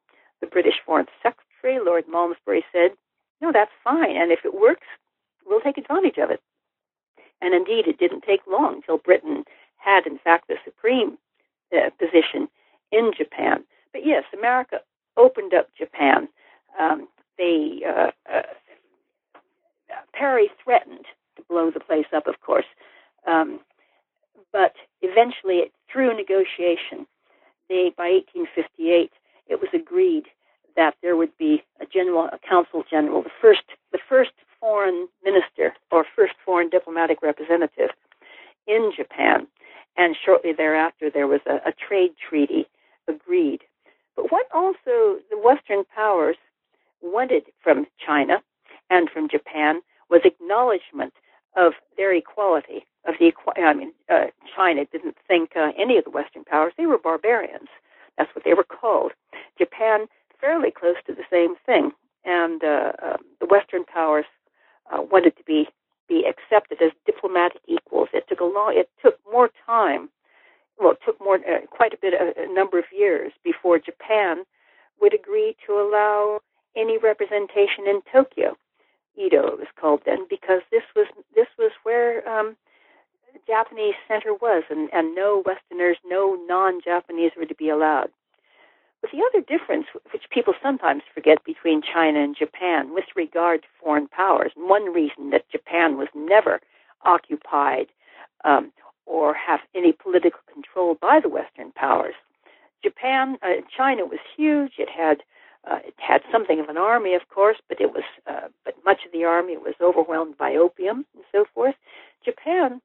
the 0.41 0.47
British 0.47 0.75
Foreign 0.85 1.07
Secretary, 1.23 1.85
Lord 1.85 2.05
Malmesbury, 2.09 2.65
said, 2.73 2.93
no, 3.41 3.53
that's 3.53 3.71
fine. 3.85 4.17
And 4.17 4.33
if 4.33 4.41
it 4.45 4.55
works, 4.55 4.87
we'll 5.47 5.61
take 5.61 5.79
advantage 5.79 6.19
of 6.19 6.31
it. 6.31 6.41
And 7.41 7.55
indeed, 7.55 7.87
it 7.87 7.99
didn't 7.99 8.23
take 8.23 8.41
long 8.51 8.77
until 8.77 8.99
Britain 8.99 9.45
had, 9.77 10.07
in 10.07 10.19
fact, 10.19 10.49
the 10.49 10.57
supreme 10.65 11.19
uh, 11.73 11.91
position 11.99 12.49
in 12.91 13.13
Japan. 13.17 13.65
But 13.93 14.05
yes, 14.05 14.25
America 14.37 14.81
opened 15.19 15.53
up 15.55 15.69
Japan. 15.77 16.29
Um, 16.81 17.09
they 17.37 17.83
uh, 17.87 18.11
uh, 18.33 18.43
Perry 20.15 20.51
threatened 20.63 21.05
to 21.37 21.43
blow 21.49 21.71
the 21.71 21.81
place 21.81 22.07
up, 22.15 22.27
of 22.27 22.41
course, 22.41 22.65
um, 23.27 23.61
but 24.53 24.75
eventually, 25.03 25.71
through 25.93 26.17
negotiation, 26.17 27.07
they 27.69 27.93
by 27.97 28.09
1858 28.11 29.13
it 29.49 29.61
was 29.61 29.71
agreed 29.73 30.25
that 30.77 30.95
there 31.03 31.17
would 31.17 31.37
be 31.39 31.63
a 31.81 31.87
general, 31.87 32.27
a 32.27 32.39
consul 32.49 32.85
general, 32.89 33.23
the 33.23 33.31
first, 33.41 33.63
the 33.93 33.99
first 34.09 34.31
foreign 34.61 35.09
minister 35.25 35.75
or 35.91 36.05
first 36.15 36.35
foreign 36.45 36.69
diplomatic 36.69 37.23
representative 37.23 37.91
in 38.67 38.93
Japan. 38.97 39.47
And 39.97 40.17
shortly 40.25 40.53
thereafter, 40.53 41.11
there 41.11 41.27
was 41.27 41.41
a, 41.47 41.57
a 41.69 41.73
trade 41.73 42.13
treaty 42.29 42.67
agreed. 43.09 43.63
But 44.19 44.33
what 44.33 44.47
also 44.53 45.21
the 45.31 45.39
Western 45.39 45.85
powers 45.95 46.37
wanted 47.01 47.45
from 47.63 47.87
China 48.05 48.43
and 48.91 49.09
from 49.09 49.29
Japan 49.29 49.81
was 50.11 50.23
acknowledgement 50.25 51.15
of 51.57 51.75
their 51.97 52.13
equality. 52.13 52.85
Of 53.05 53.15
the, 53.21 53.33
I 53.57 53.75
mean, 53.75 53.93
uh, 54.11 54.27
China 54.57 54.87
didn't 54.87 55.15
think 55.29 55.53
uh, 55.55 55.71
any 55.79 55.99
of 55.99 56.05
the 56.05 56.11
Western 56.11 56.43
powers; 56.43 56.73
they 56.77 56.87
were 56.87 56.99
barbarians. 56.99 57.69
That's 58.17 58.35
what 58.35 58.45
they 58.45 58.55
were 58.55 58.65
called. 58.65 59.13
Japan 59.57 60.07
fairly 60.41 60.73
close 60.73 60.97
to 61.07 61.15
the 61.15 61.23
same 61.31 61.55
thing. 61.65 61.93
And 62.25 62.65
uh, 62.65 62.93
uh, 63.01 63.17
the 63.39 63.47
Western 63.47 63.85
powers 63.85 64.27
uh, 64.93 65.01
wanted 65.01 65.37
to 65.37 65.45
be 65.45 65.69
be 66.09 66.27
accepted 66.27 66.83
as 66.83 66.91
diplomatic 67.07 67.63
equals. 67.69 68.09
It 68.13 68.27
took 68.29 68.41
a 68.41 68.45
long, 68.45 68.73
it 68.75 68.91
took 69.01 69.21
more 69.31 69.51
time. 69.65 70.09
Well, 70.79 70.93
it 70.93 70.99
took 71.05 71.21
more, 71.21 71.37
uh, 71.37 71.67
quite 71.71 71.93
a 71.93 71.99
bit, 72.01 72.15
a, 72.15 72.43
a 72.49 72.53
number 72.53 72.79
of 72.79 72.85
years 72.97 73.33
before 73.43 73.79
Japan 73.79 74.45
would 75.01 75.15
agree 75.15 75.57
to 75.67 75.73
allow 75.73 76.41
any 76.77 76.99
representation 76.99 77.87
in 77.87 78.01
Tokyo. 78.13 78.57
Edo 79.17 79.49
it 79.49 79.59
was 79.59 79.69
called 79.81 80.03
then, 80.07 80.27
because 80.31 80.63
this 80.71 80.85
was 80.95 81.07
this 81.35 81.49
was 81.59 81.73
where 81.83 82.27
um, 82.29 82.57
Japanese 83.49 83.95
center 84.07 84.33
was, 84.33 84.63
and, 84.71 84.89
and 84.93 85.15
no 85.15 85.43
Westerners, 85.45 85.97
no 86.07 86.39
non-Japanese 86.47 87.33
were 87.37 87.47
to 87.47 87.55
be 87.55 87.69
allowed. 87.69 88.11
But 89.01 89.11
the 89.11 89.23
other 89.29 89.45
difference, 89.45 89.87
which 90.13 90.31
people 90.31 90.55
sometimes 90.63 91.03
forget 91.15 91.45
between 91.45 91.83
China 91.83 92.21
and 92.21 92.37
Japan 92.37 92.95
with 92.95 93.05
regard 93.17 93.63
to 93.63 93.69
foreign 93.83 94.09
powers, 94.09 94.53
one 94.57 94.93
reason 94.93 95.31
that 95.31 95.51
Japan 95.51 95.97
was 95.97 96.09
never 96.15 96.61
occupied 97.05 97.87
um, 98.45 98.73
or 99.09 99.35
have 99.35 99.61
any 99.75 99.93
political 99.93 100.41
control 100.53 100.97
by 101.01 101.21
the 101.21 101.29
Western 101.29 101.73
powers. 101.73 102.15
Japan, 102.83 103.39
uh, 103.43 103.61
China 103.75 104.05
was 104.05 104.21
huge. 104.37 104.73
It 104.79 104.89
had 104.89 105.23
uh, 105.69 105.81
it 105.85 105.95
had 105.99 106.23
something 106.31 106.61
of 106.61 106.69
an 106.69 106.79
army, 106.79 107.15
of 107.15 107.29
course, 107.29 107.57
but 107.69 107.81
it 107.81 107.93
was 107.93 108.05
uh, 108.27 108.49
but 108.65 108.75
much 108.85 109.01
of 109.05 109.13
the 109.13 109.25
army 109.25 109.57
was 109.57 109.75
overwhelmed 109.81 110.39
by 110.39 110.55
opium 110.55 111.05
and 111.15 111.25
so 111.33 111.45
forth. 111.55 111.75
Japan, 112.25 112.81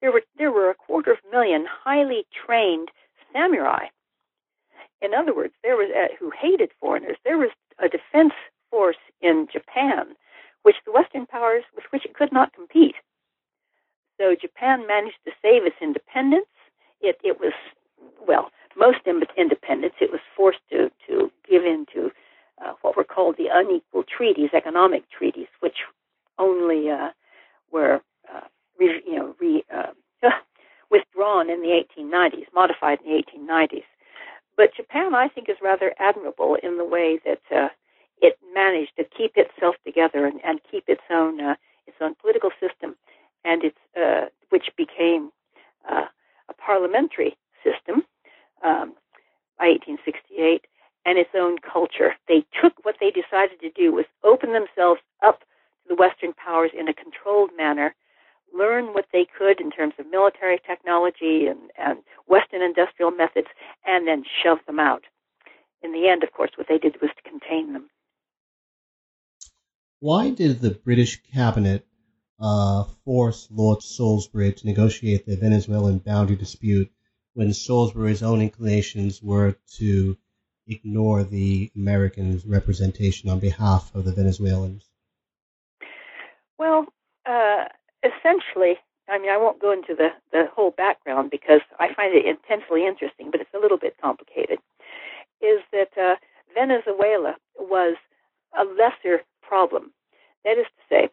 there 0.00 0.12
were 0.12 0.22
there 0.36 0.50
were 0.50 0.70
a 0.70 0.74
quarter 0.74 1.12
of 1.12 1.18
a 1.26 1.30
million 1.30 1.66
highly 1.84 2.26
trained 2.44 2.90
samurai 3.32 3.86
in 5.02 5.14
other 5.14 5.34
words, 5.34 5.54
there 5.62 5.76
was 5.76 5.90
uh, 5.94 6.14
who 6.18 6.30
hated 6.30 6.70
foreigners. 6.80 7.16
There 7.24 7.38
was 7.38 7.50
a 7.78 7.88
defense 7.88 8.32
force 8.70 8.96
in 9.20 9.46
Japan, 9.52 10.16
which 10.62 10.76
the 10.84 10.92
Western 10.92 11.26
powers 11.26 11.64
with 11.74 11.84
which 11.90 12.04
it 12.04 12.14
could 12.14 12.32
not 12.32 12.52
compete. 12.52 12.96
So 14.18 14.34
Japan 14.40 14.86
managed 14.86 15.18
to 15.24 15.32
save 15.42 15.66
its 15.66 15.76
independence. 15.80 16.46
It 17.00 17.18
it 17.22 17.40
was 17.40 17.52
well 18.26 18.50
most 18.76 19.00
in 19.06 19.22
independence. 19.36 19.94
It 20.00 20.10
was 20.10 20.20
forced 20.36 20.60
to 20.70 20.90
to 21.08 21.30
give 21.48 21.64
in 21.64 21.86
to 21.94 22.10
uh, 22.64 22.72
what 22.82 22.96
were 22.96 23.04
called 23.04 23.36
the 23.36 23.48
unequal 23.52 24.04
treaties, 24.04 24.50
economic 24.54 25.04
treaties, 25.10 25.48
which 25.60 25.78
only 26.38 26.90
uh, 26.90 27.10
were 27.70 28.00
uh, 28.32 28.46
re, 28.78 29.02
you 29.06 29.16
know 29.16 29.34
re, 29.40 29.64
uh, 29.74 29.92
withdrawn 30.90 31.50
in 31.50 31.62
the 31.62 31.84
1890s, 31.98 32.46
modified 32.54 32.98
in 33.04 33.12
the 33.12 33.22
1890s. 33.22 33.84
But 34.56 34.74
Japan, 34.74 35.14
I 35.14 35.28
think, 35.28 35.48
is 35.48 35.56
rather 35.62 35.94
admirable 35.98 36.56
in 36.62 36.78
the 36.78 36.84
way 36.84 37.20
that 37.24 37.42
uh, 37.54 37.68
it 38.22 38.38
managed 38.54 38.96
to 38.96 39.04
keep 39.04 39.36
itself 39.36 39.76
together 39.84 40.24
and, 40.24 40.40
and 40.44 40.60
keep 40.70 40.84
its 40.88 41.02
own 41.10 41.40
uh, 41.40 41.56
its 41.86 41.98
own 42.00 42.14
political 42.20 42.50
system, 42.58 42.96
and 43.44 43.62
its 43.62 43.78
uh, 43.96 44.26
which 44.48 44.70
became 44.76 45.30
uh, 45.88 46.06
a 46.48 46.54
parliamentary 46.54 47.36
system 47.62 48.02
um, 48.64 48.94
by 49.58 49.68
1868, 49.68 50.66
and 51.04 51.18
its 51.18 51.30
own 51.36 51.58
culture. 51.58 52.14
They 52.26 52.44
took 52.60 52.72
what 52.82 52.96
they 52.98 53.10
decided 53.10 53.60
to 53.60 53.70
do 53.70 53.92
was 53.92 54.06
open 54.24 54.52
themselves 54.52 55.00
up 55.22 55.40
to 55.40 55.46
the 55.88 55.94
Western 55.94 56.32
powers 56.32 56.70
in 56.76 56.88
a 56.88 56.94
controlled 56.94 57.50
manner 57.56 57.94
learn 58.56 58.94
what 58.94 59.06
they 59.12 59.26
could 59.26 59.60
in 59.60 59.70
terms 59.70 59.94
of 59.98 60.06
military 60.10 60.58
technology 60.66 61.46
and, 61.46 61.70
and 61.78 61.98
Western 62.26 62.62
industrial 62.62 63.10
methods, 63.10 63.48
and 63.86 64.06
then 64.06 64.24
shove 64.42 64.58
them 64.66 64.78
out. 64.78 65.04
In 65.82 65.92
the 65.92 66.08
end, 66.08 66.22
of 66.22 66.32
course, 66.32 66.50
what 66.56 66.68
they 66.68 66.78
did 66.78 67.00
was 67.00 67.10
to 67.16 67.30
contain 67.30 67.72
them. 67.72 67.90
Why 70.00 70.25
did 70.36 70.60
the 70.60 70.70
British 70.70 71.22
cabinet 71.32 71.86
uh, 72.38 72.84
force 73.04 73.48
Lord 73.50 73.82
Salisbury 73.82 74.52
to 74.52 74.66
negotiate 74.66 75.24
the 75.24 75.36
Venezuelan 75.36 75.98
boundary 75.98 76.36
dispute 76.36 76.92
when 77.32 77.54
Salisbury's 77.54 78.22
own 78.22 78.42
inclinations 78.42 79.22
were 79.22 79.56
to 79.78 80.16
ignore 80.66 81.24
the 81.24 81.70
Americans' 81.74 82.44
representation 82.44 83.30
on 83.30 83.38
behalf 83.38 83.94
of 83.94 84.04
the 84.04 84.12
Venezuelans? 84.12 84.84
Well, 86.58 86.86
uh, 87.24 87.64
essentially, 88.02 88.76
I 89.08 89.18
mean, 89.18 89.30
I 89.30 89.38
won't 89.38 89.60
go 89.60 89.72
into 89.72 89.94
the, 89.94 90.08
the 90.32 90.48
whole 90.54 90.70
background 90.70 91.30
because 91.30 91.60
I 91.78 91.94
find 91.94 92.14
it 92.14 92.26
intensely 92.26 92.86
interesting, 92.86 93.30
but 93.30 93.40
it's 93.40 93.54
a 93.54 93.58
little 93.58 93.78
bit 93.78 93.96
complicated. 94.00 94.58
Is 95.40 95.60
that 95.72 95.96
uh, 95.96 96.16
Venezuela 96.54 97.36
was 97.58 97.96
a 98.58 98.64
lesser 98.64 99.22
problem. 99.42 99.92
That 100.46 100.58
is 100.58 100.66
to 100.66 100.82
say, 100.88 101.08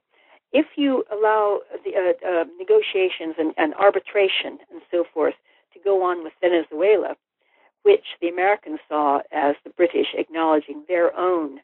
if 0.52 0.68
you 0.76 1.04
allow 1.12 1.62
the 1.84 1.96
uh, 1.96 2.30
uh, 2.30 2.44
negotiations 2.60 3.34
and, 3.40 3.52
and 3.58 3.74
arbitration 3.74 4.60
and 4.72 4.80
so 4.92 5.06
forth 5.12 5.34
to 5.74 5.80
go 5.84 6.04
on 6.04 6.24
with 6.24 6.34
Venezuela, 6.40 7.16
which 7.82 8.06
the 8.22 8.30
Americans 8.30 8.80
saw 8.88 9.22
as 9.32 9.56
the 9.64 9.72
British 9.72 10.14
acknowledging 10.14 10.84
their 10.88 11.18
own 11.18 11.60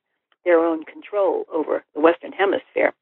their 0.45 0.59
own 0.65 0.83
control 0.85 1.45
over 1.53 1.83
the 1.93 1.99
Western 1.99 2.31
Hemisphere. 2.31 2.93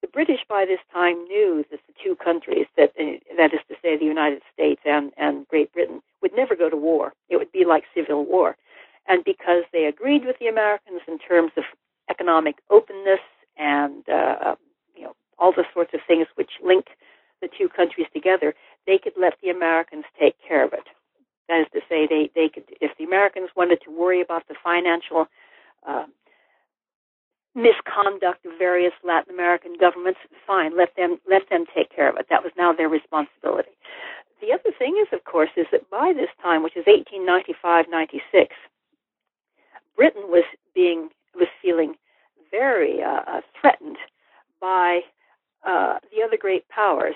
The 0.00 0.08
British 0.08 0.40
by 0.48 0.64
this 0.64 0.78
time 0.90 1.24
knew 1.24 1.64
that 1.70 1.80
the 1.86 1.94
two 2.02 2.16
countries, 2.16 2.66
that 2.78 2.92
uh, 2.98 3.18
that 3.36 3.52
is 3.52 3.60
to 3.68 3.74
say, 3.82 3.98
the 3.98 4.06
United 4.06 4.40
States 4.54 4.80
and, 4.86 5.12
and 5.18 5.46
Great 5.48 5.70
Britain, 5.74 6.00
would 6.22 6.34
never 6.34 6.56
go 6.56 6.70
to 6.70 6.76
war. 6.76 7.12
It 7.28 7.36
would 7.36 7.52
be 7.52 7.66
like 7.66 7.84
civil 7.94 8.24
war. 8.24 8.56
And 9.06 9.22
because 9.24 9.64
they 9.74 9.84
agreed 9.84 10.24
with 10.24 10.38
the 10.38 10.46
Americans 10.46 11.02
in 11.06 11.18
terms 11.18 11.52
of 11.58 11.64
economic 12.08 12.56
openness 12.70 13.20
and 13.56 14.08
uh, 14.08 14.54
you 14.96 15.04
know 15.04 15.14
all 15.38 15.52
the 15.52 15.64
sorts 15.72 15.92
of 15.94 16.00
things 16.06 16.26
which 16.36 16.50
link 16.64 16.86
the 17.40 17.48
two 17.58 17.68
countries 17.68 18.06
together, 18.12 18.54
they 18.86 18.98
could 18.98 19.12
let 19.20 19.34
the 19.42 19.50
Americans 19.50 20.04
take 20.18 20.36
care 20.46 20.64
of 20.64 20.72
it. 20.72 20.86
That 21.48 21.60
is 21.60 21.66
to 21.74 21.80
say, 21.88 22.06
they, 22.08 22.30
they 22.34 22.48
could, 22.48 22.64
if 22.80 22.96
the 22.96 23.04
Americans 23.04 23.50
wanted 23.54 23.80
to 23.84 23.90
worry 23.90 24.22
about 24.22 24.48
the 24.48 24.54
financial 24.64 25.26
uh, 25.86 26.06
misconduct 27.54 28.46
of 28.46 28.52
various 28.58 28.92
Latin 29.04 29.34
American 29.34 29.74
governments, 29.78 30.20
fine, 30.46 30.76
let 30.76 30.96
them 30.96 31.18
let 31.28 31.48
them 31.50 31.66
take 31.74 31.94
care 31.94 32.08
of 32.08 32.16
it. 32.16 32.26
That 32.30 32.42
was 32.42 32.52
now 32.56 32.72
their 32.72 32.88
responsibility. 32.88 33.76
The 34.40 34.52
other 34.52 34.74
thing 34.76 34.96
is, 35.00 35.08
of 35.12 35.24
course, 35.24 35.50
is 35.56 35.66
that 35.70 35.88
by 35.90 36.12
this 36.14 36.28
time, 36.42 36.62
which 36.62 36.76
is 36.76 36.84
1895-96, 36.84 38.48
Britain 39.96 40.24
was 40.28 40.44
being 40.74 41.10
was 41.34 41.48
feeling 41.60 41.94
very 42.50 43.02
uh, 43.02 43.20
uh, 43.26 43.40
threatened 43.60 43.96
by 44.60 45.00
uh, 45.66 45.98
the 46.14 46.22
other 46.22 46.36
great 46.36 46.68
powers. 46.84 47.14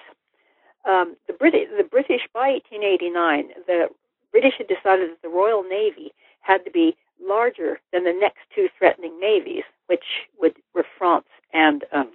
Um, 0.88 1.16
the 1.26 1.32
British, 1.32 1.68
the 1.76 1.84
British 1.84 2.22
by 2.32 2.48
1889, 2.70 3.50
the 3.66 3.88
British 4.32 4.54
had 4.58 4.68
decided 4.68 5.10
that 5.10 5.22
the 5.22 5.28
Royal 5.28 5.62
Navy 5.62 6.12
had 6.40 6.64
to 6.64 6.70
be 6.70 6.96
larger 7.20 7.80
than 7.92 8.04
the 8.04 8.16
next 8.18 8.40
two 8.54 8.68
threatening 8.78 9.18
navies, 9.20 9.64
which 9.86 10.04
would, 10.40 10.54
were 10.74 10.86
France 10.96 11.26
and 11.52 11.84
um, 11.92 12.10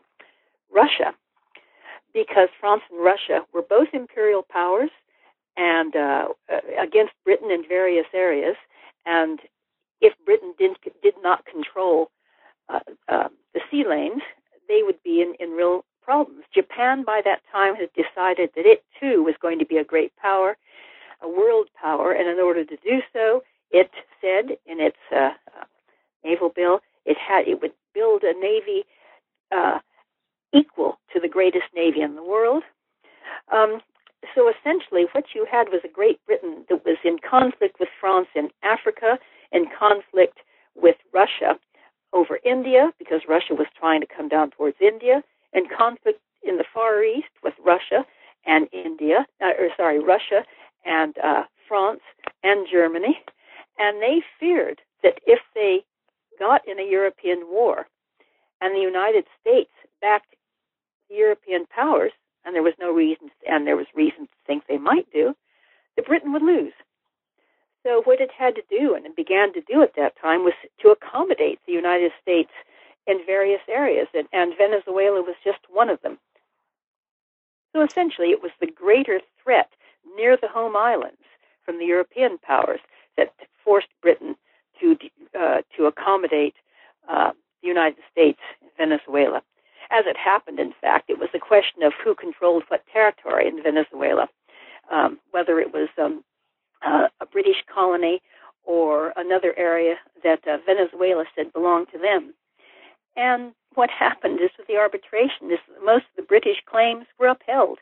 Russia, 0.74 1.14
because 2.14 2.50
France 2.60 2.82
and 2.90 3.04
Russia 3.04 3.46
were 3.54 3.62
both 3.62 3.90
imperial 3.94 4.44
powers 4.44 4.90
and 5.56 5.96
uh, 5.96 6.26
uh 6.52 6.60
against 6.82 7.14
Britain 7.24 7.52
in 7.52 7.64
various 7.68 8.08
areas. 8.14 8.56
And 9.06 9.40
if 10.02 10.14
Britain 10.26 10.54
did, 10.58 10.72
did 11.04 11.14
not 11.22 11.46
control 11.46 12.10
uh, 12.70 12.80
uh, 13.08 13.28
the 13.54 13.62
sea 13.70 13.84
lanes, 13.88 14.24
they 14.68 14.82
would 14.82 15.02
be 15.04 15.22
in, 15.22 15.36
in 15.40 15.52
real 15.52 15.86
problems. 16.04 16.44
Japan, 16.54 17.04
by 17.04 17.22
that 17.24 17.42
time, 17.52 17.76
had 18.38 18.50
decided 18.50 18.52
that 18.56 18.70
it 18.70 18.84
too 19.00 19.24
was 19.24 19.36
going 19.42 19.60
to 19.60 19.66
be 19.66 19.78
a 19.78 19.84
great 19.84 20.16
power, 20.18 20.58
a 21.22 21.28
world 21.28 21.70
power, 21.80 22.12
and 22.12 22.28
in 22.28 22.44
order 22.44 22.64
to 22.66 22.76
do 22.78 23.02
so, 23.12 23.44
it 23.72 23.90
said 24.22 24.58
in 24.66 24.80
its 24.80 24.98
uh, 25.12 25.32
uh, 25.60 25.66
naval 26.24 26.50
bill 26.50 26.80
it 27.06 27.18
had 27.18 27.48
it 27.48 27.62
would 27.62 27.74
build 27.94 28.24
a 28.24 28.34
navy 28.40 28.86
uh, 29.52 29.80
equal 30.54 31.00
to 31.12 31.20
the 31.20 31.28
greatest 31.28 31.66
navy 31.76 32.02
in 32.02 32.16
the 32.16 32.24
world. 32.24 32.64
Um, 33.52 33.82
so 34.36 34.50
essentially, 34.50 35.06
what 35.12 35.26
you 35.36 35.46
had 35.50 35.68
was 35.70 35.82
a 35.84 35.90
Great 35.90 36.26
Britain 36.26 36.66
that 36.70 36.86
was 36.86 36.98
in 37.04 37.18
conflict 37.20 37.78
with 37.80 37.90
France 38.00 38.28
in 38.36 38.50
Africa, 38.64 39.20
in 39.52 39.66
conflict 39.78 40.40
with 40.76 40.96
Russia 41.14 41.60
over 42.14 42.40
India 42.46 42.92
because 42.98 43.22
Russia 43.28 43.54
was 43.54 43.68
trying 43.78 44.00
to 44.00 44.08
come 44.08 44.30
down 44.30 44.52
towards 44.52 44.78
India, 44.80 45.24
and 45.52 45.70
conflict 45.70 46.22
in 46.44 46.58
the 46.58 46.66
Far 46.74 47.04
East 47.04 47.32
with 47.44 47.54
Russia 47.64 48.06
and 48.46 48.68
India, 48.72 49.26
uh, 49.42 49.52
or 49.60 49.70
sorry, 49.78 50.00
Russia 50.00 50.44
and 50.86 51.18
uh, 51.18 51.44
France 51.68 52.02
and 52.44 52.68
Germany, 52.72 53.20
and 53.80 54.02
they 54.02 54.22
feared 54.40 54.82
that 55.02 55.20
if 55.26 55.40
they 55.56 55.84
got 56.40 56.68
in 56.68 56.80
a 56.80 56.90
European 56.90 57.44
war 57.50 57.88
and 58.62 58.76
the 58.76 58.82
United 58.82 59.26
States 59.40 59.72
backed 60.02 60.36
the 61.10 61.16
European 61.16 61.66
powers, 61.66 62.12
and 62.46 62.54
there 62.54 62.64
was 62.64 62.74
no 62.80 62.92
reason, 62.92 63.30
and 63.50 63.66
there 63.66 63.78
was 63.78 63.88
reason 63.96 64.26
to 64.26 64.38
think 64.46 64.64
they 64.68 64.78
might 64.78 65.08
do, 65.14 65.34
that 65.96 66.06
Britain 66.06 66.34
would 66.34 66.42
lose. 66.42 66.74
So 67.84 68.02
what 68.04 68.22
it 68.22 68.32
had 68.38 68.56
to 68.56 68.64
do, 68.70 68.96
and 68.96 69.06
it 69.06 69.16
began 69.16 69.54
to 69.54 69.62
do 69.62 69.82
at 69.82 69.96
that 69.96 70.20
time, 70.22 70.44
was 70.44 70.54
to 70.82 70.90
accommodate 70.90 71.60
the 71.66 71.74
United 71.74 72.12
States 72.22 72.52
in 73.08 73.20
various 73.26 73.62
areas, 73.68 74.08
and, 74.14 74.28
and 74.32 74.54
Venezuela 74.58 75.22
was 75.22 75.36
just 75.44 75.60
one 75.70 75.90
of 75.90 76.02
them. 76.02 76.18
So 77.74 77.82
essentially, 77.82 78.30
it 78.30 78.42
was 78.42 78.52
the 78.60 78.68
greater 78.68 79.20
threat 79.44 79.70
near 80.16 80.38
the 80.38 80.48
home 80.48 80.78
islands 80.78 81.22
from 81.66 81.80
the 81.80 81.86
European 81.86 82.38
powers 82.38 82.80
that 83.18 83.34
forced 83.64 83.88
Britain 84.02 84.36
to 84.80 84.98
uh, 85.40 85.62
to 85.76 85.86
accommodate 85.86 86.56
uh, 87.10 87.32
the 87.62 87.68
United 87.68 88.04
States 88.12 88.40
in 88.62 88.70
Venezuela. 88.78 89.42
As 89.92 90.06
it 90.08 90.18
happened, 90.18 90.60
in 90.60 90.74
fact, 90.82 91.10
it 91.10 91.20
was 91.20 91.30
a 91.34 91.40
question 91.40 91.84
of 91.84 91.94
who 92.04 92.16
controlled 92.16 92.64
what 92.68 92.86
territory 92.92 93.48
in 93.48 93.62
Venezuela, 93.62 94.28
um, 94.92 95.20
whether 95.32 95.60
it 95.60 95.74
was 95.74 95.90
um, 96.02 96.24
uh, 96.86 97.08
a 97.20 97.26
British 97.26 97.64
colony 97.74 98.22
or 98.64 99.14
another 99.16 99.54
area 99.58 99.96
that 100.24 100.48
uh, 100.48 100.58
Venezuela 100.66 101.26
said 101.36 101.54
belonged 101.54 101.88
to 101.92 102.00
them. 102.00 102.34
And 103.16 103.54
what 103.76 103.90
happened 103.90 104.40
is 104.42 104.50
with 104.58 104.68
the 104.68 104.78
arbitration 104.78 105.52
is 105.52 105.60
most 105.84 106.06
of 106.12 106.16
the 106.18 106.24
British 106.24 106.58
claims 106.66 107.06
were 107.20 107.28
upheld. 107.28 107.80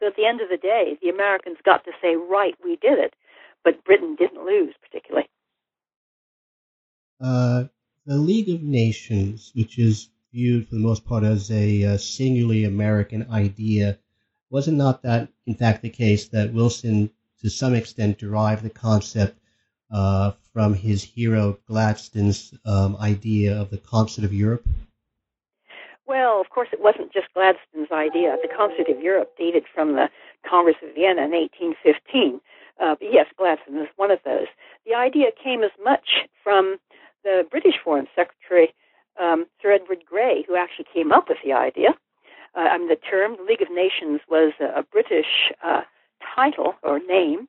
So 0.00 0.06
at 0.06 0.16
the 0.16 0.26
end 0.26 0.40
of 0.40 0.48
the 0.48 0.56
day, 0.56 0.98
the 1.02 1.08
Americans 1.08 1.58
got 1.64 1.84
to 1.84 1.92
say, 2.02 2.16
right, 2.16 2.54
we 2.64 2.76
did 2.76 2.98
it, 2.98 3.14
but 3.62 3.84
Britain 3.84 4.16
didn't 4.18 4.44
lose 4.44 4.74
particularly. 4.82 5.28
Uh, 7.20 7.64
the 8.06 8.16
League 8.16 8.48
which 9.54 9.78
is 9.78 10.08
viewed 10.32 10.68
for 10.68 10.74
the 10.74 10.80
most 10.80 11.04
part 11.04 11.24
as 11.24 11.50
a 11.50 11.84
uh, 11.84 11.96
singularly 11.96 12.64
American 12.64 13.26
idea, 13.30 13.98
was 14.50 14.68
it 14.68 14.72
not 14.72 15.02
that, 15.02 15.28
in 15.46 15.54
fact, 15.54 15.82
the 15.82 15.90
case 15.90 16.28
that 16.28 16.52
Wilson 16.52 17.10
to 17.40 17.50
some 17.50 17.74
extent 17.74 18.18
derived 18.18 18.62
the 18.62 18.70
concept 18.70 19.38
uh, 19.92 20.32
from 20.52 20.74
his 20.74 21.02
hero 21.02 21.58
Gladstone's 21.66 22.54
um, 22.64 22.96
idea 22.96 23.60
of 23.60 23.70
the 23.70 23.78
Concert 23.78 24.24
of 24.24 24.32
Europe? 24.32 24.66
Well, 26.06 26.40
of 26.40 26.50
course, 26.50 26.68
it 26.72 26.80
wasn't 26.80 27.12
just 27.12 27.32
Gladstone's 27.34 27.92
idea. 27.92 28.36
The 28.42 28.54
Concert 28.54 28.88
of 28.88 29.00
Europe 29.00 29.34
dated 29.38 29.64
from 29.74 29.92
the 29.92 30.08
Congress 30.48 30.76
of 30.82 30.94
Vienna 30.94 31.24
in 31.24 31.32
1815. 31.32 32.40
Uh, 32.80 32.96
yes, 33.00 33.26
Gladstone 33.36 33.76
was 33.76 33.88
one 33.96 34.10
of 34.10 34.18
those. 34.24 34.46
The 34.86 34.94
idea 34.94 35.26
came 35.42 35.62
as 35.62 35.70
much 35.82 36.26
from 36.42 36.76
the 37.22 37.46
British 37.50 37.74
Foreign 37.82 38.08
Secretary, 38.14 38.74
um, 39.20 39.46
Sir 39.60 39.72
Edward 39.72 40.04
Grey, 40.06 40.44
who 40.46 40.56
actually 40.56 40.86
came 40.92 41.12
up 41.12 41.28
with 41.28 41.38
the 41.44 41.52
idea. 41.52 41.90
Uh, 42.56 42.60
I 42.60 42.78
mean, 42.78 42.88
the 42.88 42.96
term 42.96 43.36
League 43.46 43.62
of 43.62 43.68
Nations 43.70 44.20
was 44.28 44.52
a, 44.60 44.80
a 44.80 44.82
British 44.82 45.52
uh, 45.64 45.82
title 46.34 46.74
or 46.82 47.00
name, 47.00 47.48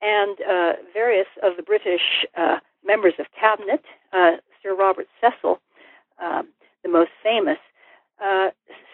and 0.00 0.38
uh, 0.40 0.72
various 0.92 1.26
of 1.42 1.56
the 1.56 1.62
British 1.62 2.24
uh, 2.36 2.58
members 2.84 3.14
of 3.18 3.26
cabinet, 3.38 3.82
uh, 4.12 4.32
Sir 4.62 4.74
Robert 4.74 5.06
Cecil, 5.20 5.60
um, 6.22 6.48
the 6.82 6.88
most 6.88 7.10
famous, 7.22 7.58
uh, 8.24 8.48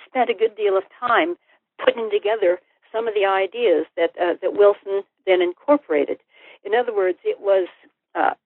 spent 0.06 0.30
a 0.30 0.34
good 0.34 0.56
deal 0.56 0.76
of 0.76 0.84
time 0.98 1.36
putting 1.82 2.10
together 2.10 2.58
some 2.92 3.08
of 3.08 3.14
the 3.14 3.24
ideas 3.24 3.86
that 3.96 4.12
that 4.16 4.54
Wilson 4.54 5.02
then 5.26 5.42
incorporated. 5.42 6.18
In 6.64 6.74
other 6.74 6.94
words, 6.94 7.18
it 7.24 7.40
was 7.40 7.66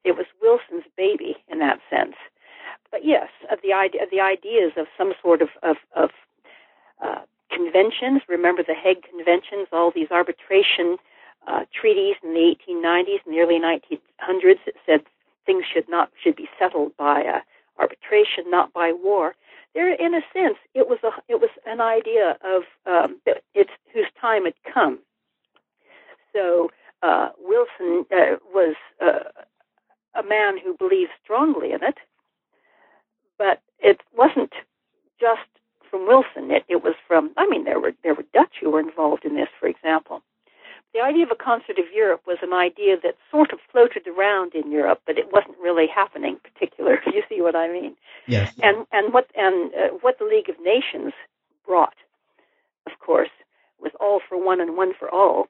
it 0.05 0.17
was 0.17 0.27
Wilson's 0.41 0.91
baby 0.97 1.37
in 1.49 1.59
that 1.59 1.81
sense. 1.91 2.15
But 2.91 3.05
yes, 3.05 3.29
of 3.51 3.59
the 3.63 3.73
idea 3.73 4.03
the 4.11 4.21
ideas 4.21 4.73
of 4.77 4.87
some 4.97 5.13
sort 5.23 5.43
of 5.43 5.49
of, 5.63 5.77
of 5.95 6.11
conventions. 7.59 8.23
Remember 8.29 8.63
the 8.63 8.75
Hague 8.75 9.03
Conventions, 9.09 9.69
all 9.73 9.91
these 9.95 10.11
arbitration 10.11 10.97
uh, 11.47 11.65
treaties 11.73 12.17
in 12.23 12.35
the 12.35 12.55
1890s 12.69 13.21
and 13.25 13.35
the 13.35 13.41
early 13.41 13.59
1900s 13.59 14.59
that 14.67 14.75
said 14.87 15.01
things 15.47 15.65
should 15.73 15.89
not 15.89 16.11
should 16.23 16.37
be 16.37 16.49
settled 16.59 16.97
by 16.97 17.23
uh, 17.23 17.41
arbitration, 17.79 18.45
not 18.49 18.73
by 18.73 18.93
war. 18.93 19.35
There, 19.75 19.93
in 19.93 20.15
a 20.15 20.21
sense, 20.33 20.57
it 20.75 20.89
was 20.89 20.99
a 21.03 21.11
it 21.29 21.41
was 21.41 21.51
an 21.67 21.81
idea 21.81 22.37
of 22.45 22.63
um, 22.87 23.21
it's 23.55 23.71
whose 23.93 24.11
time 24.21 24.45
had 24.45 24.55
come. 24.73 24.99
So 26.35 26.71
uh, 27.03 27.31
Wilson 27.39 28.05
uh, 28.13 28.37
was 28.53 28.75
uh, 29.01 29.31
a 30.15 30.23
man 30.23 30.59
who 30.59 30.77
believed 30.77 31.13
strongly 31.23 31.73
in 31.73 31.83
it, 31.83 31.99
but 33.39 33.63
it 33.79 34.01
wasn't 34.17 34.53
just 35.21 35.49
from 35.91 36.07
Wilson. 36.07 36.51
It, 36.51 36.65
it 36.69 36.83
was 36.83 36.95
from, 37.07 37.31
I 37.37 37.47
mean, 37.49 37.65
there 37.65 37.81
were 37.81 37.93
there 38.03 38.15
were 38.15 38.25
Dutch 38.35 38.57
who 38.61 38.71
were 38.71 38.81
involved 38.81 39.25
in 39.25 39.35
this, 39.35 39.49
for 39.59 39.69
example. 39.69 40.23
The 40.95 41.01
idea 41.01 41.25
of 41.25 41.31
a 41.31 41.37
concert 41.37 41.79
of 41.79 41.85
Europe 41.95 42.23
was 42.27 42.39
an 42.43 42.55
idea 42.55 42.97
that 43.03 43.17
sort 43.31 43.53
of 43.53 43.59
floated 43.71 44.07
around 44.09 44.55
in 44.55 44.73
Europe, 44.73 45.03
but 45.07 45.19
it 45.19 45.31
wasn't 45.31 45.59
really 45.63 45.87
happening 45.87 46.39
particular. 46.43 47.01
You 47.07 47.23
see 47.29 47.43
what 47.43 47.57
I 47.57 47.69
mean? 47.69 47.97
Yes. 48.27 48.53
And 48.63 48.87
and 48.93 49.13
what 49.13 49.31
and 49.35 49.73
uh, 49.75 49.89
what 50.01 50.19
the 50.19 50.25
League 50.25 50.49
of 50.49 50.57
Nations 50.63 51.13
brought, 51.67 51.95
of 52.87 52.99
course, 53.01 53.31
was 53.81 53.93
all 54.01 54.21
for 54.29 54.43
one 54.43 54.61
and 54.61 54.77
one 54.77 54.93
for 54.99 55.11
all, 55.11 55.49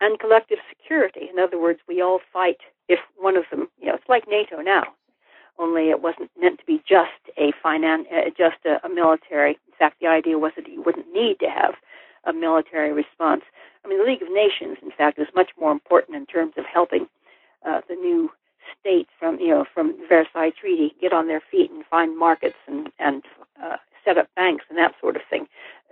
and 0.00 0.18
collective 0.18 0.58
security. 0.68 1.28
In 1.32 1.38
other 1.38 1.60
words, 1.60 1.80
we 1.88 2.00
all 2.00 2.20
fight 2.32 2.58
if 2.88 3.00
one 3.18 3.36
of 3.36 3.44
them, 3.50 3.68
you 3.80 3.88
know, 3.88 3.94
it's 3.94 4.08
like 4.08 4.24
NATO 4.28 4.60
now, 4.60 4.84
only 5.58 5.90
it 5.90 6.02
wasn't 6.02 6.30
meant 6.40 6.58
to 6.58 6.66
be 6.66 6.82
just 6.88 7.10
a 7.36 7.52
finan- 7.64 8.06
uh, 8.12 8.30
just 8.36 8.56
a, 8.64 8.84
a 8.86 8.88
military. 8.88 9.52
In 9.52 9.74
fact, 9.78 10.00
the 10.00 10.06
idea 10.06 10.38
was 10.38 10.52
that 10.56 10.68
you 10.68 10.82
wouldn't 10.82 11.12
need 11.12 11.38
to 11.40 11.46
have 11.50 11.74
a 12.24 12.32
military 12.32 12.92
response. 12.92 13.42
I 13.84 13.88
mean, 13.88 13.98
the 13.98 14.04
League 14.04 14.22
of 14.22 14.28
Nations, 14.32 14.78
in 14.82 14.90
fact, 14.90 15.18
was 15.18 15.28
much 15.34 15.50
more 15.58 15.72
important 15.72 16.16
in 16.16 16.26
terms 16.26 16.54
of 16.56 16.64
helping 16.66 17.06
uh, 17.66 17.80
the 17.88 17.94
new 17.94 18.30
states 18.80 19.10
from 19.18 19.38
you 19.38 19.50
know 19.50 19.64
from 19.72 19.88
the 19.88 20.06
Versailles 20.08 20.52
Treaty 20.60 20.94
get 21.00 21.12
on 21.12 21.28
their 21.28 21.42
feet 21.50 21.70
and 21.70 21.84
find 21.86 22.18
markets 22.18 22.56
and 22.66 22.88
and 22.98 23.22
uh, 23.62 23.76
set 24.04 24.18
up 24.18 24.28
banks 24.34 24.64
and 24.68 24.78
that 24.78 24.94
sort 25.00 25.16
of 25.16 25.22
thing. 25.28 25.46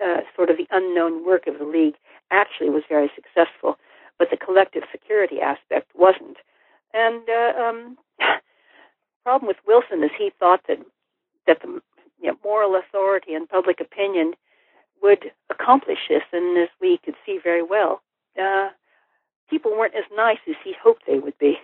Uh, 0.04 0.20
sort 0.34 0.50
of 0.50 0.56
the 0.56 0.66
unknown 0.70 1.24
work 1.24 1.46
of 1.46 1.58
the 1.58 1.64
League 1.64 1.94
actually 2.30 2.70
was 2.70 2.82
very 2.88 3.10
successful, 3.14 3.78
but 4.18 4.28
the 4.30 4.36
collective 4.36 4.82
security 4.90 5.40
aspect 5.40 5.88
wasn't. 5.94 6.38
And 6.92 7.28
uh, 7.28 7.60
um, 7.60 7.98
problem 9.24 9.48
with 9.48 9.56
Wilson 9.66 10.04
is 10.04 10.10
he 10.16 10.30
thought 10.38 10.60
that 10.68 10.78
that 11.46 11.60
the 11.62 11.80
you 12.20 12.30
know, 12.30 12.36
moral 12.44 12.76
authority 12.76 13.34
and 13.34 13.48
public 13.48 13.80
opinion 13.80 14.34
would 15.02 15.32
accomplish 15.50 15.98
this, 16.08 16.22
and 16.32 16.56
as 16.58 16.68
we 16.80 16.98
could 17.04 17.14
see 17.26 17.38
very 17.42 17.62
well, 17.62 18.00
uh, 18.40 18.68
people 19.50 19.72
weren't 19.72 19.94
as 19.94 20.04
nice 20.16 20.38
as 20.48 20.54
he 20.64 20.74
hoped 20.82 21.02
they 21.06 21.18
would 21.18 21.36
be. 21.38 21.58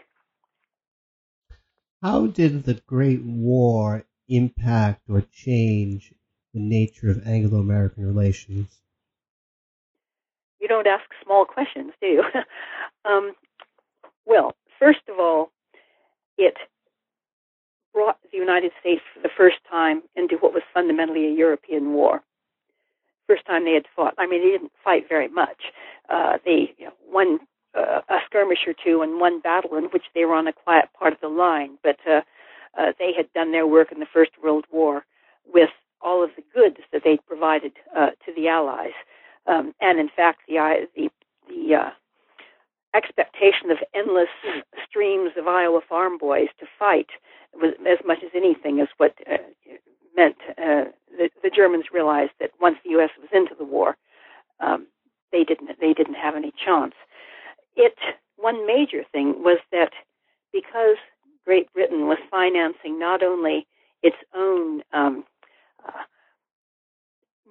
How 2.02 2.26
did 2.26 2.64
the 2.64 2.74
Great 2.86 3.22
War 3.22 4.04
impact 4.28 5.02
or 5.08 5.22
change 5.32 6.12
the 6.52 6.60
nature 6.60 7.10
of 7.10 7.26
Anglo 7.26 7.60
American 7.60 8.06
relations? 8.06 8.80
You 10.60 10.68
don't 10.68 10.86
ask 10.86 11.04
small 11.24 11.44
questions, 11.44 11.92
do 12.00 12.06
you? 12.06 12.22
um, 13.04 13.32
well, 14.26 14.54
first 14.78 15.00
of 15.08 15.18
all, 15.18 15.50
it 16.36 16.56
brought 17.92 18.18
the 18.30 18.38
United 18.38 18.72
States 18.80 19.02
for 19.12 19.20
the 19.20 19.30
first 19.36 19.58
time 19.68 20.02
into 20.16 20.36
what 20.36 20.52
was 20.52 20.62
fundamentally 20.72 21.26
a 21.26 21.32
European 21.32 21.92
war. 21.92 22.22
First 23.26 23.46
time 23.46 23.64
they 23.64 23.74
had 23.74 23.86
fought. 23.94 24.14
I 24.18 24.26
mean, 24.26 24.42
they 24.42 24.50
didn't 24.50 24.72
fight 24.84 25.08
very 25.08 25.28
much. 25.28 25.62
Uh, 26.08 26.38
they 26.44 26.74
you 26.78 26.86
know, 26.86 26.92
won 27.08 27.38
uh, 27.74 28.00
a 28.08 28.18
skirmish 28.26 28.66
or 28.66 28.74
two 28.84 29.02
and 29.02 29.20
one 29.20 29.40
battle 29.40 29.76
in 29.76 29.84
which 29.84 30.04
they 30.14 30.24
were 30.24 30.34
on 30.34 30.48
a 30.48 30.52
quiet 30.52 30.88
part 30.98 31.12
of 31.12 31.20
the 31.20 31.28
line, 31.28 31.78
but 31.82 31.96
uh, 32.08 32.22
uh, 32.78 32.92
they 32.98 33.12
had 33.16 33.32
done 33.32 33.52
their 33.52 33.66
work 33.66 33.92
in 33.92 34.00
the 34.00 34.06
First 34.12 34.32
World 34.42 34.64
War 34.70 35.04
with 35.52 35.70
all 36.00 36.24
of 36.24 36.30
the 36.36 36.42
goods 36.54 36.78
that 36.92 37.02
they'd 37.04 37.24
provided 37.26 37.72
uh, 37.96 38.10
to 38.24 38.34
the 38.34 38.48
Allies. 38.48 38.92
Um, 39.46 39.74
and 39.80 39.98
in 39.98 40.08
fact, 40.08 40.40
the 40.48 40.86
the 40.96 41.10
the 41.48 41.74
uh, 41.74 41.90
expectation 42.94 43.70
of 43.70 43.78
endless 43.94 44.28
streams 44.88 45.32
of 45.36 45.46
Iowa 45.46 45.80
farm 45.88 46.18
boys 46.18 46.48
to 46.58 46.66
fight 46.78 47.08
was 47.54 47.74
as 47.88 47.98
much 48.06 48.18
as 48.24 48.30
anything 48.34 48.78
is 48.78 48.88
what 48.96 49.14
uh, 49.30 49.36
meant 50.16 50.36
uh, 50.58 50.84
the, 51.16 51.30
the 51.42 51.50
Germans 51.54 51.86
realized 51.92 52.32
that 52.40 52.50
once 52.60 52.76
the 52.84 52.90
U.S. 52.90 53.10
was 53.20 53.28
into 53.32 53.54
the 53.56 53.64
war, 53.64 53.96
um, 54.60 54.86
they 55.32 55.44
didn't 55.44 55.70
they 55.80 55.92
didn't 55.92 56.14
have 56.14 56.34
any 56.36 56.52
chance. 56.64 56.94
It 57.76 57.94
one 58.36 58.66
major 58.66 59.04
thing 59.12 59.42
was 59.42 59.58
that 59.72 59.92
because 60.52 60.96
Great 61.44 61.72
Britain 61.72 62.06
was 62.06 62.18
financing 62.30 62.98
not 62.98 63.22
only 63.22 63.66
its 64.02 64.16
own 64.34 64.82
um, 64.92 65.24
uh, 65.86 66.02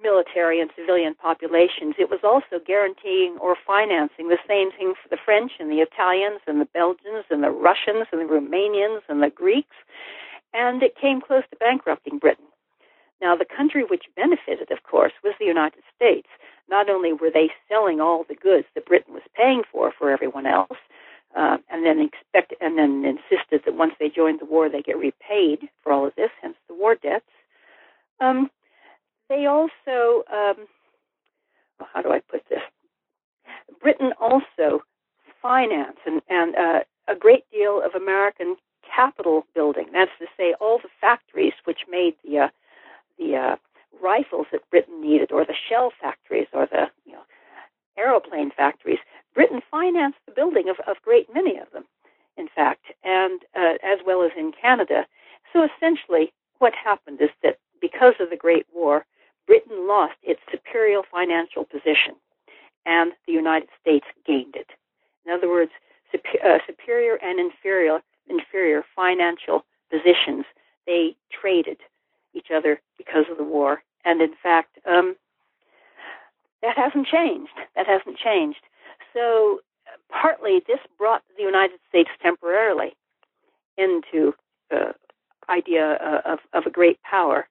military 0.02 0.60
and 0.60 0.70
civilian 0.76 1.14
populations, 1.14 1.94
it 1.98 2.10
was 2.10 2.20
also 2.24 2.62
guaranteeing 2.64 3.36
or 3.40 3.56
financing 3.66 4.28
the 4.28 4.38
same 4.48 4.70
thing 4.72 4.94
for 5.00 5.08
the 5.08 5.20
French 5.22 5.52
and 5.58 5.70
the 5.70 5.80
Italians 5.80 6.40
and 6.46 6.60
the 6.60 6.66
Belgians 6.66 7.24
and 7.30 7.42
the 7.42 7.50
Russians 7.50 8.06
and 8.12 8.20
the 8.20 8.32
Romanians 8.32 9.00
and 9.08 9.22
the 9.22 9.30
Greeks, 9.30 9.76
and 10.52 10.82
it 10.82 10.96
came 11.00 11.20
close 11.20 11.44
to 11.50 11.56
bankrupting 11.56 12.18
Britain. 12.18 12.46
Now, 13.20 13.36
the 13.36 13.44
country 13.44 13.84
which 13.84 14.06
benefited, 14.16 14.70
of 14.70 14.82
course, 14.82 15.12
was 15.22 15.34
the 15.38 15.44
United 15.44 15.82
States. 15.94 16.28
Not 16.68 16.88
only 16.88 17.12
were 17.12 17.30
they 17.30 17.50
selling 17.68 18.00
all 18.00 18.24
the 18.24 18.34
goods 18.34 18.66
that 18.74 18.86
Britain 18.86 19.12
was 19.12 19.22
paying 19.36 19.62
for 19.70 19.92
for 19.92 20.10
everyone 20.10 20.46
else, 20.46 20.78
uh, 21.36 21.58
and 21.68 21.84
then 21.84 22.00
expect 22.00 22.54
and 22.60 22.78
then 22.78 23.04
insisted 23.04 23.62
that 23.64 23.74
once 23.74 23.94
they 24.00 24.08
joined 24.08 24.40
the 24.40 24.46
war, 24.46 24.68
they 24.68 24.82
get 24.82 24.98
repaid 24.98 25.68
for 25.82 25.92
all 25.92 26.06
of 26.06 26.14
this, 26.16 26.30
hence 26.42 26.56
the 26.68 26.74
war 26.74 26.94
debts. 26.94 27.24
Um, 28.20 28.50
they 29.30 29.46
also, 29.46 30.24
um, 30.30 30.66
well, 31.78 31.88
how 31.94 32.02
do 32.02 32.12
I 32.12 32.20
put 32.20 32.42
this? 32.50 32.60
Britain 33.80 34.12
also 34.20 34.82
financed 35.40 36.00
and, 36.04 36.20
and 36.28 36.54
uh, 36.56 36.80
a 37.08 37.14
great 37.14 37.44
deal 37.50 37.80
of 37.82 37.94
American 37.94 38.56
capital 38.94 39.46
building. 39.54 39.86
That's 39.92 40.10
to 40.18 40.26
say, 40.36 40.54
all 40.60 40.78
the 40.78 40.90
factories 41.00 41.54
which 41.64 41.80
made 41.90 42.14
the 42.22 42.38
uh, 42.40 42.48
the 43.18 43.36
uh, 43.36 43.56
rifles 44.02 44.46
that 44.52 44.68
Britain 44.70 45.00
needed, 45.00 45.30
or 45.30 45.44
the 45.44 45.54
shell 45.68 45.92
factories, 46.00 46.48
or 46.52 46.66
the 46.66 46.90
you 47.06 47.12
know, 47.12 47.22
aeroplane 47.98 48.50
factories. 48.50 48.98
Britain 49.34 49.60
financed 49.70 50.18
the 50.26 50.32
building 50.32 50.68
of, 50.68 50.76
of 50.86 51.00
great 51.02 51.32
many 51.32 51.56
of 51.58 51.70
them, 51.72 51.84
in 52.36 52.48
fact, 52.54 52.86
and 53.04 53.42
uh, 53.54 53.74
as 53.84 54.00
well 54.04 54.22
as 54.22 54.32
in 54.36 54.52
Canada. 54.52 55.06
So 55.52 55.64
essentially, 55.64 56.32
what 56.58 56.72
happened 56.74 57.20
is 57.20 57.30
that 57.42 57.58
because 57.80 58.14
of 58.20 58.30
the 58.30 58.36
Great 58.36 58.66
War, 58.74 59.04
Britain 59.50 59.88
lost 59.88 60.14
its 60.22 60.40
superior 60.48 61.00
financial 61.10 61.64
position, 61.64 62.14
and 62.86 63.10
the 63.26 63.32
United 63.32 63.68
States 63.80 64.06
gained 64.24 64.54
it. 64.54 64.68
In 65.26 65.32
other 65.32 65.48
words, 65.48 65.72
uh, 66.14 66.58
superior 66.68 67.16
and 67.16 67.40
inferior 67.40 67.98
inferior 68.28 68.84
financial 68.94 69.64
positions 69.90 70.44
they 70.86 71.16
traded 71.32 71.78
each 72.32 72.46
other 72.54 72.80
because 72.96 73.24
of 73.28 73.38
the 73.38 73.42
war. 73.42 73.82
And 74.04 74.22
in 74.22 74.34
fact, 74.40 74.78
um, 74.86 75.16
that 76.62 76.76
hasn't 76.76 77.08
changed. 77.08 77.50
That 77.74 77.88
hasn't 77.88 78.18
changed. 78.18 78.62
So 79.12 79.62
partly 80.10 80.62
this 80.68 80.78
brought 80.96 81.22
the 81.36 81.42
United 81.42 81.80
States 81.88 82.10
temporarily 82.22 82.94
into 83.76 84.32
the 84.70 84.94
idea 85.48 85.94
of, 86.24 86.38
of 86.52 86.66
a 86.66 86.70
great 86.70 87.02
power. 87.02 87.48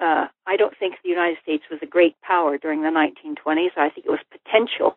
Uh, 0.00 0.26
I 0.46 0.56
don't 0.56 0.76
think 0.78 0.96
the 1.02 1.10
United 1.10 1.38
States 1.42 1.64
was 1.70 1.80
a 1.82 1.86
great 1.86 2.20
power 2.22 2.58
during 2.58 2.82
the 2.82 2.88
1920s. 2.88 3.76
I 3.76 3.90
think 3.90 4.06
it 4.06 4.10
was 4.10 4.20
potential, 4.30 4.96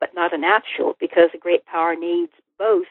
but 0.00 0.14
not 0.14 0.32
an 0.32 0.44
actual, 0.44 0.96
because 1.00 1.30
a 1.34 1.38
great 1.38 1.64
power 1.66 1.94
needs 1.94 2.32
both 2.58 2.86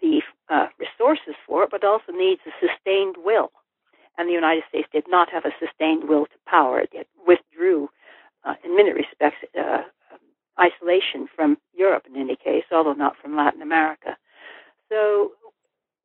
the 0.00 0.22
uh, 0.48 0.68
resources 0.78 1.34
for 1.46 1.64
it, 1.64 1.70
but 1.70 1.84
also 1.84 2.12
needs 2.12 2.40
a 2.46 2.66
sustained 2.66 3.16
will 3.24 3.50
and 4.20 4.28
the 4.28 4.34
United 4.34 4.64
States 4.68 4.88
did 4.92 5.04
not 5.08 5.30
have 5.30 5.46
a 5.46 5.52
sustained 5.58 6.06
will 6.06 6.26
to 6.26 6.38
power. 6.46 6.80
It 6.80 7.08
withdrew, 7.26 7.88
uh, 8.44 8.54
in 8.62 8.76
many 8.76 8.92
respects, 8.92 9.38
uh, 9.58 9.82
isolation 10.60 11.26
from 11.34 11.56
Europe 11.72 12.04
in 12.06 12.20
any 12.20 12.36
case, 12.36 12.64
although 12.70 12.92
not 12.92 13.16
from 13.16 13.34
Latin 13.34 13.62
America. 13.62 14.18
So, 14.90 15.32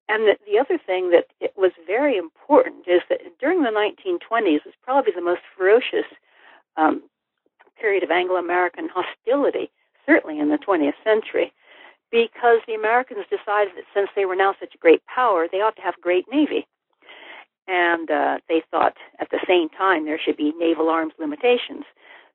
and 0.07 0.23
the, 0.23 0.37
the 0.45 0.59
other 0.59 0.77
thing 0.77 1.09
that 1.11 1.25
it 1.39 1.53
was 1.57 1.71
very 1.87 2.17
important 2.17 2.87
is 2.87 3.01
that 3.09 3.21
during 3.39 3.63
the 3.63 3.69
1920s 3.69 4.65
was 4.65 4.73
probably 4.83 5.13
the 5.15 5.21
most 5.21 5.41
ferocious 5.57 6.05
um, 6.77 7.01
period 7.79 8.03
of 8.03 8.11
Anglo-American 8.11 8.89
hostility, 8.93 9.71
certainly 10.05 10.39
in 10.39 10.49
the 10.49 10.57
20th 10.57 10.93
century, 11.03 11.51
because 12.11 12.59
the 12.67 12.75
Americans 12.75 13.25
decided 13.29 13.73
that 13.75 13.89
since 13.93 14.09
they 14.15 14.25
were 14.25 14.35
now 14.35 14.53
such 14.59 14.75
a 14.75 14.77
great 14.77 15.01
power, 15.07 15.47
they 15.51 15.57
ought 15.61 15.75
to 15.75 15.81
have 15.81 15.95
a 15.97 16.01
great 16.01 16.25
navy 16.31 16.67
and 17.67 18.11
uh, 18.11 18.37
they 18.47 18.61
thought 18.69 18.95
at 19.19 19.29
the 19.31 19.39
same 19.47 19.69
time 19.69 20.05
there 20.05 20.19
should 20.23 20.37
be 20.37 20.53
naval 20.57 20.89
arms 20.89 21.13
limitations. 21.19 21.83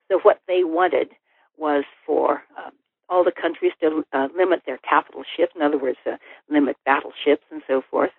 So 0.09 0.19
what 0.23 0.41
they 0.49 0.65
wanted 0.65 1.11
was 1.57 1.85
for 2.05 2.43
um, 2.59 2.73
all 3.11 3.25
the 3.25 3.33
countries 3.33 3.73
to 3.81 4.05
uh, 4.13 4.29
limit 4.37 4.63
their 4.65 4.79
capital 4.79 5.25
ships, 5.37 5.53
in 5.57 5.63
other 5.63 5.77
words, 5.77 5.99
uh, 6.07 6.17
limit 6.49 6.77
battleships 6.87 7.45
and 7.51 7.61
so 7.67 7.83
forth. 7.91 8.13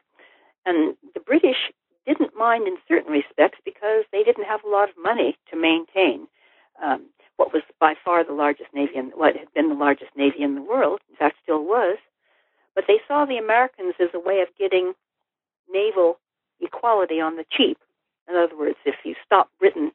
And 0.65 0.95
the 1.13 1.21
British 1.21 1.71
didn't 2.05 2.35
mind 2.37 2.67
in 2.67 2.77
certain 2.87 3.11
respects 3.11 3.59
because 3.63 4.03
they 4.11 4.23
didn't 4.23 4.45
have 4.45 4.63
a 4.63 4.69
lot 4.69 4.89
of 4.89 4.95
money 5.01 5.37
to 5.49 5.55
maintain 5.55 6.27
um, 6.83 7.05
what 7.37 7.53
was 7.53 7.63
by 7.79 7.93
far 8.03 8.23
the 8.23 8.33
largest 8.33 8.69
navy 8.73 8.95
in 8.95 9.05
what 9.15 9.35
had 9.35 9.51
been 9.53 9.69
the 9.69 9.75
largest 9.75 10.11
navy 10.15 10.43
in 10.43 10.55
the 10.55 10.61
world. 10.61 10.99
In 11.09 11.15
fact, 11.15 11.37
still 11.41 11.63
was. 11.63 11.97
But 12.75 12.85
they 12.87 12.99
saw 13.07 13.25
the 13.25 13.37
Americans 13.37 13.95
as 13.99 14.09
a 14.13 14.19
way 14.19 14.41
of 14.41 14.47
getting 14.57 14.93
naval 15.71 16.19
equality 16.59 17.19
on 17.19 17.37
the 17.37 17.45
cheap. 17.49 17.77
In 18.29 18.35
other 18.35 18.57
words, 18.57 18.77
if 18.85 18.95
you 19.03 19.15
stop 19.25 19.49
Britain 19.59 19.91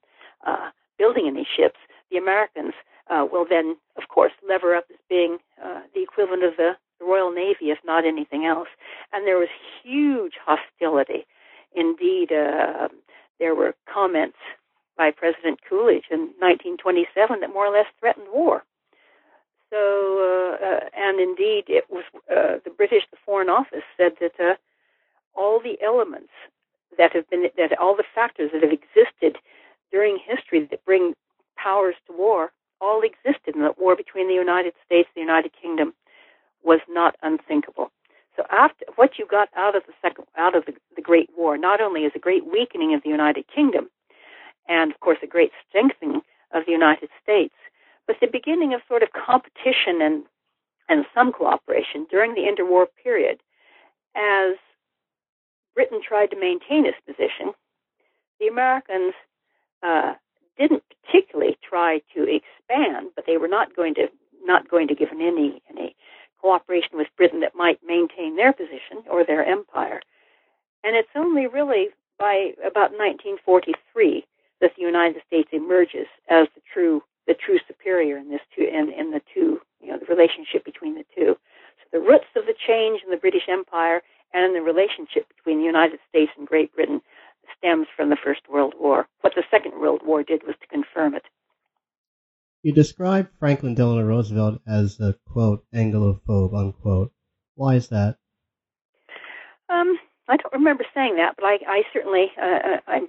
uh, 0.46 0.70
building 0.98 1.26
any 1.26 1.46
ships, 1.56 1.78
the 2.10 2.16
Americans 2.16 2.74
uh, 3.08 3.26
will 3.30 3.46
then, 3.48 3.76
of 3.96 4.08
course, 4.08 4.32
lever 4.48 4.74
up 4.74 4.84
as 4.90 4.96
being 5.08 5.38
uh, 5.62 5.80
the 5.94 6.02
equivalent 6.02 6.42
of 6.44 6.56
the, 6.56 6.72
Royal 7.00 7.30
Navy, 7.30 7.70
if 7.70 7.78
not 7.84 8.06
anything 8.06 8.46
else. 8.46 8.68
And 9.12 9.26
there 9.26 9.38
was 9.38 9.48
huge 9.82 10.34
hostility. 10.44 11.26
Indeed, 11.74 12.32
uh, 12.32 12.88
there 13.38 13.54
were 13.54 13.74
comments 13.92 14.38
by 14.96 15.10
President 15.10 15.60
Coolidge 15.68 16.04
in 16.10 16.32
1927 16.40 17.40
that 17.40 17.52
more 17.52 17.66
or 17.66 17.76
less 17.76 17.86
threatened 18.00 18.28
war. 18.32 18.64
So 19.70 20.56
uh, 20.62 20.64
uh, 20.64 20.80
and 20.96 21.20
indeed, 21.20 21.64
it 21.68 21.84
was 21.90 22.04
uh, 22.30 22.58
the 22.64 22.70
British, 22.70 23.02
the 23.10 23.18
Foreign 23.24 23.48
Office, 23.48 23.84
said 23.96 24.12
that 24.20 24.58
all 25.34 25.60
the 25.60 25.76
elements 25.82 26.32
that 26.96 27.12
have 27.12 27.28
been, 27.28 27.48
that 27.56 27.78
all 27.78 27.96
the 27.96 28.04
factors 28.14 28.50
that 28.52 28.62
have 28.62 28.72
existed 28.72 29.36
during 29.96 30.18
history 30.18 30.68
that 30.70 30.84
bring 30.84 31.14
powers 31.56 31.94
to 32.06 32.12
war, 32.12 32.52
all 32.82 33.00
existed 33.00 33.54
and 33.54 33.64
that 33.64 33.80
war 33.80 33.96
between 33.96 34.28
the 34.28 34.34
United 34.34 34.74
States 34.84 35.08
and 35.08 35.16
the 35.16 35.26
United 35.26 35.52
Kingdom 35.58 35.94
was 36.62 36.80
not 36.86 37.16
unthinkable. 37.22 37.90
So 38.36 38.44
after 38.50 38.84
what 38.96 39.18
you 39.18 39.26
got 39.26 39.48
out 39.56 39.74
of 39.74 39.84
the 39.86 39.94
second, 40.02 40.26
out 40.36 40.54
of 40.54 40.66
the, 40.66 40.74
the 40.96 41.00
Great 41.00 41.30
War, 41.34 41.56
not 41.56 41.80
only 41.80 42.02
is 42.02 42.12
a 42.14 42.18
great 42.18 42.44
weakening 42.44 42.92
of 42.92 43.02
the 43.04 43.08
United 43.08 43.46
Kingdom, 43.48 43.88
and 44.68 44.92
of 44.92 45.00
course 45.00 45.16
a 45.22 45.26
great 45.26 45.52
strengthening 45.66 46.20
of 46.52 46.66
the 46.66 46.72
United 46.72 47.08
States, 47.22 47.54
but 48.06 48.16
the 48.20 48.28
beginning 48.30 48.74
of 48.74 48.82
sort 48.86 49.02
of 49.02 49.08
competition 49.12 50.02
and 50.02 50.24
and 50.90 51.06
some 51.14 51.32
cooperation 51.32 52.06
during 52.10 52.34
the 52.34 52.46
interwar 52.46 52.84
period, 53.02 53.40
as 54.14 54.54
Britain 55.74 56.00
tried 56.06 56.30
to 56.30 56.38
maintain 56.38 56.84
its 56.84 56.98
position, 57.06 57.54
the 58.38 58.46
Americans 58.46 59.14
uh, 59.82 60.14
didn't 60.58 60.82
particularly 61.04 61.56
try 61.68 62.00
to 62.14 62.22
expand, 62.22 63.10
but 63.14 63.24
they 63.26 63.36
were 63.36 63.48
not 63.48 63.74
going 63.76 63.94
to 63.94 64.08
not 64.44 64.68
going 64.68 64.88
to 64.88 64.94
give 64.94 65.08
any 65.12 65.60
any 65.70 65.96
cooperation 66.40 66.96
with 66.96 67.08
Britain 67.16 67.40
that 67.40 67.54
might 67.54 67.80
maintain 67.86 68.36
their 68.36 68.52
position 68.52 69.02
or 69.10 69.24
their 69.24 69.44
empire. 69.44 70.00
And 70.84 70.94
it's 70.94 71.08
only 71.16 71.46
really 71.46 71.88
by 72.18 72.52
about 72.64 72.92
1943 72.92 74.24
that 74.60 74.72
the 74.76 74.82
United 74.82 75.22
States 75.26 75.48
emerges 75.52 76.06
as 76.28 76.46
the 76.54 76.62
true 76.72 77.02
the 77.26 77.34
true 77.34 77.58
superior 77.66 78.16
in 78.16 78.30
this 78.30 78.40
two 78.54 78.62
in, 78.62 78.92
in 78.92 79.10
the 79.10 79.20
two 79.34 79.60
you 79.80 79.88
know 79.88 79.98
the 79.98 80.06
relationship 80.06 80.64
between 80.64 80.94
the 80.94 81.04
two. 81.14 81.36
So 81.78 81.84
the 81.92 82.00
roots 82.00 82.30
of 82.36 82.46
the 82.46 82.54
change 82.66 83.02
in 83.04 83.10
the 83.10 83.16
British 83.16 83.48
Empire 83.48 84.02
and 84.32 84.44
in 84.44 84.54
the 84.54 84.62
relationship 84.62 85.26
between 85.34 85.58
the 85.58 85.64
United 85.64 85.98
States 86.08 86.32
and 86.36 86.46
Great 86.46 86.74
Britain 86.74 87.00
stems 87.56 87.86
from 87.96 88.10
the 88.10 88.16
First 88.22 88.42
World 88.48 88.74
War. 88.78 89.06
What 89.20 89.34
the 89.34 89.44
Second 89.50 89.80
World 89.80 90.02
War 90.04 90.22
did 90.22 90.42
was 90.46 90.56
to 90.60 90.66
confirm 90.66 91.14
it. 91.14 91.24
You 92.62 92.72
describe 92.72 93.28
Franklin 93.38 93.74
Delano 93.74 94.02
Roosevelt 94.02 94.60
as 94.66 94.98
a 94.98 95.14
quote 95.30 95.64
Anglophobe 95.74 96.54
unquote. 96.54 97.12
Why 97.54 97.74
is 97.74 97.88
that? 97.88 98.16
Um, 99.68 99.98
I 100.28 100.36
don't 100.36 100.52
remember 100.52 100.84
saying 100.94 101.16
that, 101.16 101.34
but 101.36 101.44
I, 101.44 101.58
I 101.66 101.82
certainly 101.92 102.32
uh, 102.40 102.44
uh 102.44 102.80
I 102.86 103.00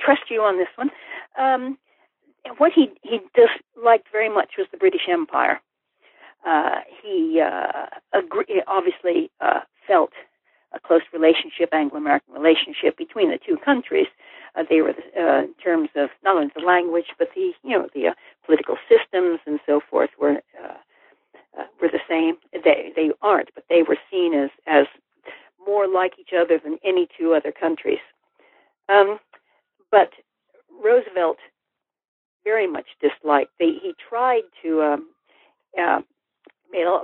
trust 0.00 0.22
you 0.30 0.42
on 0.42 0.58
this 0.58 0.68
one. 0.76 0.90
Um, 1.38 1.78
what 2.58 2.72
he 2.72 2.90
he 3.02 3.20
disliked 3.34 4.08
very 4.10 4.28
much 4.28 4.52
was 4.58 4.66
the 4.70 4.76
British 4.76 5.08
Empire. 5.08 5.60
Uh, 6.46 6.80
he 7.02 7.40
uh, 7.40 7.86
agree, 8.12 8.62
obviously 8.66 9.30
uh, 9.40 9.60
felt 9.86 10.12
a 10.72 10.80
close 10.80 11.02
relationship, 11.12 11.70
Anglo-American 11.72 12.34
relationship 12.34 12.96
between 12.96 13.30
the 13.30 13.38
two 13.38 13.56
countries. 13.64 14.06
Uh, 14.54 14.64
they 14.68 14.80
were 14.80 14.94
uh, 15.18 15.44
in 15.44 15.54
terms 15.62 15.88
of 15.96 16.10
not 16.24 16.36
only 16.36 16.50
the 16.54 16.64
language, 16.64 17.06
but 17.18 17.28
the 17.34 17.52
you 17.62 17.78
know 17.78 17.88
the 17.94 18.08
uh, 18.08 18.14
political 18.44 18.76
systems 18.88 19.40
and 19.46 19.60
so 19.66 19.80
forth 19.90 20.10
were 20.20 20.40
uh, 20.62 20.74
uh, 21.58 21.64
were 21.80 21.88
the 21.88 22.00
same. 22.08 22.36
They 22.52 22.92
they 22.96 23.10
aren't, 23.22 23.54
but 23.54 23.64
they 23.68 23.82
were 23.82 23.98
seen 24.10 24.34
as 24.34 24.50
as 24.66 24.86
more 25.66 25.88
like 25.88 26.14
each 26.18 26.32
other 26.38 26.58
than 26.62 26.78
any 26.84 27.08
two 27.18 27.34
other 27.34 27.52
countries. 27.52 27.98
Um, 28.88 29.18
but 29.90 30.10
Roosevelt 30.82 31.38
very 32.44 32.66
much 32.68 32.86
disliked. 33.00 33.50
They, 33.58 33.72
he 33.82 33.92
tried 34.08 34.42
to 34.62 34.82
um, 34.82 35.08
uh, 35.78 36.00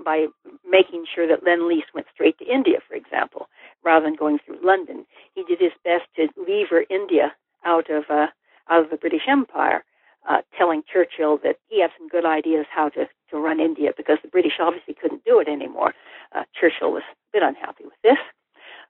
by 0.05 0.27
making 0.69 1.05
sure 1.13 1.27
that 1.27 1.45
Lend 1.45 1.67
Lease 1.67 1.85
went 1.95 2.07
straight 2.13 2.39
to 2.39 2.45
India, 2.45 2.79
for 2.87 2.95
example, 2.95 3.49
rather 3.85 4.05
than 4.05 4.15
going 4.15 4.39
through 4.45 4.59
London. 4.63 5.07
He 5.35 5.45
did 5.45 5.61
his 5.61 5.73
best 5.85 6.05
to 6.17 6.29
lever 6.41 6.85
India 6.91 7.33
out 7.65 7.91
of 7.91 8.05
uh, 8.11 8.27
out 8.71 8.85
of 8.85 8.91
the 8.91 8.97
British 8.97 9.23
Empire, 9.29 9.85
uh, 10.29 10.43
telling 10.57 10.83
Churchill 10.91 11.39
that 11.43 11.57
he 11.69 11.81
had 11.81 11.91
some 11.99 12.09
good 12.09 12.25
ideas 12.25 12.67
how 12.71 12.89
to 12.91 13.09
to 13.31 13.37
run 13.39 13.61
India 13.61 13.91
because 13.97 14.19
the 14.23 14.29
British 14.29 14.55
obviously 14.61 14.95
couldn't 14.95 15.25
do 15.25 15.41
it 15.41 15.49
anymore. 15.49 15.95
Uh, 16.35 16.45
Churchill 16.59 16.93
was 16.93 17.03
a 17.11 17.17
bit 17.33 17.43
unhappy 17.43 17.85
with 17.85 18.01
this, 18.03 18.19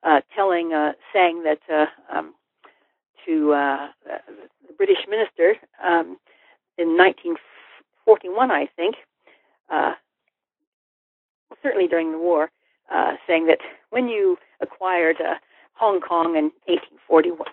uh, 0.02 0.20
telling 0.34 0.72
uh, 0.72 0.92
saying 1.12 1.44
that 1.44 1.60
uh, 1.72 1.86
um, 2.16 2.34
to 3.26 3.50
the 4.04 4.74
British 4.76 5.06
minister 5.08 5.54
um, 5.82 6.18
in 6.76 6.96
1941, 6.96 8.50
I 8.50 8.66
think. 8.76 8.96
Certainly 11.62 11.88
during 11.88 12.12
the 12.12 12.18
war, 12.18 12.50
uh, 12.92 13.12
saying 13.26 13.46
that 13.46 13.58
when 13.90 14.08
you 14.08 14.38
acquired 14.60 15.20
uh, 15.20 15.34
Hong 15.74 16.00
Kong 16.00 16.36
in 16.36 16.52
1841, 16.66 17.48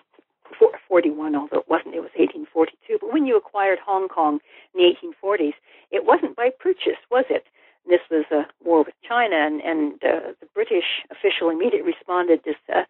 41, 0.88 1.34
although 1.34 1.58
it 1.58 1.68
wasn't, 1.68 1.94
it 1.94 2.00
was 2.00 2.10
1842. 2.16 2.98
But 3.00 3.12
when 3.12 3.26
you 3.26 3.36
acquired 3.36 3.78
Hong 3.84 4.08
Kong 4.08 4.40
in 4.74 4.80
the 4.80 4.94
1840s, 5.24 5.54
it 5.90 6.04
wasn't 6.04 6.36
by 6.36 6.50
purchase, 6.58 7.00
was 7.10 7.24
it? 7.30 7.46
This 7.88 8.00
was 8.10 8.24
a 8.30 8.46
war 8.62 8.84
with 8.84 8.94
China, 9.06 9.36
and, 9.36 9.60
and 9.62 9.94
uh, 10.04 10.32
the 10.40 10.46
British 10.54 11.02
official 11.10 11.48
immediately 11.48 11.92
responded, 11.92 12.40
"This, 12.44 12.56
uh, 12.68 12.84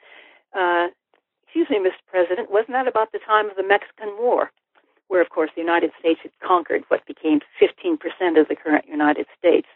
uh, 0.53 0.89
excuse 1.45 1.71
me, 1.71 1.79
Mr. 1.79 2.03
President, 2.11 2.51
wasn't 2.51 2.73
that 2.73 2.89
about 2.89 3.13
the 3.13 3.21
time 3.21 3.49
of 3.49 3.57
the 3.57 3.63
Mexican 3.63 4.17
War?" 4.19 4.51
Where, 5.09 5.23
of 5.23 5.31
course, 5.31 5.51
the 5.55 5.63
United 5.63 5.93
States 5.99 6.21
had 6.23 6.33
conquered 6.41 6.85
what 6.89 7.07
became 7.07 7.41
15% 7.61 8.39
of 8.41 8.49
the 8.49 8.57
current 8.57 8.87
United 8.89 9.27
States. 9.39 9.69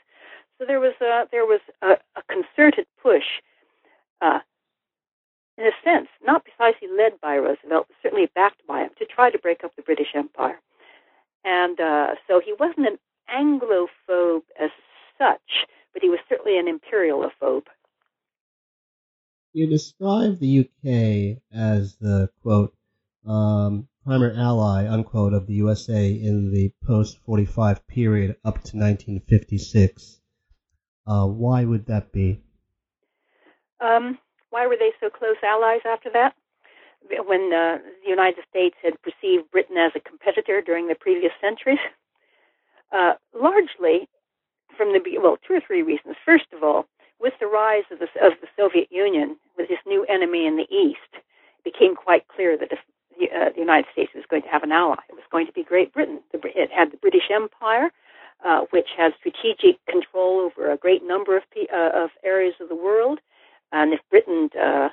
There 0.67 0.81
was 0.81 0.95
a, 1.01 1.25
there 1.31 1.47
was 1.47 1.61
a, 1.83 1.93
a 2.17 2.23
concerted 2.29 2.87
push, 3.03 3.25
uh, 4.21 4.41
in 5.59 5.67
a 5.67 5.71
sense, 5.85 6.09
not 6.25 6.45
precisely 6.45 6.89
led 6.89 7.21
by 7.21 7.37
Roosevelt, 7.37 7.87
but 7.89 7.97
certainly 8.03 8.29
backed 8.35 8.67
by 8.67 8.81
him, 8.81 8.91
to 8.99 9.07
try 9.07 9.31
to 9.31 9.39
break 9.39 9.65
up 9.65 9.75
the 9.77 9.83
British 9.83 10.15
Empire. 10.15 10.61
And 11.45 11.79
uh, 11.79 12.15
so 12.27 12.41
he 12.45 12.55
wasn't 12.59 12.87
an 12.87 12.99
Anglophobe 13.31 14.45
as 14.61 14.71
such, 15.19 15.67
but 15.93 16.03
he 16.03 16.09
was 16.09 16.19
certainly 16.29 16.59
an 16.59 16.67
imperialophobe. 16.67 17.67
You 19.53 19.69
describe 19.69 20.39
the 20.41 20.61
UK 20.61 21.43
as 21.57 21.97
the 21.97 22.29
quote 22.43 22.75
um, 23.25 23.89
primary 24.05 24.37
ally 24.37 24.89
unquote 24.89 25.33
of 25.33 25.47
the 25.47 25.55
USA 25.55 26.13
in 26.13 26.51
the 26.53 26.73
post 26.85 27.19
45 27.25 27.87
period 27.87 28.37
up 28.45 28.55
to 28.55 28.77
1956. 28.77 30.21
Uh, 31.07 31.27
why 31.27 31.65
would 31.65 31.87
that 31.87 32.13
be? 32.13 32.41
Um, 33.81 34.19
why 34.51 34.67
were 34.67 34.77
they 34.77 34.93
so 35.01 35.11
close 35.11 35.37
allies 35.43 35.81
after 35.85 36.11
that? 36.13 36.35
When 37.27 37.53
uh, 37.53 37.79
the 38.03 38.09
United 38.09 38.45
States 38.49 38.77
had 38.83 38.95
perceived 39.03 39.51
Britain 39.51 39.77
as 39.77 39.93
a 39.95 40.01
competitor 40.01 40.63
during 40.63 40.89
the 40.89 40.95
previous 40.95 41.33
centuries? 41.41 41.79
Uh, 42.93 43.15
largely 43.35 44.09
from 44.77 44.93
the 44.93 45.01
well, 45.19 45.37
two 45.47 45.55
or 45.55 45.61
three 45.67 45.83
reasons. 45.83 46.17
First 46.25 46.47
of 46.55 46.63
all, 46.63 46.87
with 47.21 47.35
the 47.41 47.47
rise 47.47 47.85
of 47.91 47.99
the, 47.99 48.07
of 48.25 48.33
the 48.41 48.49
Soviet 48.57 48.89
Union, 48.91 49.37
with 49.57 49.69
this 49.69 49.79
new 49.87 50.05
enemy 50.05 50.47
in 50.47 50.57
the 50.57 50.69
East, 50.75 51.13
it 51.15 51.65
became 51.65 51.95
quite 51.95 52.27
clear 52.29 52.57
that 52.59 52.73
if 52.73 52.79
the, 53.19 53.27
uh, 53.35 53.51
the 53.51 53.61
United 53.61 53.87
States 53.93 54.13
was 54.15 54.25
going 54.29 54.43
to 54.43 54.49
have 54.49 54.63
an 54.63 54.73
ally, 54.73 54.99
it 55.09 55.15
was 55.15 55.25
going 55.31 55.47
to 55.47 55.53
be 55.53 55.63
Great 55.63 55.93
Britain. 55.93 56.21
The, 56.33 56.41
it 56.45 56.71
had 56.71 56.93
the 56.93 56.97
British 56.97 57.31
Empire, 57.33 57.91
uh, 58.45 58.63
which 58.71 58.89
has 58.97 59.13
strategic 59.19 59.85
control 59.87 60.41
over 60.41 60.71
a 60.71 60.77
great 60.77 61.03
number 61.05 61.37
of, 61.37 61.43
uh, 61.73 61.91
of 61.95 62.11
areas 62.25 62.55
of 62.61 62.69
the 62.69 62.75
world. 62.75 63.21
And 63.73 63.93
if 63.93 64.01
Britain 64.11 64.51
uh, 64.59 64.89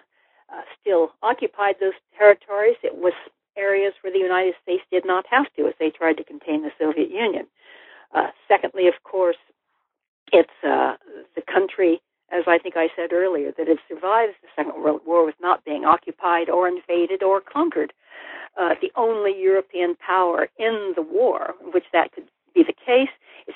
uh, 0.51 0.61
still 0.79 1.11
occupied 1.21 1.75
those 1.79 1.93
territories, 2.17 2.77
it 2.83 2.97
was 2.97 3.13
areas 3.57 3.93
where 4.01 4.13
the 4.13 4.19
United 4.19 4.55
States 4.61 4.83
did 4.91 5.05
not 5.05 5.25
have 5.29 5.45
to 5.57 5.67
as 5.67 5.73
they 5.79 5.89
tried 5.89 6.17
to 6.17 6.23
contain 6.23 6.63
the 6.63 6.71
Soviet 6.79 7.11
Union. 7.11 7.47
Uh, 8.13 8.27
secondly, 8.47 8.87
of 8.87 8.95
course, 9.03 9.37
it's 10.33 10.49
the 10.61 11.41
country, 11.51 12.01
as 12.31 12.45
I 12.47 12.57
think 12.57 12.77
I 12.77 12.87
said 12.95 13.11
earlier, 13.11 13.51
that 13.57 13.67
had 13.67 13.79
survived 13.89 14.35
the 14.41 14.47
Second 14.55 14.81
World 14.81 15.01
War 15.05 15.25
with 15.25 15.35
not 15.41 15.65
being 15.65 15.83
occupied 15.83 16.49
or 16.49 16.67
invaded 16.67 17.21
or 17.21 17.41
conquered. 17.41 17.91
Uh, 18.59 18.75
the 18.81 18.91
only 18.95 19.33
European 19.39 19.95
power 19.95 20.49
in 20.59 20.93
the 20.95 21.01
war, 21.01 21.53
which 21.73 21.85
that 21.93 22.11
could 22.11 22.27
be 22.53 22.63
the 22.63 22.73
case. 22.73 23.09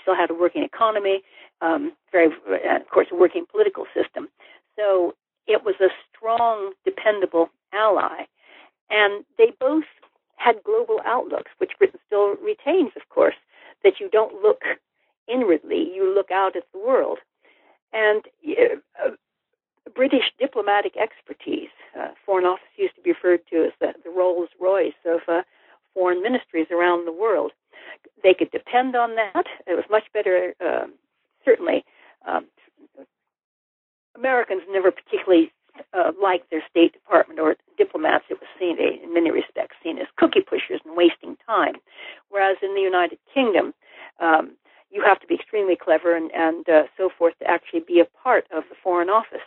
Still 0.06 0.16
had 0.16 0.30
a 0.30 0.36
working 0.36 0.62
economy, 0.62 1.24
um, 1.62 1.91
very, 2.12 2.28
uh, 2.28 2.76
of 2.76 2.89
course, 2.91 3.08
a 3.12 3.16
working 3.16 3.47
political 3.49 3.86
system. 3.91 4.28
So 4.76 5.16
it 5.47 5.66
was 5.66 5.74
a 5.82 5.89
strong, 6.08 6.74
dependable 6.86 7.49
ally. 7.74 8.26
And 8.91 9.26
they 9.39 9.51
both 9.60 9.86
had 10.36 10.62
global 10.64 10.99
outlooks, 11.03 11.49
which 11.58 11.72
Britain 11.80 11.99
still 12.06 12.36
retains, 12.36 12.91
of 12.95 13.10
course, 13.10 13.34
that 13.84 13.99
you 13.99 14.08
don't 14.12 14.43
look 14.43 14.62
inwardly, 15.28 15.91
you 15.91 16.14
look 16.14 16.30
out 16.30 16.56
at 16.56 16.66
the 16.72 16.78
world. 16.78 17.18
And 17.91 18.22
uh, 19.03 19.10
British 19.95 20.32
diplomatic 20.39 20.95
expertise, 20.97 21.74
uh, 21.99 22.10
Foreign 22.28 22.45
Office 22.45 22.78
used 22.78 22.95
to 22.95 23.01
be 23.01 23.14
referred 23.14 23.41
to 23.49 23.66
as 23.66 23.72
the, 23.80 23.93
the 24.03 24.12
Rolls 24.12 24.49
Royce 24.62 24.93
of 25.03 25.22
uh, 25.28 25.41
foreign 25.95 26.22
ministries 26.22 26.68
around 26.70 27.08
the 27.08 27.12
world 27.12 27.53
they 28.24 28.34
could 28.34 28.51
depend 28.51 28.95
on 28.95 29.16
that. 29.16 29.45
It 29.68 29.76
was 29.76 29.86
much 29.89 30.06
better, 30.14 30.53
uh, 30.64 30.88
certainly, 31.43 31.86
um, 32.28 32.45
Americans 34.16 34.64
never 34.70 34.91
particularly 34.91 35.51
uh, 35.93 36.12
liked 36.22 36.49
their 36.49 36.64
State 36.70 36.93
Department 36.93 37.39
or 37.39 37.56
diplomats. 37.78 38.26
It 38.30 38.39
was 38.39 38.49
seen, 38.58 38.78
in 38.80 39.14
many 39.14 39.30
respects, 39.30 39.76
seen 39.84 39.97
as 39.97 40.08
cookie 40.16 40.41
pushers 40.41 40.80
and 40.86 40.95
wasting 40.95 41.38
time. 41.45 41.76
Whereas 42.30 42.58
in 42.62 42.74
the 42.76 42.82
United 42.82 43.20
Kingdom, 43.34 43.74
um, 44.20 44.56
you 44.89 45.03
have 45.03 45.20
to 45.20 45.28
be 45.28 45.36
extremely 45.36 45.76
clever 45.76 46.16
and, 46.16 46.32
and 46.34 46.68
uh, 46.70 46.84
so 46.95 47.10
forth 47.16 47.38
to 47.39 47.47
actually 47.47 47.82
be 47.82 47.99
a 47.99 48.06
part 48.24 48.45
of 48.56 48.64
the 48.70 48.76
Foreign 48.82 49.10
Office 49.10 49.45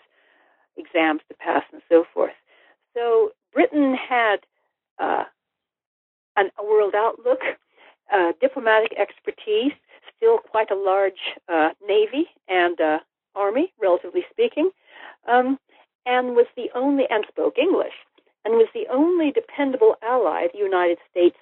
exams 0.77 1.23
to 1.29 1.35
pass 1.35 1.63
and 1.73 1.81
so 1.89 2.05
forth. 2.13 2.35
So 2.95 3.31
Britain 3.55 3.95
had 3.97 4.37
uh, 4.99 5.25
an, 6.37 6.51
a 6.59 6.65
world 6.65 6.95
outlook, 6.95 7.41
uh, 8.13 8.33
diplomatic 8.41 8.93
expertise, 8.99 9.73
still 10.17 10.39
quite 10.39 10.71
a 10.71 10.75
large 10.75 11.37
uh, 11.49 11.71
navy 11.87 12.27
and 12.49 12.81
uh, 12.81 12.99
army, 13.35 13.73
relatively 13.81 14.25
speaking, 14.31 14.71
um, 15.27 15.59
and 16.07 16.35
was 16.35 16.47
the 16.57 16.71
only 16.75 17.05
and 17.11 17.25
spoke 17.29 17.59
English, 17.59 17.93
and 18.45 18.55
was 18.55 18.69
the 18.75 18.87
only 18.93 19.31
dependable 19.31 19.97
ally 20.03 20.47
the 20.53 20.59
United 20.59 20.99
States 21.11 21.37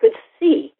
could 0.00 0.12
see. 0.38 0.72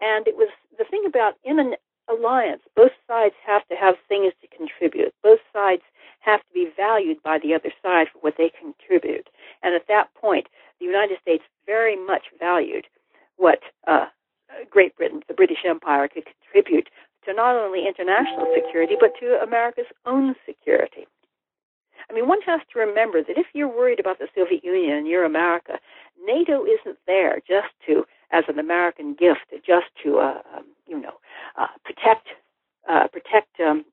And 0.00 0.28
it 0.28 0.36
was 0.36 0.48
the 0.78 0.84
thing 0.84 1.04
about 1.06 1.34
in 1.42 1.58
an 1.58 1.74
alliance, 2.08 2.62
both 2.76 2.92
sides 3.08 3.34
have 3.44 3.66
to 3.68 3.74
have 3.74 3.94
things 4.08 4.32
to 4.42 4.56
contribute. 4.56 5.14
Both 5.22 5.40
sides 5.52 5.82
have 6.20 6.40
to 6.40 6.52
be 6.52 6.68
valued 6.76 7.22
by 7.22 7.38
the 7.38 7.54
other 7.54 7.72
side 7.82 8.08
for 8.12 8.18
what 8.18 8.34
they 8.36 8.50
contribute. 8.60 9.28
And 9.62 9.74
at 9.74 9.88
that 9.88 10.12
point, 10.14 10.48
the 10.78 10.86
United 10.86 11.18
States 11.20 11.44
very 11.64 11.96
much 11.96 12.24
valued 12.38 12.86
what 13.36 13.60
uh, 13.86 14.06
Great 14.70 14.96
Britain, 14.96 15.22
the 15.28 15.34
British 15.34 15.64
Empire, 15.66 16.08
could 16.08 16.24
contribute 16.24 16.88
to 17.24 17.34
not 17.34 17.56
international 18.16 18.46
security, 18.54 18.96
but 18.98 19.12
to 19.20 19.40
America's 19.42 19.86
own 20.04 20.34
security. 20.46 21.06
I 22.08 22.14
mean, 22.14 22.28
one 22.28 22.40
has 22.46 22.60
to 22.72 22.78
remember 22.78 23.22
that 23.22 23.36
if 23.36 23.46
you're 23.52 23.68
worried 23.68 23.98
about 23.98 24.18
the 24.18 24.28
Soviet 24.34 24.62
Union 24.62 24.96
and 24.96 25.08
you're 25.08 25.24
America, 25.24 25.78
NATO 26.24 26.64
isn't 26.64 26.98
there 27.06 27.40
just 27.46 27.68
to, 27.86 28.04
as 28.30 28.44
an 28.48 28.58
American 28.58 29.14
gift, 29.14 29.46
just 29.66 29.86
to, 30.04 30.18
uh, 30.18 30.40
um, 30.56 30.64
you 30.86 31.00
know, 31.00 31.14
uh, 31.56 31.66
protect 31.84 32.28
uh, 32.88 33.08
protect 33.08 33.58
um, 33.58 33.84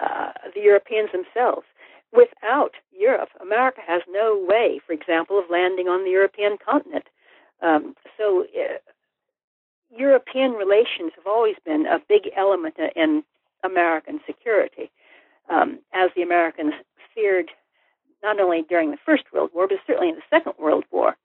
uh, 0.00 0.32
the 0.54 0.60
Europeans 0.60 1.08
themselves. 1.12 1.66
Without 2.12 2.72
Europe, 2.92 3.30
America 3.40 3.80
has 3.86 4.02
no 4.10 4.38
way, 4.46 4.80
for 4.86 4.92
example, 4.92 5.38
of 5.38 5.46
landing 5.48 5.88
on 5.88 6.04
the 6.04 6.10
European 6.10 6.58
continent. 6.58 7.06
Um, 7.62 7.94
so, 8.18 8.44
uh, 8.54 8.76
European 9.96 10.52
relations 10.52 11.12
have 11.16 11.26
always 11.26 11.56
been 11.64 11.86
a 11.86 11.98
big 12.08 12.30
element 12.36 12.76
in 12.94 13.24
American 13.64 14.20
security, 14.26 14.90
um, 15.48 15.78
as 15.92 16.10
the 16.14 16.22
Americans 16.22 16.74
feared 17.14 17.50
not 18.22 18.38
only 18.38 18.62
during 18.68 18.90
the 18.90 18.98
First 19.04 19.24
World 19.32 19.50
War, 19.54 19.66
but 19.66 19.78
certainly 19.86 20.10
in 20.10 20.16
the 20.16 20.22
Second 20.30 20.54
World 20.58 20.84
War, 20.90 21.16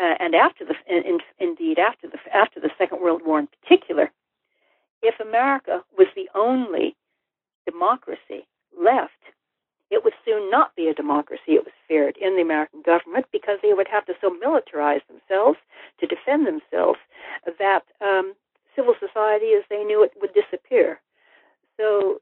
uh, 0.00 0.14
and 0.20 0.34
after 0.34 0.64
the, 0.64 0.74
in, 0.88 1.18
indeed 1.38 1.78
after 1.78 2.08
the 2.08 2.18
after 2.34 2.60
the 2.60 2.70
Second 2.94 3.04
World 3.04 3.22
War 3.24 3.40
in 3.40 3.48
particular. 3.48 4.10
If 5.02 5.20
America 5.20 5.82
was 5.96 6.06
the 6.14 6.28
only 6.34 6.96
democracy 7.66 8.46
left, 8.78 9.12
it 9.90 10.02
would 10.02 10.14
soon 10.24 10.50
not 10.50 10.74
be 10.76 10.88
a 10.88 10.94
democracy, 10.94 11.54
it 11.54 11.64
was 11.64 11.74
feared, 11.86 12.16
in 12.16 12.36
the 12.36 12.42
American 12.42 12.82
government 12.82 13.26
because 13.32 13.58
they 13.62 13.72
would 13.72 13.88
have 13.88 14.06
to 14.06 14.14
so 14.20 14.30
militarize 14.30 15.02
themselves 15.08 15.58
to 16.00 16.06
defend 16.06 16.46
themselves 16.46 16.98
that 17.58 17.82
um, 18.00 18.34
civil 18.74 18.94
society 18.98 19.52
as 19.56 19.64
they 19.68 19.84
knew 19.84 20.02
it 20.02 20.12
would 20.20 20.32
disappear. 20.34 21.00
So, 21.76 22.20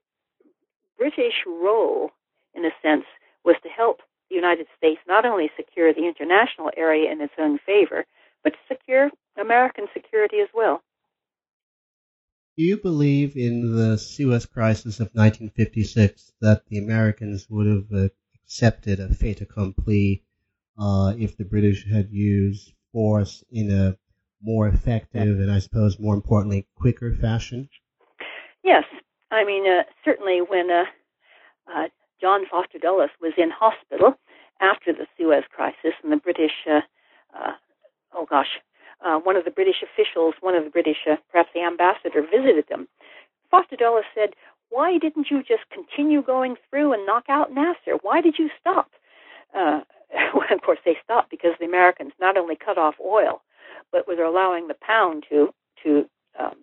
British 0.98 1.44
role, 1.46 2.10
in 2.54 2.64
a 2.64 2.70
sense, 2.82 3.04
was 3.44 3.56
to 3.62 3.68
help 3.68 4.00
the 4.28 4.36
United 4.36 4.66
States 4.76 5.00
not 5.06 5.24
only 5.24 5.50
secure 5.56 5.92
the 5.92 6.06
international 6.06 6.70
area 6.76 7.10
in 7.10 7.20
its 7.20 7.34
own 7.38 7.58
favor, 7.64 8.04
but 8.42 8.52
to 8.52 8.58
secure 8.68 9.10
American 9.38 9.86
security 9.94 10.40
as 10.40 10.48
well. 10.54 10.82
Do 12.56 12.64
you 12.64 12.76
believe 12.76 13.36
in 13.36 13.74
the 13.74 13.96
Suez 13.96 14.44
Crisis 14.44 15.00
of 15.00 15.08
1956 15.14 16.32
that 16.40 16.66
the 16.66 16.78
Americans 16.78 17.46
would 17.48 17.66
have 17.66 17.92
uh, 17.92 18.08
accepted 18.34 19.00
a 19.00 19.08
fait 19.14 19.40
accompli 19.40 20.22
uh, 20.78 21.14
if 21.18 21.36
the 21.36 21.44
British 21.44 21.86
had 21.86 22.10
used 22.10 22.72
force 22.92 23.42
in 23.50 23.70
a 23.70 23.96
more 24.42 24.68
effective 24.68 25.38
and 25.40 25.50
I 25.50 25.60
suppose 25.60 25.98
more 25.98 26.14
importantly 26.14 26.66
quicker 26.76 27.14
fashion? 27.14 27.68
Yes, 28.62 28.84
I 29.30 29.44
mean 29.44 29.66
uh, 29.66 29.84
certainly 30.04 30.40
when 30.40 30.70
uh, 30.70 30.84
uh, 31.72 31.88
John 32.20 32.44
Foster 32.50 32.78
Dulles 32.78 33.10
was 33.20 33.32
in 33.38 33.50
hospital 33.50 34.14
after 34.60 34.92
the 34.92 35.06
Suez 35.16 35.44
Crisis 35.50 35.94
and 36.02 36.12
the 36.12 36.16
British, 36.16 36.52
uh, 36.68 36.80
oh 38.14 38.26
gosh, 38.28 38.60
uh, 39.04 39.18
one 39.18 39.36
of 39.36 39.44
the 39.44 39.50
British 39.50 39.82
officials, 39.82 40.34
one 40.40 40.54
of 40.54 40.64
the 40.64 40.70
British, 40.70 40.98
uh, 41.10 41.16
perhaps 41.30 41.50
the 41.54 41.62
ambassador, 41.62 42.22
visited 42.22 42.66
them. 42.68 42.88
Foster 43.50 43.76
Dulles 43.76 44.04
said, 44.14 44.30
Why 44.70 44.98
didn't 44.98 45.30
you 45.30 45.42
just 45.42 45.64
continue 45.72 46.22
going 46.22 46.56
through 46.70 46.92
and 46.92 47.06
knock 47.06 47.24
out 47.28 47.52
Nasser? 47.52 47.98
Why 48.02 48.20
did 48.20 48.38
you 48.38 48.48
stop? 48.60 48.90
Uh, 49.54 49.80
well, 50.34 50.46
of 50.50 50.62
course, 50.62 50.78
they 50.84 50.96
stopped 51.02 51.30
because 51.30 51.52
the 51.58 51.66
Americans 51.66 52.12
not 52.20 52.36
only 52.36 52.56
cut 52.56 52.78
off 52.78 52.94
oil, 53.04 53.42
but 53.90 54.06
were 54.06 54.22
allowing 54.22 54.68
the 54.68 54.76
pound 54.80 55.24
to 55.28 55.52
to 55.82 56.08
um, 56.38 56.54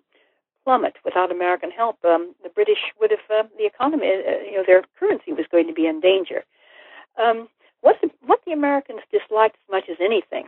plummet 0.64 0.96
without 1.04 1.32
American 1.32 1.72
help. 1.72 2.04
Um, 2.06 2.34
the 2.44 2.50
British 2.50 2.94
would 3.00 3.12
have 3.12 3.46
uh, 3.46 3.48
the 3.58 3.66
economy, 3.66 4.08
uh, 4.08 4.44
you 4.46 4.58
know, 4.58 4.64
their 4.66 4.84
currency 5.00 5.34
was 5.34 5.46
going 5.52 5.68
to 5.68 5.74
be 5.74 5.88
in 5.88 6.00
danger. 6.00 6.44
Um, 7.22 7.50
what 7.82 7.98
the, 8.02 8.10
what 8.26 8.40
the 8.46 8.54
Americans 8.54 9.02
disliked 9.12 9.56
as 9.56 9.72
much 9.72 9.86
as 9.90 9.98
anything 10.00 10.48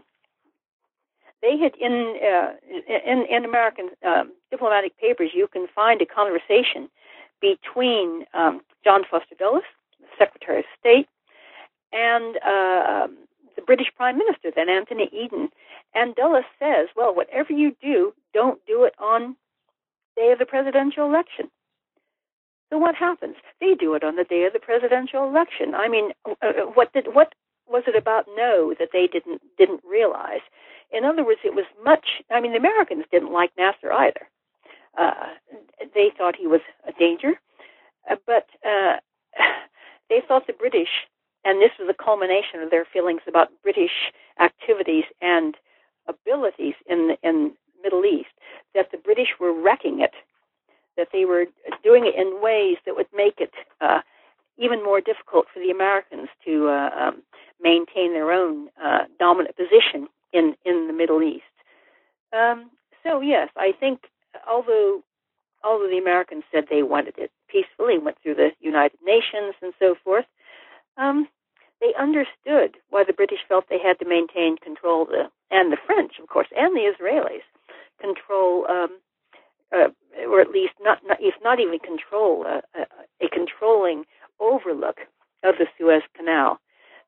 they 1.41 1.57
had 1.57 1.75
in 1.75 2.15
uh, 2.23 2.53
in, 2.87 3.25
in 3.29 3.45
American 3.45 3.89
um, 4.05 4.31
diplomatic 4.49 4.97
papers, 4.97 5.31
you 5.33 5.47
can 5.47 5.67
find 5.73 6.01
a 6.01 6.05
conversation 6.05 6.89
between 7.41 8.25
um, 8.33 8.61
John 8.83 9.01
Foster 9.09 9.35
Dulles, 9.37 9.63
the 9.99 10.07
Secretary 10.17 10.59
of 10.59 10.65
State, 10.79 11.07
and 11.91 12.37
uh, 12.45 13.05
um, 13.05 13.17
the 13.55 13.61
British 13.65 13.87
Prime 13.95 14.17
Minister, 14.17 14.51
then 14.55 14.69
Anthony 14.69 15.09
Eden. 15.11 15.49
And 15.95 16.15
Dulles 16.15 16.45
says, 16.59 16.89
"Well, 16.95 17.13
whatever 17.15 17.53
you 17.53 17.75
do, 17.81 18.13
don't 18.33 18.63
do 18.65 18.83
it 18.83 18.93
on 18.99 19.35
day 20.15 20.31
of 20.31 20.39
the 20.39 20.45
presidential 20.45 21.05
election." 21.05 21.49
So 22.69 22.77
what 22.77 22.95
happens? 22.95 23.35
They 23.59 23.73
do 23.73 23.95
it 23.95 24.03
on 24.03 24.15
the 24.15 24.23
day 24.23 24.45
of 24.45 24.53
the 24.53 24.59
presidential 24.59 25.27
election. 25.27 25.75
I 25.75 25.89
mean, 25.89 26.11
uh, 26.25 26.33
uh 26.41 26.51
what 26.73 26.93
did 26.93 27.07
what 27.13 27.33
was 27.71 27.83
it 27.87 27.95
about 27.95 28.27
no 28.35 28.73
that 28.79 28.89
they 28.93 29.07
didn't 29.07 29.41
didn't 29.57 29.81
realize? 29.89 30.41
In 30.91 31.05
other 31.05 31.23
words, 31.23 31.39
it 31.43 31.55
was 31.55 31.65
much. 31.83 32.21
I 32.29 32.41
mean, 32.41 32.51
the 32.51 32.57
Americans 32.57 33.05
didn't 33.11 33.31
like 33.31 33.51
Nasser 33.57 33.91
either. 33.91 34.27
Uh, 34.97 35.33
they 35.95 36.11
thought 36.17 36.35
he 36.35 36.47
was 36.47 36.61
a 36.87 36.91
danger, 36.91 37.39
uh, 38.09 38.15
but 38.27 38.47
uh, 38.65 38.97
they 40.09 40.21
thought 40.27 40.47
the 40.47 40.53
British, 40.53 41.07
and 41.45 41.61
this 41.61 41.71
was 41.79 41.89
a 41.89 42.03
culmination 42.03 42.61
of 42.61 42.69
their 42.69 42.85
feelings 42.85 43.21
about 43.27 43.49
British 43.63 44.11
activities 44.39 45.05
and 45.21 45.55
abilities 46.07 46.75
in 46.87 47.07
the 47.09 47.17
in 47.27 47.53
Middle 47.81 48.05
East, 48.05 48.29
that 48.75 48.91
the 48.91 48.97
British 48.97 49.29
were 49.39 49.53
wrecking 49.53 50.01
it, 50.01 50.13
that 50.97 51.07
they 51.13 51.25
were 51.25 51.45
doing 51.83 52.05
it 52.05 52.15
in 52.15 52.41
ways 52.41 52.77
that 52.85 52.95
would 52.95 53.07
make 53.13 53.39
it 53.39 53.53
uh, 53.79 54.01
even 54.57 54.83
more 54.83 55.01
difficult 55.01 55.47
for 55.51 55.59
the 55.59 55.71
Americans 55.71 56.29
to 56.45 56.69
uh, 56.69 56.89
um, 56.95 57.23
maintain 57.61 58.13
their 58.13 58.31
own 58.31 58.69
uh, 58.83 59.05
dominant 59.19 59.55
position 59.55 60.07
in 60.33 60.55
in 60.65 60.87
the 60.87 60.93
Middle 60.93 61.21
East. 61.21 61.43
Um, 62.33 62.69
so 63.03 63.21
yes, 63.21 63.49
I 63.57 63.71
think 63.79 64.07
although 64.49 65.03
although 65.63 65.89
the 65.89 65.97
Americans 65.97 66.43
said 66.51 66.65
they 66.69 66.83
wanted 66.83 67.15
it 67.17 67.31
peacefully, 67.47 67.97
went 67.97 68.17
through 68.21 68.35
the 68.35 68.51
United 68.59 68.99
Nations 69.05 69.55
and 69.61 69.73
so 69.79 69.95
forth, 70.03 70.25
um, 70.97 71.27
they 71.81 71.93
understood 71.99 72.77
why 72.89 73.03
the 73.03 73.13
British 73.13 73.39
felt 73.47 73.65
they 73.69 73.79
had 73.79 73.99
to 73.99 74.07
maintain 74.07 74.57
control, 74.57 75.05
the, 75.05 75.29
and 75.49 75.71
the 75.71 75.77
French, 75.85 76.13
of 76.21 76.29
course, 76.29 76.47
and 76.55 76.75
the 76.75 76.91
Israelis 76.91 77.41
control, 77.99 78.65
um, 78.69 78.89
uh, 79.73 79.89
or 80.27 80.41
at 80.41 80.51
least 80.51 80.73
not, 80.81 80.99
not 81.05 81.17
if 81.19 81.35
not 81.43 81.59
even 81.59 81.79
control, 81.79 82.45
uh, 82.47 82.61
a, 82.75 83.25
a 83.25 83.29
controlling 83.29 84.05
overlook 84.39 84.97
of 85.43 85.55
the 85.57 85.65
Suez 85.77 86.03
Canal. 86.15 86.59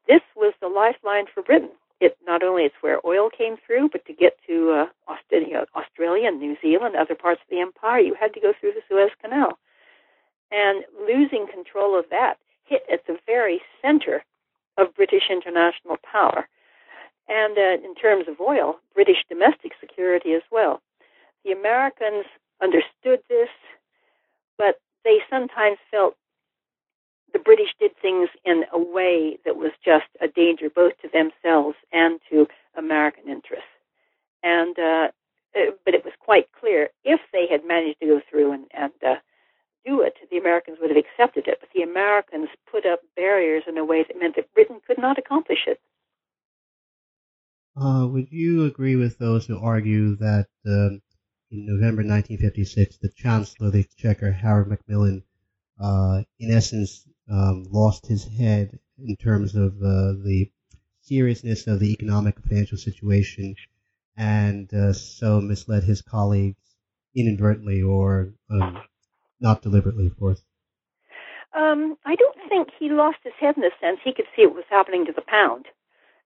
This 0.08 0.22
was 0.36 0.54
the 0.62 0.68
lifeline 0.68 1.26
for 1.34 1.43
Britain 1.43 1.72
it 2.04 2.18
not 2.28 2.43
only 2.43 2.64
it's 2.64 2.76
where 2.82 2.99
oil 3.06 3.30
came 3.30 3.56
through, 3.66 3.89
but 3.89 4.06
to 4.06 4.14
get 4.14 4.38
to 4.47 4.72
uh, 4.72 5.12
Australia, 5.12 5.66
Australia 5.74 6.28
and 6.28 6.39
New 6.39 6.58
Zealand, 6.62 6.95
other 6.95 7.16
parts 7.16 7.41
of 7.41 7.49
the 7.49 7.62
empire, 7.62 7.99
you 7.99 8.14
had 8.14 8.34
to 8.34 8.41
go 8.41 8.54
through 8.60 8.74
the 8.74 8.82
Suez 8.89 9.12
Canal. 9.22 9.58
And 10.51 10.84
losing 10.99 11.47
control 11.47 11.97
of 11.97 12.06
that 12.12 12.36
hit 12.66 12.84
at 12.91 13.08
the 13.08 13.18
very 13.26 13.62
center 13.82 14.24
of 14.78 14.93
British 14.95 15.30
international 15.32 15.97
power. 16.04 16.47
And 17.30 17.58
uh, 17.58 17.88
in 17.88 17.95
terms 17.95 18.26
of 18.28 18.41
oil, 18.41 18.80
British 18.93 19.24
domestic 19.30 19.72
security 19.80 20.34
as 20.34 20.43
well. 20.51 20.82
The 21.45 21.51
Americans 21.51 22.26
understood 22.62 23.22
this, 23.30 23.49
but 24.58 24.80
they 25.06 25.20
sometimes 25.30 25.78
felt 25.89 26.16
the 27.34 27.40
British 27.40 27.74
did 27.80 27.92
things 28.02 28.30
in 28.46 28.64
a 28.72 28.80
way 28.80 29.38
that 29.44 29.58
was 29.58 29.72
just 29.84 30.06
a 30.22 30.28
danger 30.28 30.70
both 30.70 30.94
to 31.02 31.10
themselves 31.10 31.76
and 31.92 32.20
to 32.30 32.48
American 32.78 33.28
interests. 33.28 33.68
And 34.44 34.78
uh, 34.78 35.08
uh, 35.56 35.72
but 35.86 35.94
it 35.94 36.04
was 36.04 36.14
quite 36.20 36.48
clear 36.60 36.90
if 37.04 37.20
they 37.32 37.46
had 37.50 37.66
managed 37.66 38.00
to 38.00 38.08
go 38.08 38.22
through 38.30 38.54
and, 38.54 38.66
and 38.74 38.94
uh, 39.06 39.16
do 39.86 40.02
it, 40.02 40.16
the 40.32 40.38
Americans 40.38 40.78
would 40.82 40.90
have 40.90 40.98
accepted 40.98 41.48
it. 41.48 41.58
But 41.60 41.70
the 41.76 41.84
Americans 41.84 42.50
put 42.72 42.86
up 42.86 43.02
barriers 43.16 43.64
in 43.68 43.78
a 43.78 43.86
way 43.86 44.04
that 44.04 44.20
meant 44.20 44.36
that 44.36 44.54
Britain 44.54 44.80
could 44.86 44.98
not 44.98 45.18
accomplish 45.18 45.68
it. 45.68 45.80
Uh, 47.76 48.08
would 48.08 48.32
you 48.32 48.66
agree 48.66 48.96
with 48.96 49.18
those 49.18 49.46
who 49.46 49.60
argue 49.60 50.16
that 50.18 50.48
um, 50.66 51.02
in 51.52 51.66
November 51.66 52.02
1956, 52.02 52.98
the 52.98 53.10
Chancellor 53.16 53.68
of 53.68 53.74
the 53.74 53.80
Exchequer, 53.80 54.32
Harold 54.32 54.68
Macmillan, 54.68 55.24
uh, 55.80 56.24
in 56.40 56.52
essence, 56.52 57.08
um, 57.30 57.66
lost 57.70 58.06
his 58.06 58.26
head 58.26 58.80
in 58.98 59.16
terms 59.16 59.56
of 59.56 59.76
uh, 59.78 60.14
the 60.24 60.50
seriousness 61.02 61.68
of 61.68 61.80
the 61.80 61.92
economic 61.92 62.36
and 62.36 62.46
financial 62.46 62.78
situation, 62.78 63.56
and 64.18 64.74
uh, 64.74 64.94
so 64.94 65.42
misled 65.42 65.84
his 65.84 66.02
colleagues 66.02 66.76
inadvertently 67.16 67.82
or 67.82 68.34
um, 68.50 68.82
not 69.40 69.62
deliberately, 69.62 70.08
of 70.08 70.18
course. 70.18 70.42
Um, 71.56 71.98
I 72.06 72.16
don't 72.16 72.38
think 72.50 72.70
he 72.80 72.90
lost 72.90 73.18
his 73.24 73.34
head 73.40 73.56
in 73.58 73.62
the 73.62 73.72
sense 73.80 74.00
he 74.04 74.14
could 74.14 74.26
see 74.36 74.46
what 74.46 74.56
was 74.56 74.66
happening 74.70 75.06
to 75.06 75.12
the 75.12 75.22
pound, 75.22 75.66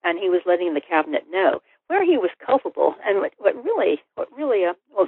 and 0.03 0.17
he 0.17 0.29
was 0.29 0.41
letting 0.45 0.73
the 0.73 0.81
cabinet 0.81 1.25
know 1.29 1.61
where 1.87 2.05
he 2.05 2.17
was 2.17 2.31
culpable. 2.45 2.95
And 3.05 3.19
what, 3.19 3.33
what 3.37 3.55
really, 3.63 4.01
what 4.15 4.29
really, 4.35 4.65
uh, 4.65 4.73
well, 4.95 5.07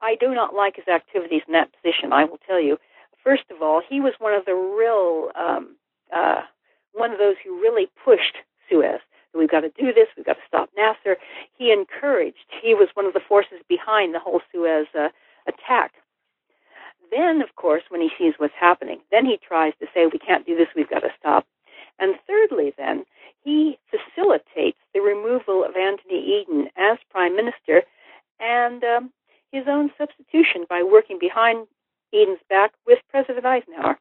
I 0.00 0.14
do 0.14 0.34
not 0.34 0.54
like 0.54 0.76
his 0.76 0.86
activities 0.88 1.42
in 1.46 1.54
that 1.54 1.72
position. 1.72 2.12
I 2.12 2.24
will 2.24 2.38
tell 2.46 2.60
you. 2.60 2.78
First 3.28 3.50
of 3.50 3.60
all, 3.60 3.82
he 3.86 4.00
was 4.00 4.14
one 4.18 4.32
of 4.32 4.46
the 4.46 4.54
real, 4.54 5.30
um, 5.36 5.76
uh, 6.10 6.42
one 6.92 7.12
of 7.12 7.18
those 7.18 7.36
who 7.44 7.60
really 7.60 7.86
pushed 8.02 8.36
Suez. 8.70 9.00
We've 9.34 9.50
got 9.50 9.60
to 9.60 9.68
do 9.68 9.92
this. 9.92 10.08
We've 10.16 10.24
got 10.24 10.40
to 10.40 10.48
stop 10.48 10.70
Nasser. 10.74 11.18
He 11.58 11.70
encouraged. 11.70 12.48
He 12.62 12.72
was 12.74 12.88
one 12.94 13.04
of 13.04 13.12
the 13.12 13.20
forces 13.28 13.58
behind 13.68 14.14
the 14.14 14.18
whole 14.18 14.40
Suez 14.50 14.86
uh, 14.98 15.08
attack 15.46 15.92
then, 17.10 17.42
of 17.42 17.54
course, 17.56 17.82
when 17.88 18.00
he 18.00 18.10
sees 18.18 18.34
what's 18.38 18.54
happening, 18.58 19.00
then 19.10 19.24
he 19.24 19.38
tries 19.38 19.72
to 19.80 19.86
say, 19.94 20.06
we 20.06 20.18
can't 20.18 20.46
do 20.46 20.56
this, 20.56 20.68
we've 20.74 20.90
got 20.90 21.00
to 21.00 21.10
stop. 21.18 21.46
And 21.98 22.14
thirdly, 22.26 22.72
then, 22.76 23.04
he 23.42 23.78
facilitates 23.90 24.78
the 24.94 25.00
removal 25.00 25.64
of 25.64 25.76
Anthony 25.76 26.40
Eden 26.40 26.68
as 26.76 26.98
prime 27.10 27.34
minister 27.34 27.82
and 28.40 28.84
um, 28.84 29.12
his 29.50 29.64
own 29.66 29.90
substitution 29.98 30.64
by 30.68 30.82
working 30.82 31.18
behind 31.18 31.66
Eden's 32.12 32.40
back 32.48 32.72
with 32.86 32.98
President 33.10 33.44
Eisenhower. 33.44 33.98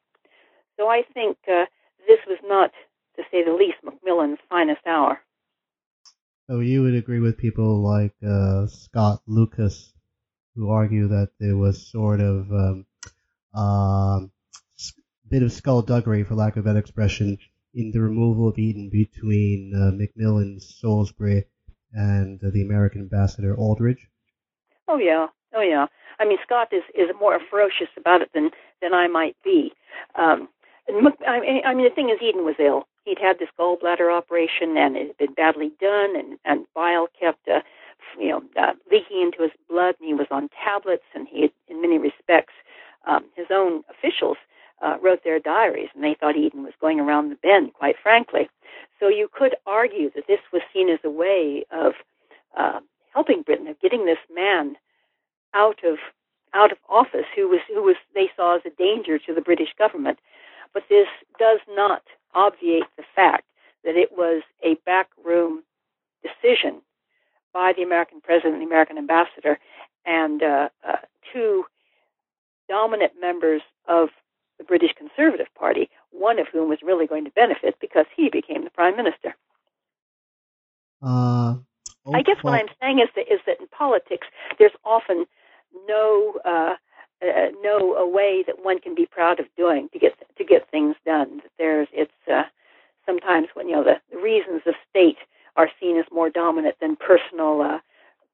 So 0.77 0.87
I 0.87 1.01
think 1.13 1.37
uh, 1.47 1.65
this 2.07 2.19
was 2.27 2.39
not, 2.43 2.71
to 3.15 3.23
say 3.31 3.43
the 3.43 3.53
least, 3.53 3.77
Macmillan's 3.83 4.39
finest 4.49 4.85
hour. 4.85 5.19
So 6.49 6.59
you 6.59 6.83
would 6.83 6.95
agree 6.95 7.19
with 7.19 7.37
people 7.37 7.83
like 7.83 8.13
uh, 8.25 8.67
Scott 8.67 9.21
Lucas, 9.27 9.91
who 10.55 10.69
argue 10.69 11.09
that 11.09 11.29
there 11.39 11.57
was 11.57 11.91
sort 11.91 12.21
of 12.21 12.51
um, 12.51 12.85
um, 13.53 14.31
bit 15.29 15.43
of 15.43 15.51
skullduggery, 15.51 16.23
for 16.23 16.35
lack 16.35 16.55
of 16.55 16.65
better 16.65 16.79
expression, 16.79 17.37
in 17.73 17.91
the 17.91 18.01
removal 18.01 18.47
of 18.47 18.57
Eden 18.57 18.89
between 18.89 19.73
uh, 19.75 19.91
Macmillan, 19.91 20.59
Salisbury, 20.59 21.45
and 21.93 22.41
uh, 22.43 22.49
the 22.53 22.61
American 22.61 23.01
ambassador 23.01 23.55
Aldrich? 23.55 23.99
Oh 24.87 24.97
yeah, 24.97 25.27
oh 25.53 25.61
yeah. 25.61 25.87
I 26.19 26.25
mean, 26.25 26.37
Scott 26.43 26.69
is 26.71 26.83
is 26.95 27.09
more 27.19 27.39
ferocious 27.49 27.89
about 27.97 28.21
it 28.21 28.29
than 28.33 28.51
than 28.81 28.93
I 28.93 29.07
might 29.07 29.35
be. 29.43 29.73
Um, 30.15 30.49
I 30.89 30.93
mean, 30.93 31.61
I 31.65 31.73
mean, 31.73 31.83
the 31.83 31.93
thing 31.93 32.09
is, 32.09 32.21
Eden 32.21 32.45
was 32.45 32.55
ill. 32.59 32.87
He'd 33.05 33.19
had 33.19 33.39
this 33.39 33.49
gallbladder 33.59 34.15
operation, 34.15 34.77
and 34.77 34.95
it 34.95 35.07
had 35.07 35.17
been 35.17 35.33
badly 35.33 35.71
done, 35.79 36.15
and 36.15 36.37
and 36.45 36.65
bile 36.73 37.07
kept, 37.19 37.47
uh, 37.47 37.61
you 38.19 38.29
know, 38.29 38.43
uh, 38.61 38.73
leaking 38.91 39.21
into 39.21 39.43
his 39.43 39.51
blood, 39.69 39.95
and 39.99 40.07
he 40.07 40.13
was 40.13 40.27
on 40.31 40.49
tablets, 40.63 41.05
and 41.13 41.27
he, 41.27 41.43
had, 41.43 41.51
in 41.67 41.81
many 41.81 41.97
respects, 41.97 42.53
um, 43.05 43.25
his 43.35 43.47
own 43.51 43.83
officials 43.89 44.37
uh, 44.81 44.97
wrote 45.01 45.23
their 45.23 45.39
diaries, 45.39 45.89
and 45.95 46.03
they 46.03 46.15
thought 46.19 46.35
Eden 46.35 46.63
was 46.63 46.73
going 46.79 46.99
around 46.99 47.29
the 47.29 47.35
bend, 47.35 47.73
quite 47.73 47.95
frankly. 48.01 48.49
So 48.99 49.07
you 49.07 49.29
could 49.31 49.55
argue 49.65 50.11
that 50.15 50.27
this 50.27 50.39
was 50.51 50.61
seen 50.73 50.89
as 50.89 50.99
a 51.03 51.09
way 51.09 51.65
of 51.71 51.93
uh, 52.57 52.79
helping 53.13 53.41
Britain, 53.41 53.67
of 53.67 53.79
getting 53.79 54.05
this 54.05 54.17
man 54.33 54.75
out 55.57 55.83
of 55.83 55.97
out 56.53 56.71
of 56.71 56.77
office, 56.89 57.25
who 57.35 57.49
was 57.49 57.59
who 57.67 57.83
was 57.83 57.95
they 58.13 58.29
saw 58.35 58.55
as 58.55 58.61
a 58.65 58.69
danger 58.77 59.17
to 59.19 59.33
the 59.33 59.41
British 59.41 59.69
government. 59.77 60.19
But 60.73 60.83
this 60.89 61.07
does 61.39 61.59
not 61.69 62.03
obviate 62.33 62.83
the 62.95 63.03
fact 63.15 63.45
that 63.83 63.95
it 63.95 64.11
was 64.11 64.43
a 64.63 64.75
backroom 64.85 65.63
decision 66.21 66.81
by 67.53 67.73
the 67.75 67.83
American 67.83 68.21
president 68.21 68.53
and 68.55 68.61
the 68.61 68.67
American 68.67 68.97
ambassador, 68.97 69.57
and 70.05 70.43
uh, 70.43 70.69
uh, 70.87 70.97
two 71.33 71.65
dominant 72.69 73.13
members 73.19 73.61
of 73.87 74.09
the 74.57 74.63
British 74.63 74.91
Conservative 74.97 75.47
Party, 75.57 75.89
one 76.11 76.39
of 76.39 76.47
whom 76.51 76.69
was 76.69 76.79
really 76.83 77.07
going 77.07 77.25
to 77.25 77.31
benefit 77.31 77.75
because 77.79 78.05
he 78.15 78.29
became 78.29 78.63
the 78.63 78.69
prime 78.69 78.95
minister. 78.95 79.35
Uh, 81.01 81.55
I 82.13 82.21
guess 82.21 82.37
what 82.41 82.53
I'm 82.53 82.69
saying 82.81 82.99
is 82.99 83.09
that 83.15 83.31
is 83.31 83.39
that 83.45 83.59
in 83.59 83.67
politics 83.67 84.27
there's 84.57 84.71
often 84.85 85.25
no 85.87 86.39
uh, 86.45 86.75
uh, 87.21 87.47
no 87.61 87.95
a 87.95 88.07
way 88.07 88.43
that 88.45 88.63
one 88.63 88.79
can 88.79 88.95
be 88.95 89.05
proud 89.05 89.39
of 89.39 89.45
doing 89.55 89.89
to 89.93 89.99
get 89.99 90.13
to 90.37 90.43
get 90.43 90.69
things 90.69 90.95
done. 91.05 91.41
There's 91.57 91.87
it's 91.93 92.11
uh, 92.31 92.43
sometimes 93.05 93.47
when 93.53 93.67
you 93.69 93.75
know 93.75 93.83
the, 93.83 93.95
the 94.11 94.21
reasons 94.21 94.61
of 94.65 94.75
state 94.89 95.17
are 95.55 95.69
seen 95.79 95.97
as 95.97 96.05
more 96.11 96.29
dominant 96.29 96.75
than 96.79 96.95
personal 96.95 97.61
uh, 97.61 97.79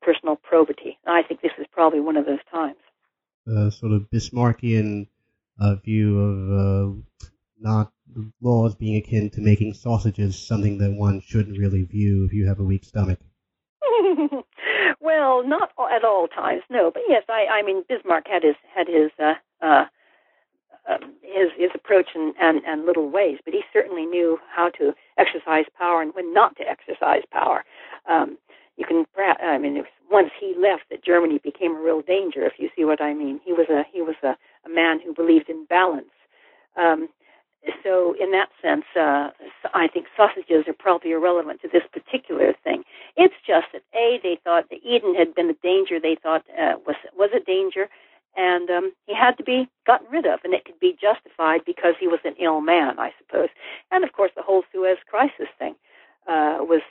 personal 0.01 0.35
probity. 0.35 0.97
And 1.05 1.15
I 1.15 1.23
think 1.27 1.41
this 1.41 1.53
is 1.57 1.65
probably 1.71 1.99
one 1.99 2.17
of 2.17 2.25
those 2.25 2.43
times 2.51 2.77
uh, 3.49 3.69
sort 3.69 3.91
of 3.91 4.09
Bismarckian 4.09 5.07
uh, 5.59 5.75
view 5.75 6.19
of 6.19 6.51
uh, 6.51 7.29
not 7.59 7.91
laws 8.41 8.75
being 8.75 8.97
akin 8.97 9.29
to 9.31 9.41
making 9.41 9.73
sausages, 9.73 10.47
something 10.47 10.77
that 10.77 10.91
one 10.91 11.21
shouldn't 11.21 11.57
really 11.57 11.83
view 11.83 12.25
if 12.25 12.33
you 12.33 12.47
have 12.47 12.59
a 12.59 12.63
weak 12.63 12.83
stomach. 12.83 13.19
well, 15.17 15.43
not 15.47 15.71
at 15.91 16.03
all 16.03 16.27
times, 16.27 16.63
no. 16.69 16.91
But 16.91 17.03
yes, 17.07 17.23
I, 17.29 17.45
I 17.51 17.61
mean, 17.63 17.83
Bismarck 17.87 18.27
had 18.27 18.43
his 18.43 18.55
had 18.73 18.87
his 18.87 19.11
uh, 19.19 19.33
uh, 19.61 19.85
um, 20.89 21.13
his 21.21 21.49
his 21.57 21.71
approach 21.73 22.09
and, 22.15 22.33
and 22.39 22.61
and 22.65 22.85
little 22.85 23.09
ways, 23.09 23.39
but 23.45 23.53
he 23.53 23.61
certainly 23.71 24.05
knew 24.05 24.39
how 24.53 24.69
to 24.69 24.93
exercise 25.17 25.65
power 25.77 26.01
and 26.01 26.13
when 26.13 26.33
not 26.33 26.55
to 26.57 26.63
exercise 26.67 27.23
power. 27.31 27.63
Um, 28.09 28.37
you 28.77 28.85
can 28.85 29.05
I 29.17 29.57
mean 29.57 29.83
once 30.11 30.31
he 30.39 30.55
left 30.57 30.83
that 30.89 31.03
Germany 31.03 31.39
became 31.43 31.75
a 31.75 31.81
real 31.81 32.01
danger 32.01 32.45
if 32.45 32.53
you 32.57 32.69
see 32.75 32.85
what 32.85 33.01
I 33.01 33.13
mean 33.13 33.39
he 33.45 33.53
was 33.53 33.67
a 33.69 33.83
he 33.91 34.01
was 34.01 34.15
a, 34.23 34.35
a 34.65 34.69
man 34.69 34.99
who 34.99 35.13
believed 35.13 35.47
in 35.49 35.65
balance 35.65 36.09
um, 36.75 37.07
so 37.83 38.15
in 38.19 38.31
that 38.31 38.49
sense 38.61 38.85
uh, 38.95 39.29
I 39.73 39.87
think 39.87 40.07
sausages 40.15 40.67
are 40.67 40.73
probably 40.77 41.11
irrelevant 41.11 41.61
to 41.61 41.69
this 41.71 41.83
particular 41.91 42.53
thing 42.63 42.83
it's 43.15 43.35
just 43.45 43.67
that 43.73 43.83
a 43.95 44.19
they 44.21 44.37
thought 44.43 44.69
that 44.69 44.79
Eden 44.83 45.15
had 45.15 45.33
been 45.35 45.49
a 45.49 45.59
danger 45.63 45.99
they 45.99 46.17
thought 46.21 46.43
uh, 46.59 46.75
was 46.85 46.95
was 47.15 47.29
a 47.35 47.43
danger 47.43 47.87
and 48.35 48.69
um, 48.69 48.91
he 49.05 49.13
had 49.13 49.37
to 49.37 49.43
be 49.43 49.69
gotten 49.85 50.07
rid 50.09 50.25
of, 50.25 50.39
and 50.43 50.53
it 50.53 50.65
could 50.65 50.79
be 50.79 50.97
justified 50.99 51.61
because 51.65 51.93
he 51.99 52.07
was 52.07 52.19
an 52.25 52.33
ill 52.39 52.61
man, 52.61 52.97
I 52.97 53.11
suppose. 53.19 53.49
And 53.91 54.03
of 54.03 54.13
course, 54.13 54.31
the 54.35 54.41
whole 54.41 54.63
Suez 54.71 54.97
Crisis 55.07 55.49
thing 55.59 55.75
uh, 56.27 56.57
was 56.61 56.81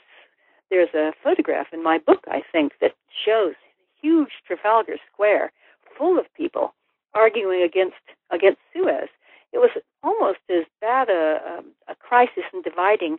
there's 0.69 0.93
a 0.93 1.11
photograph 1.23 1.67
in 1.73 1.83
my 1.83 1.97
book, 1.97 2.23
I 2.27 2.41
think, 2.51 2.73
that 2.81 2.93
shows 3.25 3.55
huge 4.01 4.29
Trafalgar 4.47 4.95
Square 5.11 5.51
full 5.97 6.17
of 6.17 6.25
people 6.35 6.73
arguing 7.13 7.61
against 7.61 7.95
against 8.31 8.59
Suez. 8.73 9.09
It 9.51 9.59
was 9.59 9.69
almost 10.03 10.39
as 10.49 10.65
bad 10.81 11.09
a, 11.09 11.63
a, 11.87 11.91
a 11.91 11.95
crisis 11.95 12.43
in 12.53 12.61
dividing 12.61 13.17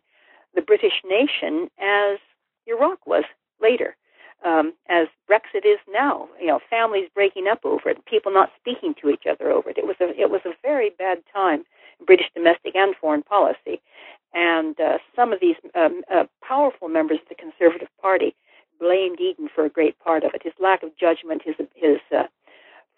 the 0.54 0.62
British 0.62 1.02
nation 1.08 1.68
as 1.80 2.18
Iraq 2.66 3.06
was 3.06 3.24
later, 3.60 3.96
um, 4.44 4.74
as 4.88 5.08
Brexit 5.28 5.64
is 5.64 5.78
now. 5.90 6.28
You 6.40 6.48
know, 6.48 6.60
families 6.70 7.08
breaking 7.14 7.48
up 7.48 7.60
over 7.64 7.88
it, 7.90 8.04
people 8.06 8.32
not 8.32 8.50
speaking 8.60 8.94
to 9.00 9.08
each 9.10 9.24
other 9.30 9.50
over 9.50 9.70
it. 9.70 9.78
It 9.78 9.86
was 9.86 9.96
a 10.00 10.10
it 10.20 10.30
was 10.30 10.42
a 10.44 10.54
very 10.62 10.90
bad 10.90 11.18
time 11.32 11.64
in 11.98 12.06
British 12.06 12.26
domestic 12.34 12.76
and 12.76 12.94
foreign 13.00 13.22
policy, 13.22 13.80
and 14.32 14.78
uh, 14.80 14.98
some 15.16 15.32
of 15.32 15.40
these 15.40 15.56
um, 15.74 16.02
uh, 16.12 16.24
powerful 16.46 16.88
members 16.88 17.18
of 17.22 17.28
the 17.28 17.34
Conservative 17.34 17.88
Party 18.00 18.34
blamed 18.78 19.20
Eden 19.20 19.48
for 19.54 19.64
a 19.64 19.70
great 19.70 19.98
part 19.98 20.24
of 20.24 20.32
it. 20.34 20.42
His 20.42 20.52
lack 20.60 20.82
of 20.82 20.96
judgment, 20.96 21.42
his 21.44 21.56
his 21.74 21.98
uh, 22.14 22.24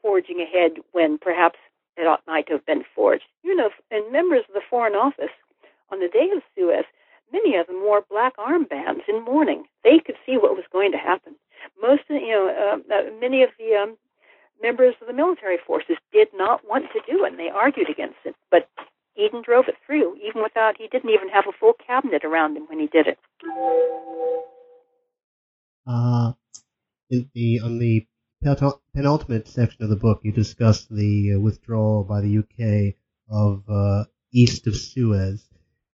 forging 0.02 0.40
ahead 0.40 0.72
when 0.92 1.18
perhaps 1.18 1.58
it 1.96 2.06
ought 2.06 2.24
to 2.26 2.52
have 2.52 2.66
been 2.66 2.84
forged. 2.94 3.24
You 3.42 3.56
know, 3.56 3.70
and 3.90 4.12
members 4.12 4.44
of 4.48 4.54
the 4.54 4.66
Foreign 4.68 4.94
Office 4.94 5.34
on 5.90 6.00
the 6.00 6.08
day 6.08 6.30
of 6.34 6.42
Suez, 6.54 6.84
many 7.32 7.56
of 7.56 7.66
them 7.66 7.82
wore 7.82 8.04
black 8.08 8.36
armbands 8.36 9.08
in 9.08 9.24
mourning. 9.24 9.64
They 9.84 9.98
could 10.04 10.16
see 10.24 10.36
what 10.36 10.56
was 10.56 10.64
going 10.72 10.92
to 10.92 10.98
happen. 10.98 11.34
Most, 11.80 12.02
you 12.08 12.28
know, 12.28 12.48
uh, 12.48 12.94
uh, 12.94 13.02
many 13.20 13.42
of 13.42 13.50
the 13.58 13.74
um, 13.74 13.96
members 14.62 14.94
of 15.00 15.06
the 15.06 15.12
military 15.12 15.58
forces 15.66 15.96
did 16.12 16.28
not 16.34 16.66
want 16.68 16.86
to 16.92 17.00
do 17.10 17.24
it, 17.24 17.32
and 17.32 17.38
they 17.38 17.48
argued 17.48 17.90
against 17.90 18.18
it. 18.24 18.34
But 18.50 18.68
Eden 19.16 19.42
drove 19.44 19.66
it 19.68 19.76
through, 19.86 20.16
even 20.16 20.42
without 20.42 20.76
he 20.78 20.88
didn't 20.88 21.10
even 21.10 21.28
have 21.28 21.46
a 21.48 21.56
full 21.58 21.72
cabinet 21.86 22.24
around 22.24 22.56
him 22.56 22.64
when 22.68 22.78
he 22.78 22.86
did 22.86 23.06
it. 23.06 23.18
Uh, 25.86 26.32
the 27.10 27.60
on 27.62 27.78
the 27.78 28.06
penultimate 28.42 29.48
section 29.48 29.82
of 29.84 29.90
the 29.90 29.96
book, 29.96 30.20
you 30.22 30.32
discuss 30.32 30.86
the 30.86 31.34
uh, 31.34 31.40
withdrawal 31.40 32.04
by 32.04 32.20
the 32.20 32.38
UK 32.38 32.94
of 33.28 33.64
uh, 33.68 34.04
east 34.32 34.66
of 34.66 34.76
Suez. 34.76 35.48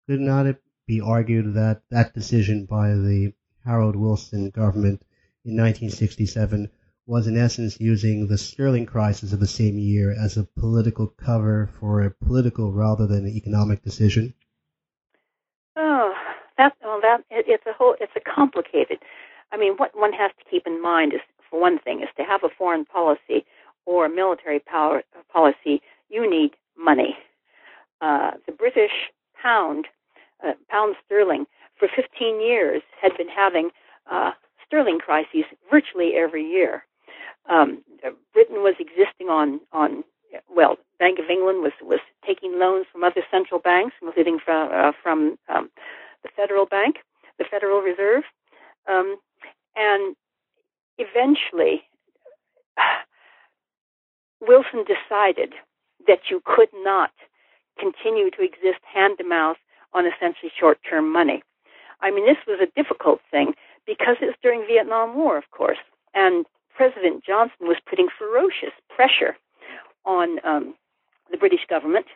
Could 0.06 0.20
not 0.20 0.46
it 0.46 0.62
be 0.86 1.00
argued 1.00 1.54
that 1.54 1.82
that 1.90 2.14
decision 2.14 2.66
by 2.66 2.88
the 2.88 3.32
Harold 3.64 3.96
Wilson 3.96 4.50
government 4.50 5.02
in 5.44 5.56
1967 5.56 6.68
was 7.06 7.26
in 7.26 7.36
essence 7.36 7.80
using 7.80 8.26
the 8.26 8.38
sterling 8.38 8.86
crisis 8.86 9.32
of 9.32 9.40
the 9.40 9.46
same 9.46 9.78
year 9.78 10.12
as 10.12 10.36
a 10.36 10.48
political 10.58 11.06
cover 11.06 11.68
for 11.78 12.02
a 12.02 12.10
political 12.10 12.72
rather 12.72 13.06
than 13.06 13.26
an 13.26 13.36
economic 13.36 13.82
decision? 13.82 14.34
Oh, 15.76 16.14
that 16.58 16.74
well, 16.82 17.00
that 17.00 17.24
it, 17.30 17.46
it's 17.48 17.66
a 17.66 17.72
whole 17.72 17.96
it's 18.00 18.12
a 18.16 18.20
complicated. 18.20 18.98
I 19.50 19.56
mean, 19.56 19.74
what 19.76 19.98
one 19.98 20.12
has 20.12 20.30
to 20.38 20.50
keep 20.50 20.66
in 20.66 20.80
mind 20.80 21.12
is, 21.14 21.20
for 21.52 21.60
one 21.60 21.78
thing, 21.78 22.00
is 22.00 22.08
to 22.16 22.24
have 22.24 22.42
a 22.42 22.48
foreign 22.48 22.84
policy 22.84 23.44
or 23.86 24.06
a 24.06 24.10
military 24.10 24.58
power 24.58 25.02
policy, 25.32 25.82
you 26.08 26.28
need 26.28 26.52
money. 26.76 27.16
Uh, 28.00 28.32
the 28.46 28.52
British 28.52 29.12
pound, 29.40 29.86
uh, 30.44 30.52
pound 30.68 30.96
sterling, 31.04 31.46
for 31.78 31.88
15 31.94 32.40
years 32.40 32.82
had 33.00 33.16
been 33.16 33.28
having 33.28 33.70
uh, 34.10 34.32
sterling 34.66 34.98
crises 34.98 35.44
virtually 35.70 36.14
every 36.16 36.44
year 36.44 36.84
um, 37.48 37.82
Britain 38.32 38.62
was 38.62 38.74
existing 38.78 39.28
on 39.28 39.60
on 39.72 40.04
well, 40.54 40.78
Bank 40.98 41.18
of 41.18 41.28
England 41.30 41.62
was 41.62 41.72
was 41.82 42.00
taking 42.26 42.58
loans 42.58 42.86
from 42.90 43.04
other 43.04 43.22
central 43.30 43.60
banks, 43.60 43.94
including 44.02 44.38
from 44.38 44.68
uh, 44.72 44.92
from 45.02 45.38
um, 45.48 45.70
the 46.22 46.28
Federal 46.36 46.66
Bank, 46.66 46.96
the 47.38 47.44
Federal 47.50 47.80
Reserve, 47.80 48.24
um, 48.88 49.16
and 49.76 50.16
eventually 50.98 51.82
Wilson 54.40 54.84
decided 54.84 55.54
that 56.06 56.30
you 56.30 56.42
could 56.44 56.68
not 56.74 57.12
continue 57.78 58.30
to 58.30 58.42
exist 58.42 58.80
hand 58.92 59.18
to 59.18 59.24
mouth 59.24 59.56
on 59.94 60.06
essentially 60.06 60.50
short 60.58 60.78
term 60.88 61.12
money. 61.12 61.42
I 62.00 62.10
mean, 62.10 62.26
this 62.26 62.38
was 62.46 62.60
a 62.60 62.70
difficult 62.80 63.20
thing 63.30 63.54
because 63.86 64.16
it's 64.20 64.36
during 64.42 64.66
Vietnam 64.66 65.14
War, 65.14 65.38
of 65.38 65.50
course, 65.50 65.78
and 66.14 66.46
President 66.74 67.24
Johnson 67.24 67.68
was 67.68 67.76
putting 67.88 68.08
ferocious 68.18 68.72
pressure 68.94 69.36
on 70.04 70.38
um, 70.44 70.74
the 71.30 71.36
British 71.36 71.66
government 71.68 72.06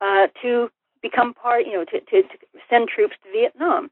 uh, 0.00 0.28
to 0.42 0.70
become 1.02 1.34
part, 1.34 1.66
you 1.66 1.74
know, 1.74 1.84
to, 1.84 2.00
to, 2.00 2.22
to 2.22 2.38
send 2.68 2.88
troops 2.88 3.16
to 3.24 3.32
Vietnam. 3.32 3.90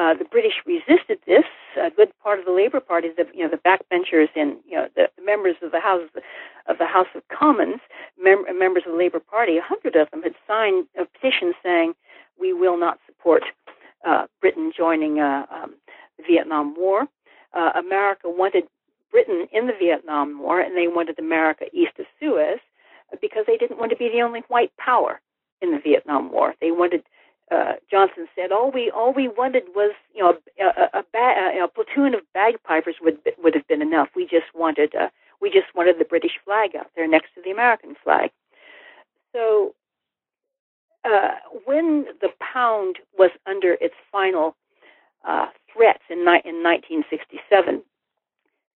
Uh, 0.00 0.14
the 0.14 0.24
British 0.24 0.54
resisted 0.66 1.18
this. 1.26 1.44
A 1.76 1.90
good 1.90 2.10
part 2.22 2.38
of 2.40 2.46
the 2.46 2.52
Labour 2.52 2.80
Party, 2.80 3.08
the 3.14 3.26
you 3.34 3.44
know 3.44 3.50
the 3.50 3.58
backbenchers 3.58 4.30
and 4.34 4.56
you 4.66 4.76
know 4.76 4.88
the, 4.96 5.10
the 5.16 5.22
members 5.22 5.56
of 5.62 5.72
the 5.72 5.80
House 5.80 6.08
of 6.66 6.78
the 6.78 6.86
House 6.86 7.12
of 7.14 7.22
Commons, 7.28 7.80
mem- 8.18 8.46
members 8.58 8.84
of 8.86 8.92
the 8.92 8.98
Labour 8.98 9.20
Party, 9.20 9.58
a 9.58 9.62
hundred 9.62 9.96
of 9.96 10.10
them 10.10 10.22
had 10.22 10.34
signed 10.48 10.86
a 10.98 11.04
petition 11.04 11.52
saying 11.62 11.92
we 12.40 12.54
will 12.54 12.78
not 12.78 12.98
support 13.06 13.42
uh, 14.08 14.24
Britain 14.40 14.72
joining 14.74 15.20
uh, 15.20 15.44
um, 15.54 15.74
the 16.16 16.24
Vietnam 16.26 16.74
War. 16.76 17.06
Uh, 17.52 17.72
America 17.76 18.30
wanted 18.30 18.64
Britain 19.10 19.46
in 19.52 19.66
the 19.66 19.74
Vietnam 19.78 20.40
War, 20.40 20.60
and 20.60 20.76
they 20.78 20.88
wanted 20.88 21.18
America 21.18 21.66
east 21.74 21.98
of 21.98 22.06
Suez 22.18 22.58
because 23.20 23.44
they 23.46 23.58
didn't 23.58 23.78
want 23.78 23.90
to 23.90 23.98
be 23.98 24.08
the 24.08 24.22
only 24.22 24.40
white 24.48 24.72
power 24.78 25.20
in 25.60 25.72
the 25.72 25.78
Vietnam 25.78 26.32
War. 26.32 26.54
They 26.60 26.70
wanted. 26.70 27.02
Uh, 27.50 27.74
Johnson 27.90 28.28
said, 28.36 28.52
"All 28.52 28.70
we 28.70 28.90
all 28.90 29.12
we 29.12 29.26
wanted 29.26 29.64
was, 29.74 29.92
you 30.14 30.22
know, 30.22 30.38
a, 30.60 30.98
a, 30.98 31.02
a, 31.02 31.64
a, 31.64 31.68
platoon 31.68 32.14
of 32.14 32.20
bagpipers 32.32 32.96
would 33.00 33.18
would 33.42 33.54
have 33.54 33.66
been 33.66 33.82
enough. 33.82 34.08
We 34.14 34.24
just 34.24 34.54
wanted 34.54 34.94
uh, 34.94 35.08
we 35.40 35.50
just 35.50 35.74
wanted 35.74 35.98
the 35.98 36.04
British 36.04 36.38
flag 36.44 36.76
out 36.76 36.90
there 36.94 37.08
next 37.08 37.34
to 37.34 37.42
the 37.42 37.50
American 37.50 37.96
flag." 38.04 38.30
So, 39.32 39.74
uh, 41.04 41.36
when 41.64 42.06
the 42.20 42.30
pound 42.40 42.96
was 43.18 43.30
under 43.46 43.74
its 43.80 43.94
final 44.12 44.54
uh, 45.26 45.46
threat 45.72 46.00
in, 46.08 46.18
in 46.18 46.62
1967, 46.62 47.82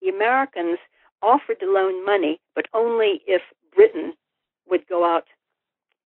the 0.03 0.09
Americans 0.09 0.79
offered 1.23 1.61
to 1.61 1.67
loan 1.67 2.05
money, 2.05 2.41
but 2.55 2.67
only 2.75 3.23
if 3.27 3.43
Britain 3.75 4.15
would 4.69 4.87
go 4.89 5.05
out 5.05 5.25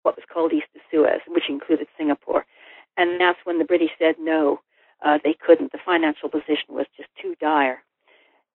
what 0.07 0.15
was 0.15 0.31
called 0.33 0.53
East 0.53 0.71
of 0.73 0.81
Suez, 0.89 1.19
which 1.27 1.49
included 1.49 1.87
Singapore. 1.97 2.45
And 2.95 3.19
that's 3.19 3.39
when 3.43 3.59
the 3.59 3.65
British 3.65 3.91
said 3.99 4.15
no, 4.17 4.61
uh, 5.05 5.19
they 5.21 5.35
couldn't. 5.45 5.73
The 5.73 5.83
financial 5.85 6.29
position 6.29 6.69
was 6.69 6.85
just 6.95 7.09
too 7.21 7.35
dire. 7.41 7.83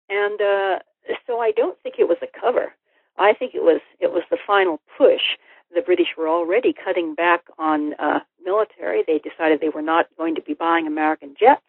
And 0.09 0.41
uh, 0.41 0.79
so 1.27 1.41
I 1.41 1.51
don't 1.51 1.79
think 1.83 1.97
it 1.99 2.09
was 2.09 2.17
a 2.23 2.41
cover. 2.41 2.73
I 3.19 3.35
think 3.35 3.55
it 3.55 3.63
was 3.63 3.83
it 4.01 4.11
was 4.11 4.23
the 4.31 4.39
final 4.47 4.81
push. 4.97 5.37
The 5.75 5.83
British 5.83 6.17
were 6.17 6.29
already 6.29 6.73
cutting 6.73 7.15
back 7.15 7.43
on 7.59 7.93
uh, 7.99 8.21
military. 8.43 9.05
They 9.07 9.19
decided 9.19 9.61
they 9.61 9.69
were 9.69 9.83
not 9.83 10.07
going 10.17 10.35
to 10.37 10.43
be 10.43 10.55
buying 10.55 10.87
American 10.87 11.35
jets 11.39 11.61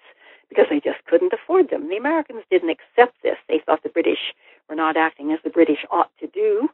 because 0.47 0.65
they 0.69 0.79
just 0.79 1.03
couldn't 1.09 1.34
afford 1.34 1.69
them. 1.71 1.89
The 1.89 1.97
Americans 1.97 2.43
didn't 2.49 2.69
accept 2.69 3.17
this. 3.21 3.38
They 3.49 3.61
thought 3.65 3.84
the 3.84 3.89
British 3.89 4.34
were 4.69 4.75
not 4.75 4.95
acting 4.95 5.34
as 5.34 5.39
the 5.43 5.49
British 5.49 5.86
ought 5.91 6.11
to 6.21 6.27
do. 6.27 6.69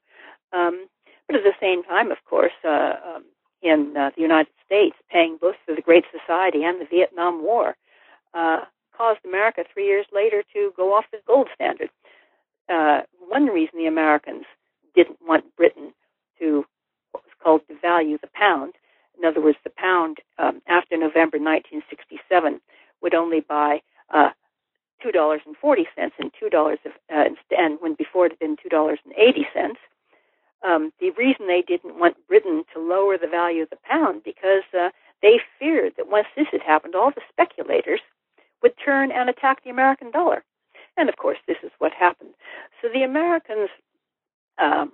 Um, 0.54 0.88
but 1.30 1.38
at 1.38 1.44
the 1.44 1.54
same 1.62 1.84
time, 1.84 2.12
of 2.12 2.18
course, 2.28 2.54
uh, 2.66 2.96
um, 3.06 3.26
in 3.62 3.96
uh, 3.96 4.10
the 4.16 4.22
United 4.22 4.52
States, 4.66 4.96
paying 5.12 5.38
both 5.40 5.56
for 5.64 5.76
the 5.76 5.82
Great 5.82 6.06
Society 6.12 6.64
and 6.64 6.82
the 6.82 6.88
Vietnam 6.90 7.44
War 7.44 7.76
uh, 8.34 8.62
caused 8.98 9.20
America 9.24 9.64
three 9.72 9.86
years 9.86 10.08
later 10.12 10.44
to 10.54 10.74
go 10.76 10.96
off 10.96 11.06
the 11.12 11.20
gold 11.28 11.48
standard. 11.54 11.92
Uh, 12.68 13.02
one 13.28 13.46
reason 13.46 13.78
the 13.78 13.86
Americans 13.86 14.46
didn't 14.96 15.20
want 15.22 15.56
Britain 15.56 15.94
to 16.40 16.66
what 17.12 17.24
was 17.24 17.34
called 17.44 17.62
devalue 17.70 18.20
the 18.20 18.30
pound. 18.34 18.74
In 19.16 19.24
other 19.24 19.40
words, 19.42 19.58
the 19.64 19.70
pound 19.70 20.18
um, 20.40 20.64
after 20.68 20.98
November 20.98 21.38
1967 21.38 22.60
would 23.04 23.14
only 23.14 23.42
buy 23.42 23.82
uh, 24.12 24.30
$2.40 25.06 25.86
and 26.18 26.32
$2 26.42 26.74
of, 26.74 26.92
uh, 27.14 27.24
and 27.56 27.78
when 27.82 27.94
before 27.94 28.26
it 28.26 28.32
had 28.32 28.40
been 28.40 28.58
$2.80. 28.58 29.76
Um, 30.66 30.92
the 31.00 31.12
reason 31.12 31.48
they 31.48 31.62
didn't 31.62 32.00
want 32.00 32.18
Britain 32.28 32.64
to 32.74 32.80
lower 32.80 33.18
the 33.18 33.28
value 33.28 33.64
of 33.64 33.70
the 33.70 33.78
pound 33.90 34.24
because 34.24 34.64
uh, 34.78 34.90
they 35.22 35.40
feared 35.58 35.94
that 35.98 36.10
once 36.10 36.28
this 36.36 36.48
had 36.52 36.62
happened, 36.62 36.96
all 36.96 37.12
the 37.12 37.22
speculators 37.30 38.02
would 38.62 38.74
turn 38.84 39.12
and 39.12 39.30
attack 39.30 39.64
the 39.64 39.70
American 39.70 40.12
dollar. 40.12 40.44
And 40.98 41.08
of 41.08 41.16
course, 41.16 41.38
this 41.48 41.58
is 41.64 41.72
what 41.80 41.94
happened. 41.94 42.32
So 42.82 42.90
the 42.94 43.04
Americans, 43.04 43.70
um, 44.58 44.92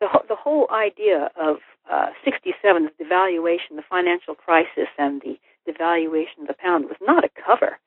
the, 0.00 0.08
the 0.28 0.36
whole 0.36 0.68
idea 0.70 1.30
of 1.40 1.56
uh, 1.90 2.08
67, 2.24 2.90
the 2.98 3.04
devaluation, 3.04 3.76
the 3.76 3.82
financial 3.88 4.34
crisis, 4.34 4.88
and 4.98 5.22
the 5.22 5.38
devaluation 5.66 6.42
of 6.42 6.48
the 6.48 6.54
pound 6.54 6.84
was 6.84 6.98
not 7.00 7.24
a 7.24 7.30
cover. 7.46 7.78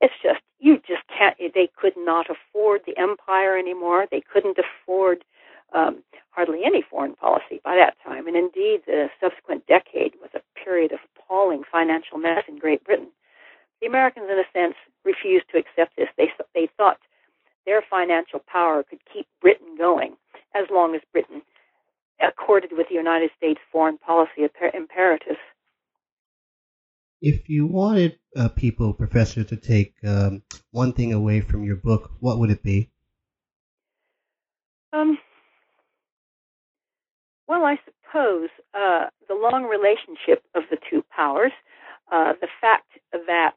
It's 0.00 0.14
just 0.22 0.40
you 0.58 0.78
just 0.86 1.02
can't. 1.16 1.36
They 1.38 1.68
could 1.76 1.94
not 1.96 2.26
afford 2.28 2.82
the 2.86 2.96
empire 2.98 3.56
anymore. 3.56 4.06
They 4.10 4.20
couldn't 4.32 4.58
afford 4.58 5.24
um, 5.74 6.02
hardly 6.30 6.60
any 6.64 6.82
foreign 6.82 7.14
policy 7.14 7.60
by 7.64 7.76
that 7.76 7.96
time, 8.04 8.26
and 8.26 8.36
indeed 8.36 8.80
the 8.86 9.08
subsequent 9.20 9.66
decade 9.66 10.14
was 10.20 10.30
a 10.34 10.64
period 10.64 10.92
of 10.92 11.00
appalling 11.16 11.62
financial 11.70 12.18
mess 12.18 12.44
in 12.48 12.58
Great 12.58 12.84
Britain. 12.84 13.08
The 13.80 13.86
Americans, 13.86 14.28
in 14.30 14.38
a 14.38 14.48
sense, 14.52 14.74
refused 15.04 15.46
to 15.52 15.58
accept 15.58 15.96
this. 15.96 16.08
They 16.16 16.30
they 16.54 16.68
thought 16.76 16.98
their 17.66 17.82
financial 17.90 18.40
power 18.46 18.82
could 18.82 19.00
keep 19.12 19.26
Britain 19.40 19.76
going 19.76 20.16
as 20.54 20.64
long 20.70 20.94
as 20.94 21.02
Britain 21.12 21.42
accorded 22.20 22.70
with 22.72 22.88
the 22.88 22.94
United 22.94 23.30
States 23.36 23.60
foreign 23.70 23.98
policy 23.98 24.48
imperatives. 24.74 25.38
If 27.20 27.48
you 27.48 27.66
wanted 27.66 28.18
uh, 28.36 28.48
people, 28.48 28.92
Professor, 28.92 29.42
to 29.44 29.56
take 29.56 29.94
um, 30.06 30.42
one 30.70 30.92
thing 30.92 31.12
away 31.12 31.40
from 31.40 31.64
your 31.64 31.76
book, 31.76 32.12
what 32.20 32.38
would 32.38 32.50
it 32.50 32.62
be? 32.62 32.90
Um, 34.92 35.18
well, 37.48 37.64
I 37.64 37.78
suppose 37.84 38.48
uh, 38.74 39.06
the 39.28 39.34
long 39.34 39.64
relationship 39.64 40.44
of 40.54 40.64
the 40.70 40.78
two 40.88 41.04
powers, 41.14 41.52
uh, 42.10 42.34
the 42.40 42.48
fact 42.60 42.92
that 43.12 43.54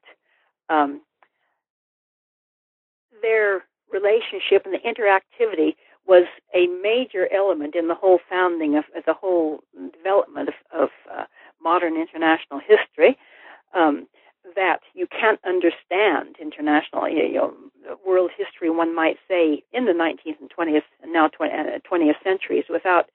um, 0.69 1.01
their 3.21 3.63
relationship 3.91 4.65
and 4.65 4.73
the 4.73 4.79
interactivity 4.79 5.75
was 6.07 6.25
a 6.55 6.67
major 6.81 7.27
element 7.33 7.75
in 7.75 7.87
the 7.87 7.95
whole 7.95 8.19
founding 8.29 8.75
of, 8.77 8.85
the 9.05 9.13
whole 9.13 9.59
development 9.93 10.49
of, 10.49 10.55
of 10.83 10.89
uh, 11.11 11.25
modern 11.61 11.95
international 11.95 12.59
history 12.59 13.17
um, 13.73 14.07
that 14.55 14.79
you 14.93 15.05
can't 15.07 15.39
understand 15.45 16.35
international, 16.41 17.07
you 17.07 17.33
know, 17.33 17.53
world 18.05 18.31
history, 18.35 18.69
one 18.69 18.95
might 18.95 19.17
say, 19.27 19.63
in 19.73 19.85
the 19.85 19.91
19th 19.91 20.39
and 20.39 20.49
20th 20.57 20.81
and 21.03 21.13
now 21.13 21.27
20th, 21.27 21.81
20th 21.91 22.23
centuries 22.23 22.65
without 22.69 23.09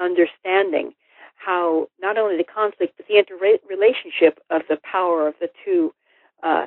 understanding 0.00 0.94
how 1.36 1.88
not 2.00 2.18
only 2.18 2.36
the 2.36 2.44
conflict 2.44 2.94
but 2.96 3.06
the 3.06 3.18
interrelationship 3.18 4.40
of 4.50 4.62
the 4.68 4.78
power 4.82 5.26
of 5.28 5.34
the 5.40 5.50
two 5.64 5.92
uh, 6.42 6.66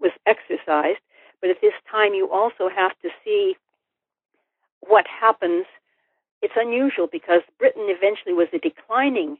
was 0.00 0.12
exercised. 0.26 1.00
But 1.40 1.50
at 1.50 1.60
this 1.60 1.74
time, 1.90 2.14
you 2.14 2.30
also 2.30 2.68
have 2.68 2.92
to 3.02 3.10
see 3.24 3.56
what 4.80 5.06
happens. 5.06 5.66
It's 6.42 6.54
unusual 6.56 7.06
because 7.06 7.42
Britain 7.58 7.86
eventually 7.88 8.34
was 8.34 8.48
a 8.52 8.58
declining 8.58 9.38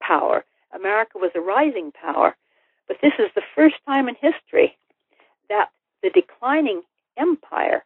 power. 0.00 0.44
America 0.74 1.18
was 1.18 1.30
a 1.34 1.40
rising 1.40 1.92
power. 1.92 2.36
But 2.86 2.98
this 3.02 3.14
is 3.18 3.30
the 3.34 3.42
first 3.54 3.76
time 3.86 4.08
in 4.08 4.14
history 4.14 4.76
that 5.48 5.70
the 6.02 6.10
declining 6.10 6.82
empire 7.16 7.84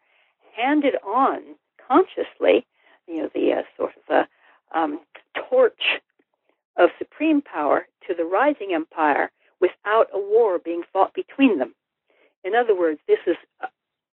handed 0.55 0.95
on 1.05 1.39
consciously, 1.87 2.65
you 3.07 3.17
know, 3.17 3.29
the 3.33 3.53
uh, 3.53 3.63
sort 3.77 3.93
of 3.95 4.15
uh, 4.15 4.25
um, 4.73 4.99
torch 5.49 5.99
of 6.77 6.89
supreme 6.97 7.41
power 7.41 7.87
to 8.07 8.13
the 8.13 8.23
rising 8.23 8.73
empire 8.73 9.31
without 9.59 10.07
a 10.13 10.19
war 10.19 10.59
being 10.59 10.83
fought 10.91 11.13
between 11.13 11.59
them. 11.59 11.75
In 12.43 12.55
other 12.55 12.77
words, 12.77 12.99
this 13.07 13.19
is 13.27 13.35
uh, 13.61 13.67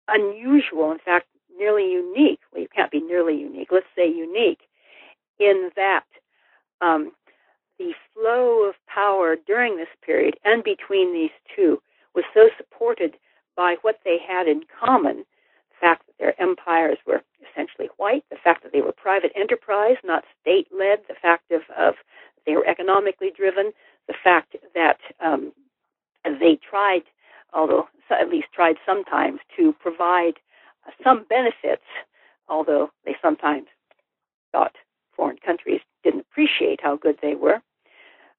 unusual, 0.09 0.91
in 0.91 0.99
fact, 0.99 1.27
nearly 1.59 1.91
unique. 1.93 2.41
Well, 2.53 2.63
you 2.63 2.69
can't 2.75 2.91
be 2.91 3.01
nearly 3.01 3.37
unique. 3.37 3.69
Let's 3.71 3.87
say 3.95 4.09
unique 4.09 4.61
in 5.39 5.71
that 5.77 6.05
um, 6.81 7.13
the 7.79 7.93
flow 8.15 8.69
of 8.69 8.75
power 8.87 9.37
during 9.47 9.77
this 9.77 9.89
period 10.05 10.37
and 10.45 10.65
between 10.65 11.13
these 11.13 11.31
two 11.55 11.81
was 12.15 12.25
so 12.35 12.49
supported 12.57 13.17
by 13.57 13.77
what 13.83 14.01
they 14.05 14.19
had 14.27 14.49
in 14.49 14.63
common 14.81 15.25
their 16.19 16.41
empires 16.41 16.99
were 17.07 17.23
essentially 17.51 17.89
white, 17.97 18.25
the 18.31 18.37
fact 18.43 18.63
that 18.63 18.73
they 18.73 18.81
were 18.81 18.93
private 18.93 19.33
enterprise, 19.35 19.97
not 20.05 20.25
state 20.41 20.69
led, 20.77 21.01
the 21.09 21.15
fact 21.21 21.51
of, 21.51 21.63
of 21.77 21.95
they 22.47 22.55
were 22.55 22.67
economically 22.67 23.31
driven, 23.37 23.73
the 24.09 24.15
fact 24.23 24.57
that 24.75 24.99
um, 25.25 25.53
they 26.25 26.59
tried, 26.69 27.03
although 27.53 27.89
at 28.11 28.31
least 28.31 28.49
tried 28.55 28.77
sometimes, 28.87 29.41
to 29.57 29.73
provide 29.81 30.35
some 31.03 31.25
benefits, 31.29 31.85
although 32.49 32.91
they 33.05 33.17
sometimes 33.21 33.67
thought 34.53 34.77
foreign 35.17 35.39
countries 35.45 35.81
didn't 36.05 36.21
appreciate 36.21 36.81
how 36.83 36.97
good 36.97 37.19
they 37.23 37.35
were. 37.35 37.61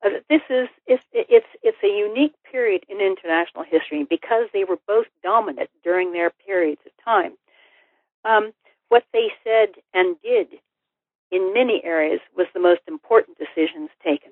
Uh, 0.05 0.09
this 0.29 0.41
is 0.49 0.67
it's, 0.85 1.03
it's 1.11 1.47
it's 1.63 1.77
a 1.83 1.87
unique 1.87 2.35
period 2.49 2.83
in 2.87 3.01
international 3.01 3.63
history 3.63 4.05
because 4.07 4.45
they 4.53 4.63
were 4.63 4.77
both 4.87 5.07
dominant 5.23 5.69
during 5.83 6.13
their 6.13 6.29
periods 6.29 6.81
of 6.85 6.91
time. 7.03 7.33
Um, 8.27 8.51
what 8.89 9.03
they 9.13 9.27
said 9.43 9.81
and 9.93 10.15
did 10.21 10.47
in 11.31 11.53
many 11.53 11.81
areas 11.83 12.19
was 12.35 12.47
the 12.53 12.59
most 12.59 12.81
important 12.87 13.37
decisions 13.37 13.89
taken, 14.03 14.31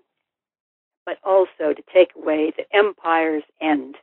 but 1.06 1.18
also 1.24 1.74
to 1.74 1.84
take 1.94 2.10
away 2.16 2.54
the 2.56 2.66
empire's 2.76 3.44
end. 3.62 3.96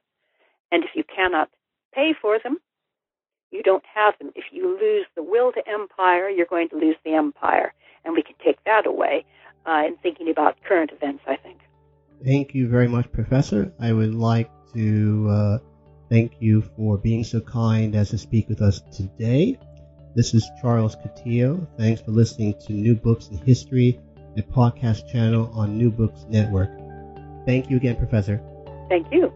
And 0.71 0.85
if 0.85 0.91
you 0.95 1.05
cannot 1.05 1.51
pay 1.95 2.15
for 2.21 2.39
them, 2.43 2.59
you 3.51 3.63
don't 3.63 3.85
have 3.95 4.15
them. 4.19 4.31
If 4.35 4.45
you 4.51 4.79
lose 4.81 5.07
the 5.15 5.23
will 5.23 5.53
to 5.53 5.63
empire, 5.69 6.29
you're 6.29 6.47
going 6.47 6.71
to 6.71 6.77
lose 6.77 6.97
the 7.05 7.15
empire. 7.15 7.75
And 8.05 8.15
we 8.15 8.23
can 8.23 8.35
take 8.45 8.63
that 8.65 8.87
away 8.87 9.25
uh, 9.67 9.83
in 9.87 9.97
thinking 10.03 10.31
about 10.31 10.57
current 10.67 10.91
events, 10.91 11.23
I 11.27 11.37
think. 11.37 11.59
Thank 12.25 12.55
you 12.55 12.69
very 12.69 12.89
much, 12.89 13.11
Professor. 13.13 13.73
I 13.81 13.93
would 13.93 14.15
like 14.15 14.51
to 14.75 15.29
uh, 15.29 15.59
thank 16.09 16.33
you 16.41 16.63
for 16.77 16.97
being 16.97 17.25
so 17.25 17.41
kind 17.41 17.95
as 17.95 18.11
to 18.11 18.19
speak 18.19 18.49
with 18.49 18.63
us 18.63 18.81
today. 18.97 19.59
This 20.15 20.35
is 20.35 20.51
Charles 20.61 20.95
Coutinho. 20.95 21.67
Thanks 21.79 22.03
for 22.03 22.11
listening 22.11 22.55
to 22.67 22.75
New 22.75 22.95
Books 22.95 23.29
in 23.29 23.39
History, 23.39 23.99
a 24.37 24.43
podcast 24.43 25.11
channel 25.11 25.51
on 25.55 25.79
New 25.79 25.91
Books 25.91 26.27
Network. 26.29 26.71
Thank 27.47 27.71
you 27.71 27.79
again, 27.79 27.97
Professor. 27.97 28.39
Thank 28.91 29.11
you. 29.11 29.33